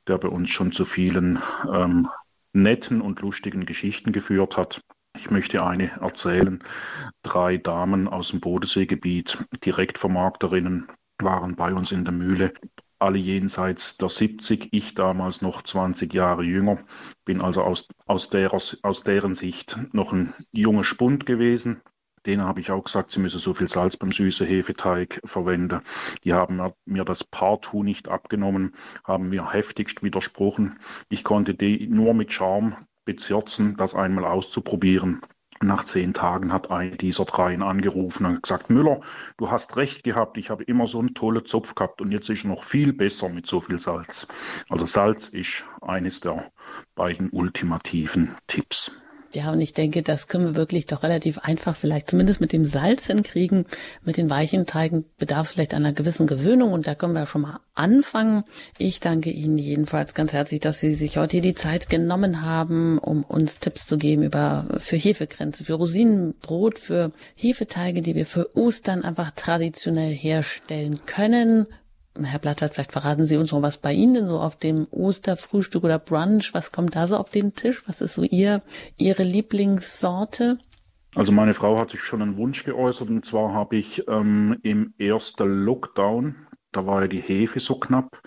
der 0.05 0.17
bei 0.17 0.27
uns 0.27 0.49
schon 0.49 0.73
zu 0.73 0.83
vielen 0.83 1.41
ähm, 1.73 2.09
netten 2.55 3.01
und 3.01 3.21
lustigen 3.21 3.65
Geschichten 3.65 4.11
geführt 4.11 4.57
hat. 4.57 4.81
Ich 5.17 5.31
möchte 5.31 5.65
eine 5.65 5.91
erzählen. 6.01 6.63
Drei 7.23 7.57
Damen 7.57 8.07
aus 8.07 8.29
dem 8.29 8.41
Bodenseegebiet, 8.41 9.37
Direktvermarkterinnen, 9.65 10.87
waren 11.21 11.55
bei 11.55 11.73
uns 11.73 11.91
in 11.91 12.03
der 12.03 12.13
Mühle. 12.13 12.53
Alle 12.99 13.17
jenseits 13.17 13.97
der 13.97 14.09
70, 14.09 14.69
ich 14.71 14.93
damals 14.93 15.41
noch 15.41 15.61
20 15.61 16.13
Jahre 16.13 16.43
jünger, 16.43 16.79
bin 17.23 17.41
also 17.41 17.61
aus, 17.61 17.87
aus, 18.05 18.29
der, 18.29 18.53
aus 18.53 19.03
deren 19.03 19.35
Sicht 19.35 19.77
noch 19.93 20.13
ein 20.13 20.33
junger 20.51 20.83
Spund 20.83 21.25
gewesen, 21.25 21.81
Denen 22.25 22.43
habe 22.43 22.59
ich 22.59 22.71
auch 22.71 22.83
gesagt, 22.83 23.11
sie 23.11 23.19
müssen 23.19 23.39
so 23.39 23.53
viel 23.53 23.67
Salz 23.67 23.97
beim 23.97 24.11
süßen 24.11 24.47
Hefeteig 24.47 25.21
verwenden. 25.23 25.81
Die 26.23 26.33
haben 26.33 26.61
mir 26.85 27.05
das 27.05 27.23
Partout 27.23 27.83
nicht 27.83 28.09
abgenommen, 28.09 28.73
haben 29.03 29.29
mir 29.29 29.51
heftigst 29.53 30.03
widersprochen. 30.03 30.79
Ich 31.09 31.23
konnte 31.23 31.53
die 31.53 31.87
nur 31.87 32.13
mit 32.13 32.31
Charme 32.31 32.75
bezirzen, 33.05 33.77
das 33.77 33.95
einmal 33.95 34.25
auszuprobieren. 34.25 35.21
Nach 35.61 35.85
zehn 35.85 36.13
Tagen 36.13 36.51
hat 36.51 36.69
eine 36.69 36.97
dieser 36.97 37.23
dreien 37.23 37.63
angerufen 37.63 38.25
und 38.25 38.43
gesagt, 38.43 38.69
Müller, 38.69 38.99
du 39.37 39.51
hast 39.51 39.77
recht 39.77 40.03
gehabt, 40.03 40.37
ich 40.37 40.49
habe 40.49 40.63
immer 40.65 40.85
so 40.85 40.99
einen 40.99 41.13
tollen 41.13 41.45
Zopf 41.45 41.75
gehabt 41.75 42.01
und 42.01 42.11
jetzt 42.11 42.29
ist 42.29 42.43
er 42.43 42.49
noch 42.49 42.63
viel 42.63 42.91
besser 42.91 43.29
mit 43.29 43.45
so 43.47 43.61
viel 43.61 43.79
Salz. 43.79 44.27
Also 44.69 44.85
Salz 44.85 45.29
ist 45.29 45.63
eines 45.81 46.19
der 46.19 46.51
beiden 46.93 47.29
ultimativen 47.29 48.35
Tipps. 48.47 48.91
Ja, 49.33 49.51
und 49.51 49.59
ich 49.59 49.73
denke, 49.73 50.01
das 50.01 50.27
können 50.27 50.45
wir 50.45 50.55
wirklich 50.55 50.85
doch 50.85 51.03
relativ 51.03 51.39
einfach 51.39 51.75
vielleicht 51.75 52.09
zumindest 52.09 52.39
mit 52.39 52.53
dem 52.53 52.65
Salz 52.65 53.07
hinkriegen. 53.07 53.65
Mit 54.03 54.17
den 54.17 54.29
weichen 54.29 54.65
Teigen 54.65 55.05
bedarf 55.17 55.47
es 55.47 55.53
vielleicht 55.53 55.73
einer 55.73 55.93
gewissen 55.93 56.27
Gewöhnung 56.27 56.71
und 56.71 56.87
da 56.87 56.95
können 56.95 57.13
wir 57.13 57.25
schon 57.25 57.41
mal 57.41 57.59
anfangen. 57.73 58.43
Ich 58.77 58.99
danke 58.99 59.29
Ihnen 59.29 59.57
jedenfalls 59.57 60.13
ganz 60.13 60.33
herzlich, 60.33 60.61
dass 60.61 60.79
Sie 60.79 60.95
sich 60.95 61.17
heute 61.17 61.41
die 61.41 61.55
Zeit 61.55 61.89
genommen 61.89 62.41
haben, 62.43 62.97
um 62.97 63.23
uns 63.23 63.59
Tipps 63.59 63.87
zu 63.87 63.97
geben 63.97 64.23
über 64.23 64.65
für 64.77 64.95
Hefegrenze, 64.95 65.63
für 65.63 65.73
Rosinenbrot, 65.73 66.79
für 66.79 67.11
Hefeteige, 67.35 68.01
die 68.01 68.15
wir 68.15 68.25
für 68.25 68.55
Ostern 68.55 69.03
einfach 69.03 69.31
traditionell 69.31 70.13
herstellen 70.13 71.01
können. 71.05 71.67
Herr 72.23 72.39
Blattert, 72.39 72.73
vielleicht 72.73 72.93
verraten 72.93 73.25
Sie 73.25 73.37
uns 73.37 73.51
noch 73.51 73.61
was 73.61 73.77
bei 73.77 73.91
Ihnen 73.91 74.27
so 74.27 74.39
auf 74.39 74.55
dem 74.55 74.87
Osterfrühstück 74.91 75.83
oder 75.83 75.99
Brunch. 75.99 76.53
Was 76.53 76.71
kommt 76.71 76.95
da 76.95 77.07
so 77.07 77.17
auf 77.17 77.29
den 77.29 77.53
Tisch? 77.53 77.83
Was 77.87 78.01
ist 78.01 78.15
so 78.15 78.23
Ihr, 78.23 78.61
Ihre 78.97 79.23
Lieblingssorte? 79.23 80.57
Also 81.15 81.31
meine 81.31 81.53
Frau 81.53 81.79
hat 81.79 81.89
sich 81.89 82.01
schon 82.01 82.21
einen 82.21 82.37
Wunsch 82.37 82.63
geäußert 82.63 83.09
und 83.09 83.25
zwar 83.25 83.53
habe 83.53 83.77
ich 83.77 84.05
ähm, 84.07 84.59
im 84.63 84.93
ersten 84.97 85.63
Lockdown, 85.63 86.35
da 86.73 86.85
war 86.85 87.03
ja 87.03 87.07
die 87.07 87.21
Hefe 87.21 87.59
so 87.61 87.79
knapp 87.79 88.21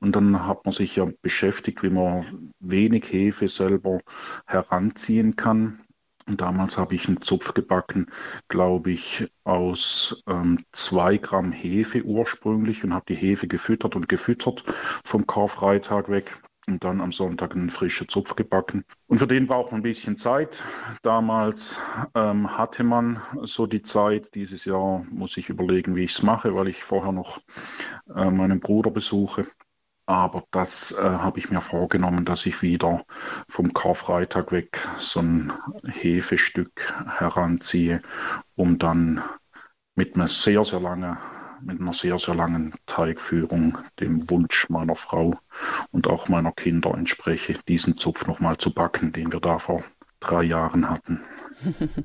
und 0.00 0.14
dann 0.14 0.46
hat 0.46 0.66
man 0.66 0.72
sich 0.72 0.96
ja 0.96 1.06
beschäftigt, 1.22 1.82
wie 1.82 1.88
man 1.88 2.52
wenig 2.60 3.10
Hefe 3.10 3.48
selber 3.48 4.00
heranziehen 4.46 5.36
kann. 5.36 5.80
Und 6.26 6.40
damals 6.40 6.76
habe 6.76 6.94
ich 6.94 7.06
einen 7.06 7.22
Zupf 7.22 7.54
gebacken, 7.54 8.10
glaube 8.48 8.90
ich, 8.90 9.30
aus 9.44 10.24
ähm, 10.26 10.64
zwei 10.72 11.18
Gramm 11.18 11.52
Hefe 11.52 12.02
ursprünglich 12.02 12.82
und 12.82 12.92
habe 12.92 13.04
die 13.08 13.14
Hefe 13.14 13.46
gefüttert 13.46 13.94
und 13.94 14.08
gefüttert 14.08 14.64
vom 15.04 15.26
Karfreitag 15.26 16.08
weg 16.08 16.42
und 16.66 16.82
dann 16.82 17.00
am 17.00 17.12
Sonntag 17.12 17.54
einen 17.54 17.70
frischen 17.70 18.08
Zupf 18.08 18.34
gebacken. 18.34 18.84
Und 19.06 19.18
für 19.18 19.26
den 19.28 19.46
braucht 19.46 19.70
man 19.70 19.80
ein 19.80 19.84
bisschen 19.84 20.16
Zeit. 20.16 20.64
Damals 21.02 21.78
ähm, 22.14 22.58
hatte 22.58 22.82
man 22.82 23.22
so 23.42 23.66
die 23.66 23.82
Zeit. 23.82 24.34
Dieses 24.34 24.64
Jahr 24.64 25.04
muss 25.10 25.36
ich 25.36 25.48
überlegen, 25.48 25.94
wie 25.94 26.04
ich 26.04 26.12
es 26.12 26.22
mache, 26.22 26.54
weil 26.54 26.68
ich 26.68 26.82
vorher 26.82 27.12
noch 27.12 27.38
äh, 28.14 28.30
meinen 28.30 28.58
Bruder 28.58 28.90
besuche. 28.90 29.46
Aber 30.06 30.44
das 30.52 30.92
äh, 30.92 31.02
habe 31.02 31.40
ich 31.40 31.50
mir 31.50 31.60
vorgenommen, 31.60 32.24
dass 32.24 32.46
ich 32.46 32.62
wieder 32.62 33.04
vom 33.48 33.72
Karfreitag 33.72 34.52
weg 34.52 34.78
so 34.98 35.20
ein 35.20 35.52
Hefestück 35.84 36.94
heranziehe, 37.18 38.00
um 38.54 38.78
dann 38.78 39.22
mit 39.96 40.14
einer 40.14 40.28
sehr, 40.28 40.64
sehr 40.64 40.80
langen 40.80 41.18
mit 41.62 41.80
einer 41.80 41.92
sehr, 41.94 42.18
sehr 42.18 42.34
langen 42.34 42.74
Teigführung 42.84 43.78
dem 43.98 44.28
Wunsch 44.30 44.68
meiner 44.68 44.94
Frau 44.94 45.34
und 45.90 46.06
auch 46.06 46.28
meiner 46.28 46.52
Kinder 46.52 46.94
entspreche, 46.94 47.54
diesen 47.66 47.96
Zupf 47.96 48.26
nochmal 48.26 48.58
zu 48.58 48.74
backen, 48.74 49.12
den 49.12 49.32
wir 49.32 49.40
da 49.40 49.58
vor 49.58 49.82
drei 50.20 50.42
Jahren 50.42 50.90
hatten. 50.90 51.22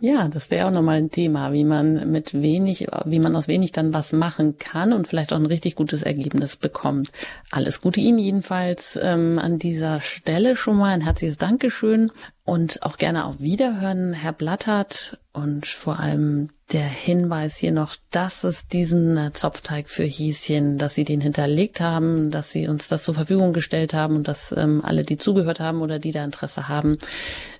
Ja, 0.00 0.28
das 0.28 0.50
wäre 0.50 0.66
auch 0.66 0.70
nochmal 0.70 0.96
ein 0.96 1.10
Thema, 1.10 1.52
wie 1.52 1.64
man 1.64 2.10
mit 2.10 2.34
wenig, 2.34 2.86
wie 3.04 3.18
man 3.18 3.36
aus 3.36 3.48
wenig 3.48 3.72
dann 3.72 3.92
was 3.92 4.12
machen 4.12 4.58
kann 4.58 4.92
und 4.92 5.06
vielleicht 5.06 5.32
auch 5.32 5.38
ein 5.38 5.46
richtig 5.46 5.74
gutes 5.74 6.02
Ergebnis 6.02 6.56
bekommt. 6.56 7.10
Alles 7.50 7.80
Gute 7.80 8.00
Ihnen 8.00 8.18
jedenfalls 8.18 8.98
ähm, 9.02 9.38
an 9.38 9.58
dieser 9.58 10.00
Stelle 10.00 10.54
schon 10.56 10.76
mal 10.76 10.92
ein 10.92 11.00
herzliches 11.00 11.38
Dankeschön 11.38 12.12
und 12.44 12.82
auch 12.82 12.96
gerne 12.96 13.26
auf 13.26 13.40
Wiederhören, 13.40 14.12
Herr 14.12 14.32
Blattert. 14.32 15.18
Und 15.32 15.66
vor 15.66 16.00
allem 16.00 16.48
der 16.72 16.82
Hinweis 16.82 17.58
hier 17.58 17.70
noch, 17.70 17.94
dass 18.10 18.42
es 18.42 18.66
diesen 18.66 19.16
äh, 19.16 19.32
Zopfteig 19.32 19.88
für 19.88 20.02
Häschen, 20.02 20.76
dass 20.76 20.96
Sie 20.96 21.04
den 21.04 21.20
hinterlegt 21.20 21.80
haben, 21.80 22.32
dass 22.32 22.50
Sie 22.50 22.66
uns 22.66 22.88
das 22.88 23.04
zur 23.04 23.14
Verfügung 23.14 23.52
gestellt 23.52 23.94
haben 23.94 24.16
und 24.16 24.26
dass 24.26 24.52
ähm, 24.56 24.84
alle, 24.84 25.04
die 25.04 25.16
zugehört 25.16 25.60
haben 25.60 25.82
oder 25.82 26.00
die 26.00 26.10
da 26.10 26.24
Interesse 26.24 26.68
haben, 26.68 26.98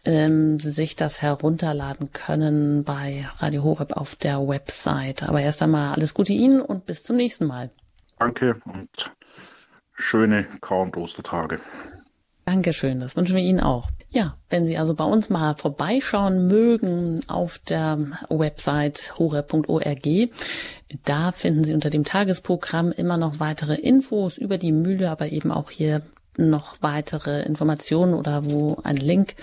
ähm, 0.04 0.58
sich 0.58 0.96
das 0.96 1.22
herunterladen 1.22 2.09
können 2.12 2.84
bei 2.84 3.28
Radio 3.38 3.62
Horeb 3.64 3.96
auf 3.96 4.16
der 4.16 4.46
Website. 4.46 5.22
Aber 5.28 5.40
erst 5.40 5.62
einmal 5.62 5.94
alles 5.94 6.14
Gute 6.14 6.32
Ihnen 6.32 6.60
und 6.60 6.86
bis 6.86 7.02
zum 7.02 7.16
nächsten 7.16 7.46
Mal. 7.46 7.70
Danke 8.18 8.60
und 8.66 9.14
schöne 9.94 10.46
Korn 10.60 10.92
Ostertage. 10.94 11.60
Dankeschön, 12.44 13.00
das 13.00 13.16
wünschen 13.16 13.36
wir 13.36 13.42
Ihnen 13.42 13.60
auch. 13.60 13.88
Ja, 14.08 14.36
wenn 14.48 14.66
Sie 14.66 14.76
also 14.76 14.94
bei 14.94 15.04
uns 15.04 15.30
mal 15.30 15.54
vorbeischauen 15.54 16.48
mögen 16.48 17.20
auf 17.28 17.58
der 17.60 17.96
Website 18.28 19.14
hore.org, 19.18 20.30
da 21.04 21.30
finden 21.30 21.62
Sie 21.62 21.74
unter 21.74 21.90
dem 21.90 22.02
Tagesprogramm 22.02 22.90
immer 22.90 23.16
noch 23.18 23.38
weitere 23.38 23.76
Infos 23.76 24.36
über 24.36 24.58
die 24.58 24.72
Mühle, 24.72 25.10
aber 25.10 25.28
eben 25.28 25.52
auch 25.52 25.70
hier 25.70 26.02
noch 26.36 26.76
weitere 26.80 27.42
Informationen 27.42 28.14
oder 28.14 28.44
wo 28.50 28.78
ein 28.82 28.96
Link, 28.96 29.34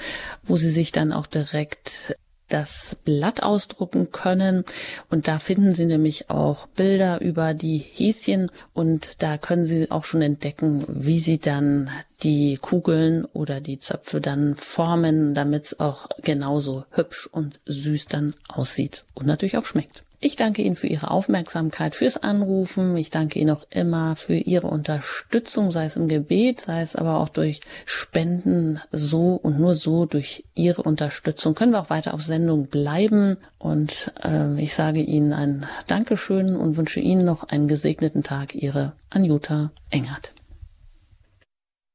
wo 0.43 0.57
Sie 0.57 0.70
sich 0.70 0.91
dann 0.91 1.13
auch 1.13 1.28
direkt 1.28 2.15
das 2.49 2.95
Blatt 3.03 3.43
ausdrucken 3.43 4.11
können. 4.11 4.63
Und 5.09 5.27
da 5.27 5.39
finden 5.39 5.73
Sie 5.73 5.85
nämlich 5.85 6.29
auch 6.29 6.67
Bilder 6.67 7.21
über 7.21 7.53
die 7.53 7.77
Häschen 7.77 8.51
und 8.73 9.21
da 9.21 9.37
können 9.37 9.65
Sie 9.65 9.91
auch 9.91 10.05
schon 10.05 10.21
entdecken, 10.21 10.83
wie 10.87 11.19
Sie 11.19 11.37
dann 11.37 11.89
die 12.23 12.57
Kugeln 12.57 13.25
oder 13.25 13.61
die 13.61 13.79
Zöpfe 13.79 14.21
dann 14.21 14.55
formen, 14.55 15.35
damit 15.35 15.65
es 15.65 15.79
auch 15.79 16.07
genauso 16.23 16.85
hübsch 16.91 17.27
und 17.27 17.59
süß 17.65 18.07
dann 18.07 18.33
aussieht 18.47 19.03
und 19.13 19.27
natürlich 19.27 19.57
auch 19.57 19.65
schmeckt. 19.65 20.03
Ich 20.20 20.36
danke 20.36 20.63
Ihnen 20.63 20.76
für 20.76 20.88
Ihre 20.88 21.11
Aufmerksamkeit, 21.11 21.93
fürs 21.93 22.18
Anrufen. 22.18 22.97
Ich 22.97 23.11
danke 23.11 23.38
Ihnen 23.38 23.51
auch 23.51 23.68
immer 23.70 24.15
für 24.15 24.34
Ihre 24.34 24.65
Unterstützung, 24.65 25.72
sei 25.72 25.86
es 25.86 25.95
im 25.95 26.07
Gebet, 26.07 26.61
sei 26.61 26.82
es 26.82 26.95
aber 26.95 27.20
auch 27.20 27.30
durch 27.30 27.61
Spenden. 27.86 28.80
So 28.91 29.36
und 29.36 29.59
nur 29.59 29.76
so 29.76 30.05
durch 30.05 30.43
Ihre 30.55 30.82
Unterstützung 30.82 31.53
können 31.53 31.72
wir 31.72 31.82
auch 31.82 31.91
weiter 31.91 32.15
auf 32.15 32.24
Sendung 32.24 32.65
bleiben. 32.65 33.38
Und 33.59 34.11
äh, 34.24 34.59
ich 34.59 34.74
sage 34.74 35.01
Ihnen 35.01 35.34
ein 35.34 35.68
Dankeschön 35.86 36.55
und 36.55 36.78
wünsche 36.78 36.99
Ihnen 36.99 37.24
noch 37.24 37.43
einen 37.43 37.68
gesegneten 37.68 38.24
Tag. 38.24 38.55
Ihre 38.55 38.93
Anjuta 39.11 39.72
Engert. 39.91 40.34